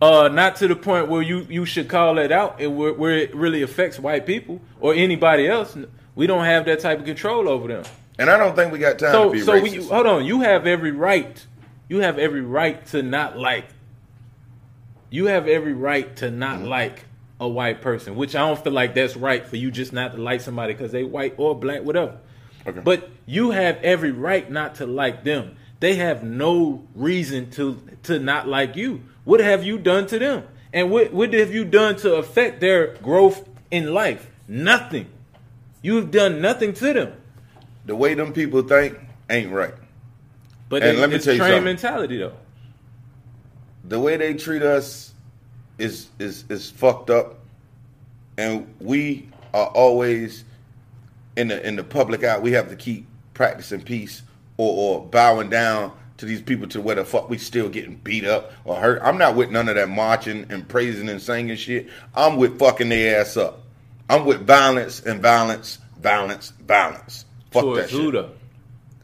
Uh, 0.00 0.28
not 0.28 0.54
to 0.56 0.68
the 0.68 0.76
point 0.76 1.08
where 1.08 1.22
you 1.22 1.44
you 1.48 1.64
should 1.64 1.88
call 1.88 2.18
it 2.18 2.30
out 2.30 2.60
and 2.60 2.76
where, 2.76 2.92
where 2.92 3.16
it 3.16 3.34
really 3.34 3.62
affects 3.62 3.98
white 3.98 4.26
people 4.26 4.60
or 4.80 4.94
anybody 4.94 5.48
else. 5.48 5.76
We 6.14 6.26
don't 6.26 6.44
have 6.44 6.66
that 6.66 6.80
type 6.80 7.00
of 7.00 7.04
control 7.04 7.48
over 7.48 7.68
them. 7.68 7.84
And 8.18 8.30
I 8.30 8.36
don't 8.36 8.54
think 8.54 8.72
we 8.72 8.78
got 8.78 8.98
time 8.98 9.12
to 9.12 9.12
So 9.12 9.30
be 9.30 9.40
so 9.40 9.52
racist. 9.54 9.62
we, 9.62 9.84
hold 9.86 10.06
on. 10.06 10.24
You 10.24 10.40
have 10.40 10.66
every 10.66 10.92
right. 10.92 11.44
You 11.88 12.00
have 12.00 12.18
every 12.18 12.42
right 12.42 12.84
to 12.86 13.02
not 13.02 13.38
like. 13.38 13.66
You 15.10 15.26
have 15.26 15.48
every 15.48 15.72
right 15.72 16.14
to 16.16 16.30
not 16.30 16.60
like 16.62 17.04
a 17.40 17.48
white 17.48 17.80
person, 17.80 18.14
which 18.16 18.36
I 18.36 18.40
don't 18.46 18.62
feel 18.62 18.72
like 18.72 18.94
that's 18.94 19.16
right 19.16 19.46
for 19.46 19.56
you 19.56 19.70
just 19.70 19.92
not 19.92 20.12
to 20.12 20.18
like 20.18 20.40
somebody 20.40 20.74
because 20.74 20.92
they 20.92 21.04
white 21.04 21.34
or 21.38 21.54
black, 21.58 21.82
whatever. 21.82 22.18
Okay. 22.66 22.80
But 22.80 23.08
you 23.26 23.50
have 23.50 23.78
every 23.82 24.10
right 24.10 24.50
not 24.50 24.76
to 24.76 24.86
like 24.86 25.24
them. 25.24 25.56
They 25.80 25.96
have 25.96 26.22
no 26.24 26.84
reason 26.94 27.50
to 27.52 27.80
to 28.04 28.18
not 28.18 28.48
like 28.48 28.76
you. 28.76 29.02
What 29.24 29.40
have 29.40 29.64
you 29.64 29.78
done 29.78 30.06
to 30.08 30.18
them? 30.18 30.44
And 30.72 30.90
what 30.90 31.12
what 31.12 31.32
have 31.34 31.52
you 31.54 31.64
done 31.64 31.96
to 31.98 32.16
affect 32.16 32.60
their 32.60 32.94
growth 32.96 33.48
in 33.70 33.94
life? 33.94 34.28
Nothing. 34.48 35.06
You've 35.82 36.10
done 36.10 36.40
nothing 36.40 36.72
to 36.74 36.92
them. 36.92 37.12
the 37.86 37.96
way 37.96 38.14
them 38.14 38.32
people 38.32 38.62
think 38.62 38.98
ain't 39.30 39.52
right. 39.52 39.74
But 40.68 40.82
And 40.82 40.98
let 40.98 41.10
me 41.10 41.16
it's 41.16 41.24
tell 41.24 41.34
you 41.34 41.40
trained 41.40 41.64
something. 41.64 41.64
mentality 41.64 42.18
though. 42.18 42.34
The 43.84 43.98
way 44.00 44.16
they 44.16 44.34
treat 44.34 44.62
us 44.62 45.14
is 45.78 46.08
is 46.18 46.44
is 46.50 46.70
fucked 46.70 47.10
up, 47.10 47.38
and 48.36 48.74
we 48.80 49.28
are 49.54 49.68
always 49.68 50.44
in 51.36 51.48
the 51.48 51.66
in 51.66 51.76
the 51.76 51.84
public 51.84 52.24
eye. 52.24 52.38
We 52.38 52.52
have 52.52 52.68
to 52.70 52.76
keep 52.76 53.06
practicing 53.34 53.80
peace 53.82 54.22
or, 54.58 54.98
or 55.00 55.06
bowing 55.06 55.48
down 55.48 55.92
to 56.18 56.26
these 56.26 56.42
people 56.42 56.66
to 56.68 56.80
where 56.80 56.96
the 56.96 57.04
fuck 57.04 57.30
we 57.30 57.38
still 57.38 57.68
getting 57.68 57.94
beat 57.96 58.24
up 58.26 58.52
or 58.64 58.74
hurt. 58.76 59.00
I'm 59.02 59.16
not 59.16 59.36
with 59.36 59.50
none 59.50 59.68
of 59.68 59.76
that 59.76 59.88
marching 59.88 60.46
and 60.50 60.68
praising 60.68 61.08
and 61.08 61.22
singing 61.22 61.56
shit. 61.56 61.88
I'm 62.14 62.36
with 62.36 62.58
fucking 62.58 62.88
their 62.88 63.20
ass 63.20 63.36
up. 63.36 63.62
I'm 64.10 64.24
with 64.24 64.46
violence 64.46 65.00
and 65.00 65.22
violence, 65.22 65.78
violence, 66.00 66.52
violence. 66.66 67.24
Fuck 67.52 67.62
Towards 67.62 67.80
that 67.80 67.90
shit. 67.90 68.12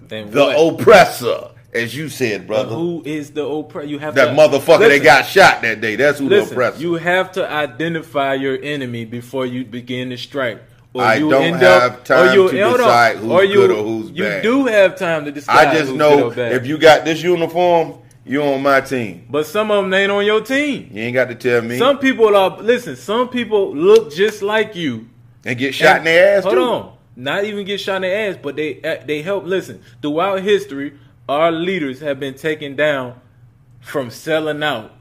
The 0.08 0.24
what? 0.32 0.80
oppressor, 0.80 1.50
as 1.72 1.94
you 1.96 2.08
said, 2.08 2.46
But 2.46 2.64
brother. 2.64 2.74
who 2.74 3.02
is 3.04 3.30
the 3.30 3.44
oppressor? 3.46 3.86
You 3.88 3.98
have 4.00 4.14
that 4.16 4.26
to, 4.26 4.32
motherfucker 4.32 4.88
that 4.88 5.02
got 5.02 5.24
shot 5.26 5.62
that 5.62 5.80
day. 5.80 5.96
That's 5.96 6.18
who 6.18 6.28
the 6.28 6.36
Listen, 6.36 6.52
oppressor. 6.54 6.80
you 6.80 6.94
have 6.94 7.32
to 7.32 7.50
identify 7.50 8.34
your 8.34 8.58
enemy 8.60 9.04
before 9.04 9.46
you 9.46 9.64
begin 9.64 10.10
to 10.10 10.16
strike. 10.18 10.62
I 11.02 11.14
you 11.16 11.28
don't 11.30 11.54
have 11.54 11.92
up, 11.92 12.04
time 12.04 12.34
you, 12.34 12.48
to 12.50 12.56
decide 12.76 13.16
who's 13.16 13.30
or 13.30 13.44
you, 13.44 13.54
good 13.54 13.70
or 13.72 13.82
who's 13.82 14.10
you 14.10 14.22
bad. 14.22 14.42
do 14.42 14.66
have 14.66 14.96
time 14.96 15.24
to 15.24 15.32
decide. 15.32 15.68
I 15.68 15.74
just 15.74 15.88
who's 15.90 15.98
know 15.98 16.16
good 16.16 16.32
or 16.32 16.34
bad. 16.36 16.52
if 16.52 16.66
you 16.66 16.78
got 16.78 17.04
this 17.04 17.22
uniform, 17.22 17.94
you're 18.24 18.54
on 18.54 18.62
my 18.62 18.80
team. 18.80 19.26
but 19.28 19.44
some 19.46 19.70
of 19.70 19.82
them 19.84 19.92
ain't 19.92 20.12
on 20.12 20.24
your 20.24 20.40
team. 20.40 20.88
You 20.92 21.02
ain't 21.02 21.14
got 21.14 21.28
to 21.28 21.34
tell 21.34 21.62
me 21.62 21.78
Some 21.78 21.98
people 21.98 22.34
are 22.36 22.56
listen. 22.60 22.94
Some 22.96 23.28
people 23.28 23.74
look 23.74 24.12
just 24.12 24.40
like 24.42 24.76
you. 24.76 25.08
and 25.44 25.58
get 25.58 25.74
shot 25.74 25.98
in 25.98 26.04
their 26.04 26.38
ass 26.38 26.44
Hold 26.44 26.54
too. 26.56 26.62
on, 26.62 26.96
not 27.16 27.44
even 27.44 27.64
get 27.66 27.80
shot 27.80 27.96
in 27.96 28.02
their 28.02 28.30
ass, 28.30 28.38
but 28.40 28.54
they 28.56 28.80
uh, 28.82 29.04
they 29.04 29.20
help. 29.22 29.44
Listen, 29.44 29.82
throughout 30.00 30.42
history, 30.42 30.92
our 31.28 31.50
leaders 31.50 32.00
have 32.00 32.20
been 32.20 32.34
taken 32.34 32.76
down 32.76 33.20
from 33.80 34.10
selling 34.10 34.62
out 34.62 34.92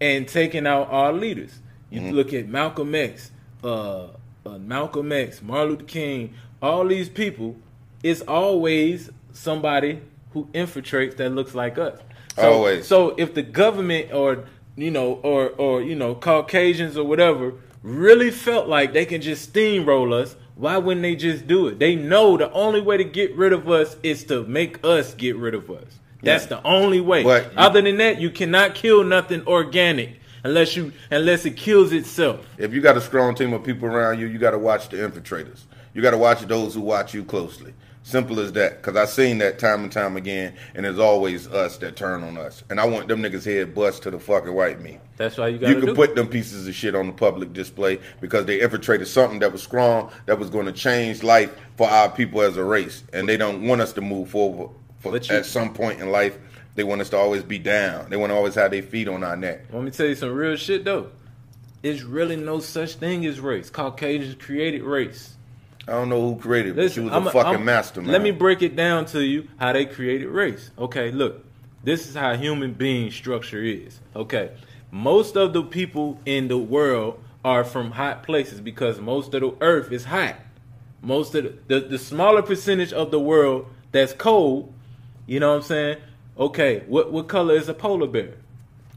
and 0.00 0.26
taking 0.28 0.66
out 0.66 0.88
our 0.90 1.12
leaders. 1.12 1.60
You 1.90 2.00
Mm-hmm. 2.00 2.10
look 2.10 2.32
at 2.34 2.48
Malcolm 2.48 2.92
X, 2.94 3.30
uh, 3.62 4.08
uh, 4.46 4.58
Malcolm 4.58 5.12
X, 5.12 5.42
Martin 5.42 5.70
Luther 5.70 5.84
King, 5.84 6.34
all 6.62 6.86
these 6.86 7.08
people. 7.08 7.56
It's 8.02 8.20
always 8.22 9.10
somebody 9.32 10.00
who 10.32 10.46
infiltrates 10.54 11.16
that 11.16 11.30
looks 11.30 11.54
like 11.54 11.78
us. 11.78 11.98
So, 12.36 12.52
Always. 12.52 12.86
So 12.86 13.14
if 13.16 13.34
the 13.34 13.42
government 13.42 14.12
or 14.12 14.44
you 14.76 14.90
know 14.90 15.14
or 15.22 15.50
or 15.50 15.82
you 15.82 15.94
know 15.94 16.14
Caucasians 16.14 16.96
or 16.96 17.04
whatever 17.04 17.54
really 17.82 18.30
felt 18.30 18.66
like 18.68 18.92
they 18.92 19.04
can 19.06 19.20
just 19.22 19.52
steamroll 19.52 20.12
us, 20.12 20.36
why 20.56 20.78
wouldn't 20.78 21.02
they 21.02 21.16
just 21.16 21.46
do 21.46 21.68
it? 21.68 21.78
They 21.78 21.94
know 21.94 22.36
the 22.36 22.50
only 22.52 22.80
way 22.80 22.96
to 22.96 23.04
get 23.04 23.34
rid 23.36 23.52
of 23.52 23.68
us 23.70 23.96
is 24.02 24.24
to 24.24 24.44
make 24.44 24.84
us 24.84 25.14
get 25.14 25.36
rid 25.36 25.54
of 25.54 25.70
us. 25.70 25.84
That's 26.22 26.44
Yeah. 26.44 26.60
the 26.60 26.66
only 26.66 27.00
way. 27.00 27.22
But 27.22 27.52
Other 27.56 27.82
than 27.82 27.98
that, 27.98 28.20
you 28.20 28.30
cannot 28.30 28.74
kill 28.74 29.04
nothing 29.04 29.42
organic 29.46 30.20
unless 30.44 30.76
you 30.76 30.92
unless 31.10 31.44
it 31.44 31.56
kills 31.56 31.92
itself. 31.92 32.46
If 32.58 32.72
you 32.72 32.80
got 32.80 32.96
a 32.96 33.00
strong 33.00 33.34
team 33.34 33.52
of 33.52 33.64
people 33.64 33.88
around 33.88 34.20
you, 34.20 34.26
you 34.26 34.38
got 34.38 34.52
to 34.52 34.58
watch 34.58 34.88
the 34.90 34.98
infiltrators. 34.98 35.62
You 35.94 36.02
got 36.02 36.12
to 36.12 36.18
watch 36.18 36.40
those 36.42 36.74
who 36.74 36.80
watch 36.80 37.14
you 37.14 37.24
closely. 37.24 37.72
Simple 38.02 38.38
as 38.40 38.52
that. 38.52 38.82
Because 38.82 38.96
I've 38.96 39.08
seen 39.08 39.38
that 39.38 39.58
time 39.58 39.82
and 39.82 39.90
time 39.90 40.16
again, 40.18 40.54
and 40.74 40.84
it's 40.84 40.98
always 40.98 41.46
us 41.48 41.78
that 41.78 41.96
turn 41.96 42.22
on 42.22 42.36
us. 42.36 42.62
And 42.68 42.78
I 42.78 42.84
want 42.84 43.08
them 43.08 43.22
niggas 43.22 43.46
head 43.46 43.74
bust 43.74 44.02
to 44.02 44.10
the 44.10 44.18
fucking 44.18 44.52
white 44.52 44.80
meat. 44.82 45.00
That's 45.16 45.38
why 45.38 45.48
you 45.48 45.58
got 45.58 45.70
You 45.70 45.76
can 45.76 45.86
do. 45.86 45.94
put 45.94 46.14
them 46.14 46.26
pieces 46.28 46.68
of 46.68 46.74
shit 46.74 46.94
on 46.94 47.06
the 47.06 47.12
public 47.14 47.54
display 47.54 47.98
because 48.20 48.44
they 48.44 48.60
infiltrated 48.60 49.06
something 49.08 49.38
that 49.38 49.52
was 49.52 49.62
strong, 49.62 50.10
that 50.26 50.38
was 50.38 50.50
going 50.50 50.66
to 50.66 50.72
change 50.72 51.22
life 51.22 51.50
for 51.76 51.88
our 51.88 52.10
people 52.10 52.42
as 52.42 52.58
a 52.58 52.64
race, 52.64 53.04
and 53.14 53.26
they 53.26 53.38
don't 53.38 53.66
want 53.66 53.80
us 53.80 53.94
to 53.94 54.02
move 54.02 54.28
forward. 54.28 54.68
For, 54.98 55.16
you- 55.16 55.34
at 55.34 55.46
some 55.46 55.72
point 55.72 56.00
in 56.00 56.10
life, 56.10 56.36
they 56.74 56.84
want 56.84 57.00
us 57.00 57.10
to 57.10 57.16
always 57.16 57.42
be 57.42 57.58
down. 57.58 58.10
They 58.10 58.16
want 58.16 58.30
to 58.30 58.36
always 58.36 58.54
have 58.56 58.70
their 58.70 58.82
feet 58.82 59.08
on 59.08 59.22
our 59.22 59.36
neck. 59.36 59.66
Let 59.72 59.82
me 59.82 59.90
tell 59.90 60.06
you 60.06 60.14
some 60.14 60.32
real 60.32 60.56
shit 60.56 60.84
though. 60.84 61.10
It's 61.82 62.02
really 62.02 62.36
no 62.36 62.60
such 62.60 62.94
thing 62.94 63.26
as 63.26 63.40
race. 63.40 63.70
Caucasians 63.70 64.42
created 64.42 64.82
race. 64.82 65.34
I 65.86 65.92
don't 65.92 66.08
know 66.08 66.30
who 66.32 66.40
created, 66.40 66.70
it, 66.70 66.76
but 66.76 66.92
she 66.92 67.00
was 67.00 67.12
I'm 67.12 67.26
a 67.26 67.30
fucking 67.30 67.52
I'm- 67.56 67.64
mastermind. 67.64 68.12
Let 68.12 68.22
me 68.22 68.30
break 68.30 68.62
it 68.62 68.74
down 68.74 69.04
to 69.06 69.22
you 69.22 69.48
how 69.58 69.72
they 69.72 69.84
created 69.84 70.28
race. 70.28 70.70
Okay, 70.78 71.10
look, 71.10 71.44
this 71.82 72.08
is 72.08 72.14
how 72.14 72.34
human 72.36 72.72
being 72.72 73.10
structure 73.10 73.62
is. 73.62 74.00
Okay, 74.16 74.50
most 74.90 75.36
of 75.36 75.52
the 75.52 75.62
people 75.62 76.18
in 76.24 76.48
the 76.48 76.56
world 76.56 77.20
are 77.44 77.64
from 77.64 77.90
hot 77.90 78.22
places 78.22 78.62
because 78.62 78.98
most 78.98 79.34
of 79.34 79.42
the 79.42 79.54
earth 79.60 79.92
is 79.92 80.06
hot. 80.06 80.36
Most 81.02 81.34
of 81.34 81.44
the, 81.44 81.80
the, 81.80 81.86
the 81.88 81.98
smaller 81.98 82.40
percentage 82.40 82.94
of 82.94 83.10
the 83.10 83.20
world 83.20 83.66
that's 83.92 84.14
cold, 84.14 84.72
you 85.26 85.38
know 85.38 85.50
what 85.50 85.56
I'm 85.56 85.62
saying? 85.62 85.98
Okay, 86.38 86.82
what, 86.86 87.12
what 87.12 87.28
color 87.28 87.54
is 87.54 87.68
a 87.68 87.74
polar 87.74 88.06
bear? 88.06 88.34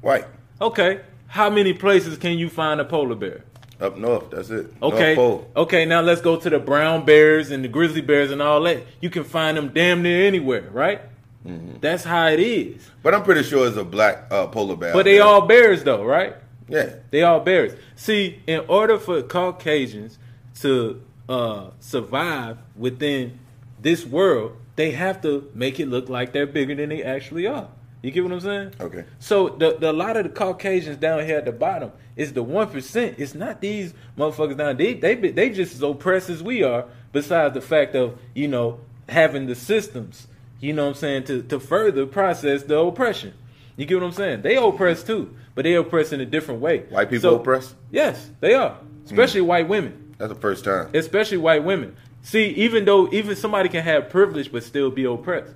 White 0.01 0.25
Okay, 0.59 1.01
how 1.27 1.49
many 1.49 1.73
places 1.73 2.17
can 2.17 2.37
you 2.37 2.49
find 2.49 2.79
a 2.79 2.85
polar 2.85 3.15
bear? 3.15 3.43
up 3.79 3.97
north. 3.97 4.31
That's 4.31 4.49
it. 4.49 4.73
Okay. 4.81 5.15
Okay, 5.55 5.85
now 5.85 6.01
let's 6.01 6.21
go 6.21 6.35
to 6.35 6.49
the 6.49 6.59
brown 6.59 7.05
bears 7.05 7.51
and 7.51 7.63
the 7.63 7.67
grizzly 7.67 8.01
bears 8.01 8.31
and 8.31 8.41
all 8.41 8.61
that. 8.63 8.83
You 9.01 9.09
can 9.09 9.23
find 9.23 9.57
them 9.57 9.69
damn 9.69 10.01
near 10.01 10.25
anywhere, 10.25 10.69
right? 10.71 11.01
Mm-hmm. 11.45 11.79
That's 11.79 12.03
how 12.03 12.27
it 12.27 12.39
is. 12.39 12.89
But 13.03 13.13
I'm 13.13 13.23
pretty 13.23 13.43
sure 13.43 13.67
it's 13.67 13.77
a 13.77 13.83
black 13.83 14.25
uh, 14.31 14.47
polar 14.47 14.75
bear. 14.75 14.93
But 14.93 15.05
they 15.05 15.19
all 15.19 15.45
bears 15.45 15.83
though, 15.83 16.03
right? 16.03 16.35
yeah. 16.67 16.95
They 17.11 17.23
all 17.23 17.39
bears. 17.39 17.73
See, 17.95 18.41
in 18.47 18.61
order 18.67 18.97
for 18.97 19.21
Caucasians 19.21 20.17
to 20.61 21.01
uh, 21.29 21.69
survive 21.79 22.57
within 22.75 23.39
this 23.79 24.05
world, 24.05 24.57
they 24.77 24.91
have 24.91 25.21
to 25.23 25.51
make 25.53 25.79
it 25.81 25.87
look 25.87 26.07
like 26.07 26.31
they're 26.31 26.47
bigger 26.47 26.75
than 26.75 26.89
they 26.89 27.03
actually 27.03 27.45
are. 27.47 27.67
You 28.01 28.11
get 28.11 28.23
what 28.23 28.31
I'm 28.31 28.39
saying? 28.39 28.73
Okay. 28.79 29.05
So 29.19 29.49
the, 29.49 29.75
the 29.77 29.91
a 29.91 29.93
lot 29.93 30.15
of 30.15 30.23
the 30.23 30.29
Caucasians 30.29 30.97
down 30.97 31.25
here 31.25 31.37
at 31.37 31.45
the 31.45 31.51
bottom 31.51 31.91
is 32.15 32.31
the 32.31 32.43
one 32.43 32.69
percent. 32.69 33.15
It's 33.17 33.35
not 33.35 33.59
these 33.59 33.93
motherfuckers 34.17 34.55
down. 34.55 34.77
They 34.77 34.93
they 34.93 35.15
they 35.15 35.49
just 35.49 35.73
as 35.73 35.81
oppressed 35.81 36.29
as 36.29 36.41
we 36.41 36.63
are. 36.63 36.85
Besides 37.11 37.55
the 37.55 37.61
fact 37.61 37.95
of 37.95 38.19
you 38.35 38.47
know 38.47 38.79
having 39.09 39.47
the 39.47 39.55
systems, 39.55 40.27
you 40.61 40.73
know 40.73 40.83
what 40.83 40.89
I'm 40.89 40.95
saying 40.95 41.23
to 41.25 41.41
to 41.41 41.59
further 41.59 42.05
process 42.05 42.63
the 42.63 42.77
oppression. 42.77 43.33
You 43.77 43.85
get 43.85 43.95
what 43.95 44.05
I'm 44.05 44.13
saying? 44.13 44.43
They 44.43 44.57
oppress 44.57 45.03
too, 45.03 45.35
but 45.55 45.63
they 45.63 45.73
oppress 45.73 46.13
in 46.13 46.21
a 46.21 46.25
different 46.25 46.61
way. 46.61 46.81
White 46.89 47.09
people 47.09 47.35
oppress? 47.35 47.73
Yes, 47.91 48.29
they 48.41 48.53
are. 48.53 48.77
Especially 49.05 49.41
hmm. 49.41 49.47
white 49.47 49.67
women. 49.67 50.15
That's 50.19 50.33
the 50.33 50.39
first 50.39 50.63
time. 50.63 50.89
Especially 50.93 51.37
white 51.37 51.63
women. 51.63 51.95
See, 52.21 52.47
even 52.49 52.85
though 52.85 53.09
even 53.11 53.35
somebody 53.35 53.69
can 53.69 53.83
have 53.83 54.09
privilege 54.09 54.51
but 54.51 54.63
still 54.63 54.91
be 54.91 55.05
oppressed. 55.05 55.53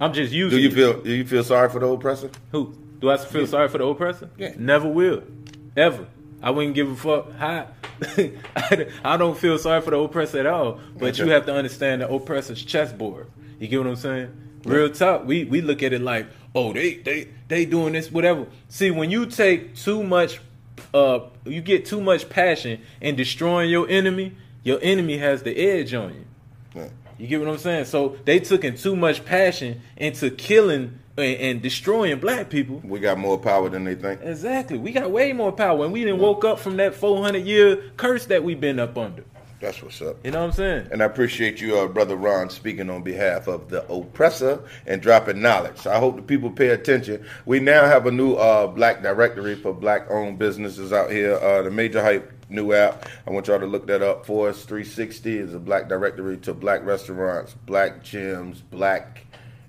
I'm 0.00 0.12
just 0.12 0.32
using. 0.32 0.58
Do 0.58 0.62
you 0.62 0.70
feel? 0.70 1.00
Do 1.00 1.12
you 1.12 1.26
feel 1.26 1.44
sorry 1.44 1.68
for 1.68 1.78
the 1.80 1.86
oppressor? 1.86 2.30
Who? 2.52 2.74
Do 3.00 3.10
I 3.10 3.16
feel 3.16 3.46
sorry 3.46 3.68
for 3.68 3.78
the 3.78 3.84
oppressor? 3.84 4.30
Yeah. 4.36 4.52
Never 4.56 4.88
will. 4.88 5.22
Ever. 5.76 6.06
I 6.42 6.50
wouldn't 6.50 6.74
give 6.74 6.90
a 6.90 6.96
fuck. 6.96 7.32
How? 7.32 7.68
I, 9.04 9.16
don't 9.16 9.36
feel 9.38 9.56
sorry 9.58 9.80
for 9.80 9.90
the 9.90 9.98
oppressor 9.98 10.40
at 10.40 10.46
all. 10.46 10.80
But 10.98 11.18
you 11.18 11.28
have 11.28 11.46
to 11.46 11.54
understand 11.54 12.02
the 12.02 12.10
oppressor's 12.10 12.62
chessboard. 12.62 13.28
You 13.58 13.68
get 13.68 13.78
what 13.78 13.86
I'm 13.86 13.96
saying? 13.96 14.30
Real 14.64 14.90
talk. 14.90 15.24
We 15.26 15.44
we 15.44 15.60
look 15.60 15.82
at 15.82 15.92
it 15.92 16.00
like, 16.00 16.26
oh, 16.54 16.72
they 16.72 16.94
they 16.94 17.28
they 17.48 17.64
doing 17.64 17.92
this, 17.92 18.10
whatever. 18.10 18.46
See, 18.68 18.90
when 18.90 19.10
you 19.10 19.26
take 19.26 19.74
too 19.74 20.02
much, 20.02 20.40
uh, 20.92 21.20
you 21.44 21.60
get 21.60 21.86
too 21.86 22.00
much 22.00 22.28
passion 22.28 22.80
in 23.00 23.16
destroying 23.16 23.70
your 23.70 23.88
enemy. 23.88 24.32
Your 24.64 24.78
enemy 24.82 25.18
has 25.18 25.42
the 25.42 25.56
edge 25.56 25.94
on 25.94 26.14
you. 26.14 26.24
Yeah. 26.74 26.88
You 27.18 27.26
get 27.28 27.40
what 27.40 27.48
I'm 27.48 27.58
saying? 27.58 27.84
So 27.84 28.16
they 28.24 28.40
took 28.40 28.64
in 28.64 28.76
too 28.76 28.96
much 28.96 29.24
passion 29.24 29.82
into 29.96 30.30
killing 30.30 30.98
and, 31.16 31.36
and 31.36 31.62
destroying 31.62 32.18
black 32.18 32.50
people. 32.50 32.80
We 32.82 32.98
got 32.98 33.18
more 33.18 33.38
power 33.38 33.68
than 33.68 33.84
they 33.84 33.94
think. 33.94 34.20
Exactly. 34.22 34.78
We 34.78 34.92
got 34.92 35.10
way 35.10 35.32
more 35.32 35.52
power. 35.52 35.84
And 35.84 35.92
we 35.92 36.02
didn't 36.02 36.18
woke 36.18 36.44
up 36.44 36.58
from 36.58 36.76
that 36.78 36.94
400 36.94 37.44
year 37.44 37.90
curse 37.96 38.26
that 38.26 38.42
we've 38.42 38.60
been 38.60 38.80
up 38.80 38.98
under. 38.98 39.24
That's 39.60 39.82
what's 39.82 40.02
up. 40.02 40.16
You 40.24 40.32
know 40.32 40.40
what 40.40 40.46
I'm 40.46 40.52
saying? 40.52 40.88
And 40.90 41.02
I 41.02 41.06
appreciate 41.06 41.58
you, 41.58 41.78
uh, 41.78 41.86
brother 41.86 42.16
Ron, 42.16 42.50
speaking 42.50 42.90
on 42.90 43.02
behalf 43.02 43.46
of 43.46 43.70
the 43.70 43.90
oppressor 43.90 44.62
and 44.86 45.00
dropping 45.00 45.40
knowledge. 45.40 45.78
So 45.78 45.90
I 45.90 45.98
hope 45.98 46.16
the 46.16 46.22
people 46.22 46.50
pay 46.50 46.68
attention. 46.68 47.24
We 47.46 47.60
now 47.60 47.86
have 47.86 48.06
a 48.06 48.10
new 48.10 48.34
uh, 48.34 48.66
black 48.66 49.02
directory 49.02 49.54
for 49.54 49.72
black-owned 49.72 50.38
businesses 50.38 50.92
out 50.92 51.10
here. 51.10 51.36
Uh, 51.36 51.62
the 51.62 51.70
Major 51.70 52.02
Hype 52.02 52.30
new 52.54 52.72
app. 52.72 53.08
I 53.26 53.30
want 53.30 53.48
y'all 53.48 53.60
to 53.60 53.66
look 53.66 53.86
that 53.88 54.02
up 54.02 54.24
for 54.24 54.48
us. 54.48 54.64
360 54.64 55.38
is 55.38 55.54
a 55.54 55.58
black 55.58 55.88
directory 55.88 56.36
to 56.38 56.54
black 56.54 56.84
restaurants, 56.84 57.54
black 57.66 58.02
gyms, 58.02 58.62
black 58.70 59.26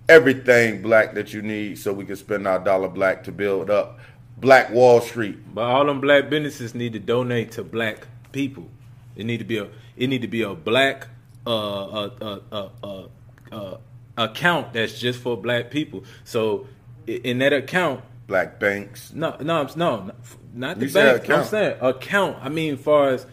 everything 0.08 0.82
black 0.82 1.14
that 1.16 1.34
you 1.34 1.42
need, 1.42 1.78
so 1.78 1.92
we 1.92 2.06
can 2.06 2.16
spend 2.16 2.48
our 2.48 2.60
dollar 2.60 2.88
black 2.88 3.24
to 3.24 3.32
build 3.32 3.70
up 3.70 4.00
Black 4.38 4.70
Wall 4.72 5.02
Street. 5.02 5.38
But 5.54 5.64
all 5.64 5.86
them 5.86 6.02
black 6.02 6.30
businesses 6.30 6.76
need 6.76 6.94
to 6.94 7.00
donate 7.00 7.52
to 7.54 7.64
black 7.64 8.08
people. 8.32 8.70
It 9.16 9.26
need 9.26 9.38
to 9.38 9.46
be 9.46 9.58
a 9.58 9.70
it 9.96 10.08
need 10.08 10.22
to 10.22 10.28
be 10.28 10.42
a 10.42 10.54
black 10.54 11.08
uh 11.48 11.86
uh 11.86 12.10
uh 12.22 12.40
uh, 12.52 12.70
uh, 12.84 13.08
uh 13.52 13.78
account 14.18 14.74
that's 14.74 15.00
just 15.00 15.20
for 15.20 15.38
black 15.38 15.72
people. 15.72 16.04
So 16.24 16.68
in 17.08 17.40
that 17.40 17.54
account, 17.54 18.02
Black 18.28 18.60
banks. 18.60 19.12
No, 19.14 19.36
no, 19.40 19.58
I'm- 19.58 19.70
no, 19.76 20.12
not 20.54 20.80
the 20.80 20.86
You 20.86 20.90
said 20.90 21.06
bank. 21.14 21.24
account. 21.26 21.40
I'm 21.42 21.48
saying 21.48 21.76
account. 21.82 22.38
I 22.42 22.50
mean, 22.50 22.78
far 22.78 23.10
as 23.10 23.26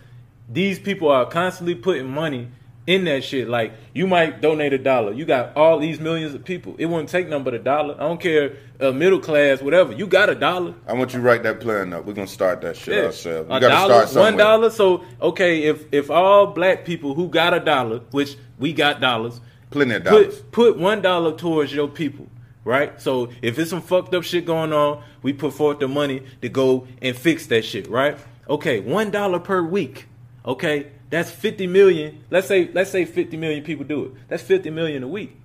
these 0.51 0.79
people 0.79 1.09
are 1.09 1.25
constantly 1.25 1.75
putting 1.75 2.09
money 2.09 2.49
in 2.87 3.05
that 3.05 3.23
shit. 3.25 3.49
Like 3.49 3.73
you 3.95 4.07
might 4.07 4.43
donate 4.43 4.73
a 4.75 4.79
dollar. 4.79 5.13
You 5.13 5.25
got 5.25 5.57
all 5.57 5.79
these 5.79 5.99
millions 6.01 6.35
of 6.35 6.45
people. 6.45 6.75
It 6.79 6.87
wouldn't 6.87 7.09
take 7.09 7.29
nothing 7.29 7.45
but 7.45 7.55
a 7.55 7.59
dollar. 7.59 7.95
I 7.95 8.01
don't 8.01 8.21
care, 8.21 8.55
uh, 8.81 8.91
middle 8.91 9.21
class, 9.21 9.63
whatever. 9.63 9.93
You 9.95 10.07
got 10.07 10.29
a 10.29 10.35
dollar. 10.35 10.75
I 10.87 10.93
want 10.93 11.15
you 11.15 11.21
to 11.21 11.25
write 11.25 11.43
that 11.45 11.61
plan 11.61 11.93
up. 11.95 12.05
We're 12.05 12.13
gonna 12.13 12.27
start 12.27 12.61
that 12.63 12.77
shit 12.77 12.97
Yeah. 12.97 13.05
ourselves. 13.05 13.49
We 13.49 13.57
A 13.57 13.61
dollar, 13.61 13.95
start 13.95 14.09
somewhere. 14.09 14.33
one 14.33 14.37
dollar. 14.39 14.71
So 14.71 15.05
okay, 15.23 15.63
if 15.63 15.85
if 15.91 16.11
all 16.11 16.49
black 16.49 16.85
people 16.85 17.15
who 17.15 17.29
got 17.29 17.55
a 17.55 17.61
dollar, 17.61 18.01
which 18.11 18.37
we 18.59 18.73
got 18.75 19.01
dollars, 19.01 19.41
Plenty 19.71 19.95
of 19.95 20.05
dollars. 20.05 20.41
put 20.41 20.53
put 20.53 20.79
one 20.79 21.01
dollar 21.01 21.33
towards 21.37 21.73
your 21.73 21.89
people, 21.89 22.27
right? 22.65 23.01
So 23.01 23.31
if 23.43 23.59
it's 23.59 23.71
some 23.71 23.83
fucked 23.83 24.15
up 24.15 24.25
shit 24.25 24.45
going 24.45 24.73
on, 24.73 25.03
we 25.23 25.33
put 25.33 25.55
forth 25.55 25.79
the 25.79 25.89
money 25.89 26.23
to 26.41 26.49
go 26.49 26.87
and 27.01 27.17
fix 27.17 27.47
that 27.47 27.65
shit, 27.65 27.89
right? 27.89 28.19
Okay, 28.49 28.81
one 28.81 29.11
dollar 29.11 29.39
per 29.39 29.63
week. 29.63 30.07
Okay, 30.45 30.89
that's 31.11 31.31
fifty 31.31 31.67
million. 31.67 32.25
Let's 32.31 32.49
say 32.49 32.71
let's 32.73 32.91
say 32.91 33.05
fifty 33.05 33.37
million 33.37 33.63
people 33.63 33.85
do 33.85 34.05
it. 34.07 34.13
That's 34.29 34.43
fifty 34.43 34.71
million 34.71 35.03
a 35.03 35.09
week. 35.09 35.37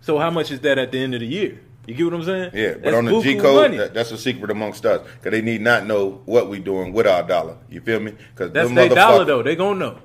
So 0.00 0.18
how 0.18 0.30
much 0.30 0.50
is 0.50 0.60
that 0.60 0.78
at 0.78 0.92
the 0.92 0.98
end 0.98 1.14
of 1.14 1.20
the 1.20 1.26
year? 1.26 1.60
You 1.86 1.94
get 1.94 2.04
what 2.04 2.14
I'm 2.14 2.24
saying? 2.24 2.50
Yeah, 2.52 2.74
but 2.74 2.82
That's 2.82 2.96
on 2.96 3.04
the 3.06 3.20
G 3.22 3.38
code, 3.38 3.72
that, 3.78 3.94
that's 3.94 4.10
a 4.10 4.18
secret 4.18 4.50
amongst 4.50 4.84
us 4.84 5.06
because 5.14 5.32
they 5.32 5.40
need 5.40 5.62
not 5.62 5.86
know 5.86 6.20
what 6.26 6.50
we 6.50 6.58
doing 6.58 6.92
with 6.92 7.06
our 7.06 7.22
dollar. 7.22 7.56
You 7.70 7.80
feel 7.80 7.98
me? 7.98 8.12
Because 8.34 8.52
that's 8.52 8.70
their 8.72 8.90
dollar 8.90 9.24
though. 9.24 9.42
They 9.42 9.56
gonna 9.56 9.78
know. 9.78 9.98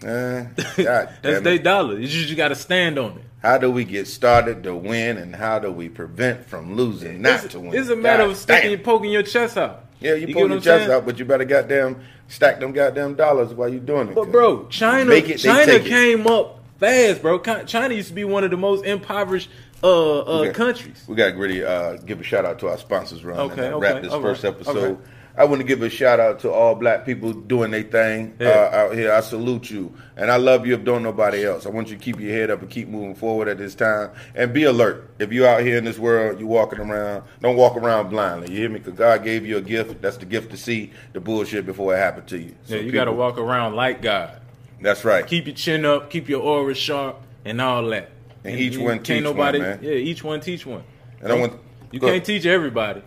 Uh, 0.00 0.44
That's 0.76 1.40
their 1.40 1.58
dollar. 1.58 1.98
You 1.98 2.06
just 2.06 2.36
got 2.36 2.48
to 2.48 2.54
stand 2.54 3.00
on 3.00 3.18
it. 3.18 3.24
How 3.40 3.56
do 3.58 3.70
we 3.70 3.84
get 3.84 4.08
started 4.08 4.64
to 4.64 4.74
win, 4.74 5.16
and 5.16 5.34
how 5.34 5.58
do 5.58 5.70
we 5.70 5.88
prevent 5.88 6.44
from 6.46 6.74
losing 6.74 7.22
not 7.22 7.44
it's, 7.44 7.52
to 7.52 7.60
win? 7.60 7.74
It's 7.74 7.88
a 7.88 7.96
matter 7.96 8.24
God 8.24 8.30
of 8.30 8.36
sticking, 8.36 8.70
damn. 8.70 8.80
poking 8.80 9.10
your 9.10 9.22
chest 9.22 9.56
out. 9.56 9.84
Yeah, 10.00 10.14
you, 10.14 10.26
get 10.26 10.34
pull 10.36 10.48
your 10.48 10.60
chest 10.60 10.86
saying? 10.86 10.90
out, 10.90 11.06
but 11.06 11.18
you 11.18 11.24
better 11.24 11.44
goddamn 11.44 12.00
stack 12.28 12.60
them 12.60 12.72
goddamn 12.72 13.14
dollars 13.14 13.54
while 13.54 13.68
you 13.68 13.80
doing 13.80 14.08
it. 14.08 14.14
But 14.14 14.30
bro, 14.30 14.66
China, 14.68 15.12
it, 15.12 15.38
China 15.38 15.66
take 15.66 15.86
it. 15.86 15.88
came 15.88 16.26
up 16.26 16.60
fast, 16.78 17.22
bro. 17.22 17.38
China 17.64 17.94
used 17.94 18.08
to 18.08 18.14
be 18.14 18.24
one 18.24 18.44
of 18.44 18.50
the 18.50 18.56
most 18.56 18.84
impoverished 18.84 19.50
uh, 19.82 20.18
uh, 20.18 20.22
Okay. 20.40 20.52
countries. 20.52 21.04
We 21.06 21.16
got 21.16 21.34
really 21.36 21.64
uh, 21.64 21.94
give 21.98 22.20
a 22.20 22.24
shout 22.24 22.44
out 22.44 22.58
to 22.60 22.68
our 22.68 22.78
sponsors, 22.78 23.24
Ron. 23.24 23.38
Okay, 23.38 23.66
and, 23.66 23.74
okay, 23.74 23.92
wrap 23.92 24.02
this 24.02 24.12
first 24.12 24.44
right, 24.44 24.54
episode. 24.54 24.98
I 25.36 25.44
want 25.44 25.60
to 25.60 25.66
give 25.66 25.82
a 25.82 25.88
shout 25.90 26.18
out 26.18 26.40
to 26.40 26.50
all 26.50 26.74
black 26.74 27.06
people 27.06 27.32
doing 27.32 27.70
their 27.70 27.82
thing 27.84 28.34
Yeah. 28.40 28.48
uh, 28.48 28.76
out 28.76 28.94
here. 28.94 29.12
I 29.12 29.20
salute 29.20 29.70
you, 29.70 29.94
and 30.16 30.30
I 30.30 30.36
love 30.36 30.66
you 30.66 30.74
if 30.74 30.84
don't 30.84 31.02
nobody 31.02 31.44
else. 31.46 31.64
I 31.64 31.68
want 31.68 31.90
you 31.90 31.96
to 31.96 32.02
keep 32.02 32.18
your 32.18 32.32
head 32.32 32.50
up 32.50 32.60
and 32.60 32.68
keep 32.68 32.88
moving 32.88 33.14
forward 33.14 33.46
at 33.48 33.58
this 33.58 33.74
time, 33.74 34.10
and 34.34 34.52
be 34.52 34.64
alert. 34.64 35.08
If 35.18 35.32
you 35.32 35.46
out 35.46 35.60
here 35.62 35.78
in 35.78 35.84
this 35.84 35.98
world, 35.98 36.40
you 36.40 36.46
walking 36.46 36.80
around, 36.80 37.22
don't 37.40 37.56
walk 37.56 37.76
around 37.76 38.10
blindly. 38.10 38.50
You 38.52 38.58
hear 38.58 38.68
me? 38.68 38.78
Because 38.80 38.94
God 38.94 39.22
gave 39.22 39.46
you 39.46 39.56
a 39.58 39.60
gift. 39.60 40.02
That's 40.02 40.16
the 40.16 40.26
gift 40.26 40.50
to 40.50 40.56
see 40.56 40.90
the 41.12 41.20
bullshit 41.20 41.66
before 41.66 41.94
it 41.94 41.98
happened 41.98 42.26
to 42.28 42.38
you. 42.38 42.54
So 42.64 42.74
Yeah, 42.74 42.80
you 42.82 42.90
got 42.92 43.04
to 43.04 43.12
walk 43.12 43.38
around 43.38 43.74
like 43.74 44.02
God. 44.02 44.40
That's 44.80 45.04
right. 45.04 45.26
Keep 45.26 45.46
your 45.46 45.54
chin 45.56 45.84
up, 45.84 46.10
keep 46.10 46.28
your 46.28 46.40
aura 46.42 46.74
sharp, 46.74 47.20
and 47.44 47.60
all 47.60 47.84
that. 47.90 48.10
And 48.44 48.58
each 48.58 48.78
one 48.78 49.02
teach 49.02 49.16
one, 49.16 49.22
nobody, 49.24 49.58
man. 49.58 49.78
Yeah, 49.82 49.92
each 49.92 50.22
one 50.22 50.40
teach 50.40 50.64
one. 50.64 50.84
And 51.20 51.32
I 51.32 51.34
want 51.38 51.54
You 51.90 52.00
can't 52.00 52.24
teach 52.24 52.46
everybody. 52.46 53.02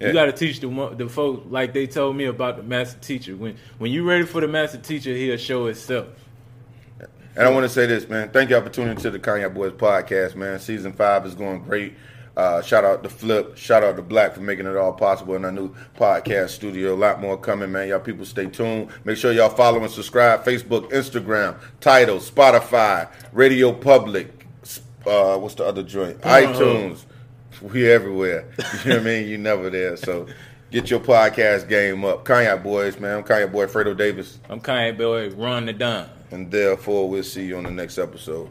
Yeah. 0.00 0.08
You 0.08 0.12
got 0.12 0.26
to 0.26 0.32
teach 0.32 0.60
the 0.60 0.94
the 0.96 1.08
folks 1.08 1.46
like 1.50 1.72
they 1.72 1.86
told 1.86 2.16
me 2.16 2.24
about 2.24 2.56
the 2.56 2.62
master 2.62 2.98
teacher. 2.98 3.36
When 3.36 3.56
when 3.78 3.90
you 3.90 4.08
ready 4.08 4.24
for 4.24 4.40
the 4.40 4.48
master 4.48 4.78
teacher, 4.78 5.14
he'll 5.14 5.36
show 5.36 5.66
itself. 5.66 6.08
And 7.36 7.48
I 7.48 7.50
want 7.50 7.64
to 7.64 7.68
say 7.68 7.86
this, 7.86 8.08
man. 8.08 8.30
Thank 8.30 8.50
y'all 8.50 8.62
for 8.62 8.68
tuning 8.68 8.96
to 8.98 9.10
the 9.10 9.18
Cognac 9.18 9.54
Boys 9.54 9.72
podcast, 9.72 10.36
man. 10.36 10.60
Season 10.60 10.92
five 10.92 11.26
is 11.26 11.34
going 11.34 11.64
great. 11.64 11.94
Uh, 12.36 12.62
shout 12.62 12.84
out 12.84 13.02
to 13.02 13.08
Flip. 13.08 13.56
Shout 13.56 13.84
out 13.84 13.96
to 13.96 14.02
Black 14.02 14.34
for 14.34 14.40
making 14.40 14.66
it 14.66 14.76
all 14.76 14.92
possible 14.92 15.34
in 15.34 15.44
our 15.44 15.52
new 15.52 15.74
podcast 15.96 16.50
studio. 16.50 16.94
A 16.94 16.96
lot 16.96 17.20
more 17.20 17.36
coming, 17.36 17.70
man. 17.70 17.88
Y'all 17.88 18.00
people 18.00 18.24
stay 18.24 18.46
tuned. 18.46 18.88
Make 19.04 19.16
sure 19.16 19.32
y'all 19.32 19.50
follow 19.50 19.80
and 19.80 19.90
subscribe. 19.90 20.44
Facebook, 20.44 20.90
Instagram, 20.90 21.56
Tidal, 21.80 22.18
Spotify, 22.18 23.08
Radio 23.32 23.72
Public. 23.72 24.46
Uh, 25.06 25.36
what's 25.38 25.54
the 25.54 25.64
other 25.64 25.82
joint? 25.82 26.20
iTunes 26.22 27.04
we 27.62 27.90
everywhere. 27.90 28.48
You 28.84 28.90
know 28.90 28.96
what 28.96 29.02
I 29.02 29.04
mean? 29.04 29.28
You 29.28 29.38
never 29.38 29.70
there. 29.70 29.96
So 29.96 30.26
get 30.70 30.90
your 30.90 31.00
podcast 31.00 31.68
game 31.68 32.04
up. 32.04 32.24
Cognac 32.24 32.62
Boys, 32.62 32.98
man. 32.98 33.18
I'm 33.18 33.22
Cognac 33.22 33.52
Boy 33.52 33.66
Fredo 33.66 33.96
Davis. 33.96 34.38
I'm 34.48 34.60
Cognac 34.60 34.98
Boy 34.98 35.30
Run 35.30 35.66
the 35.66 35.72
Don. 35.72 36.08
And 36.30 36.50
therefore, 36.50 37.08
we'll 37.08 37.22
see 37.22 37.46
you 37.46 37.56
on 37.56 37.64
the 37.64 37.70
next 37.70 37.98
episode. 37.98 38.50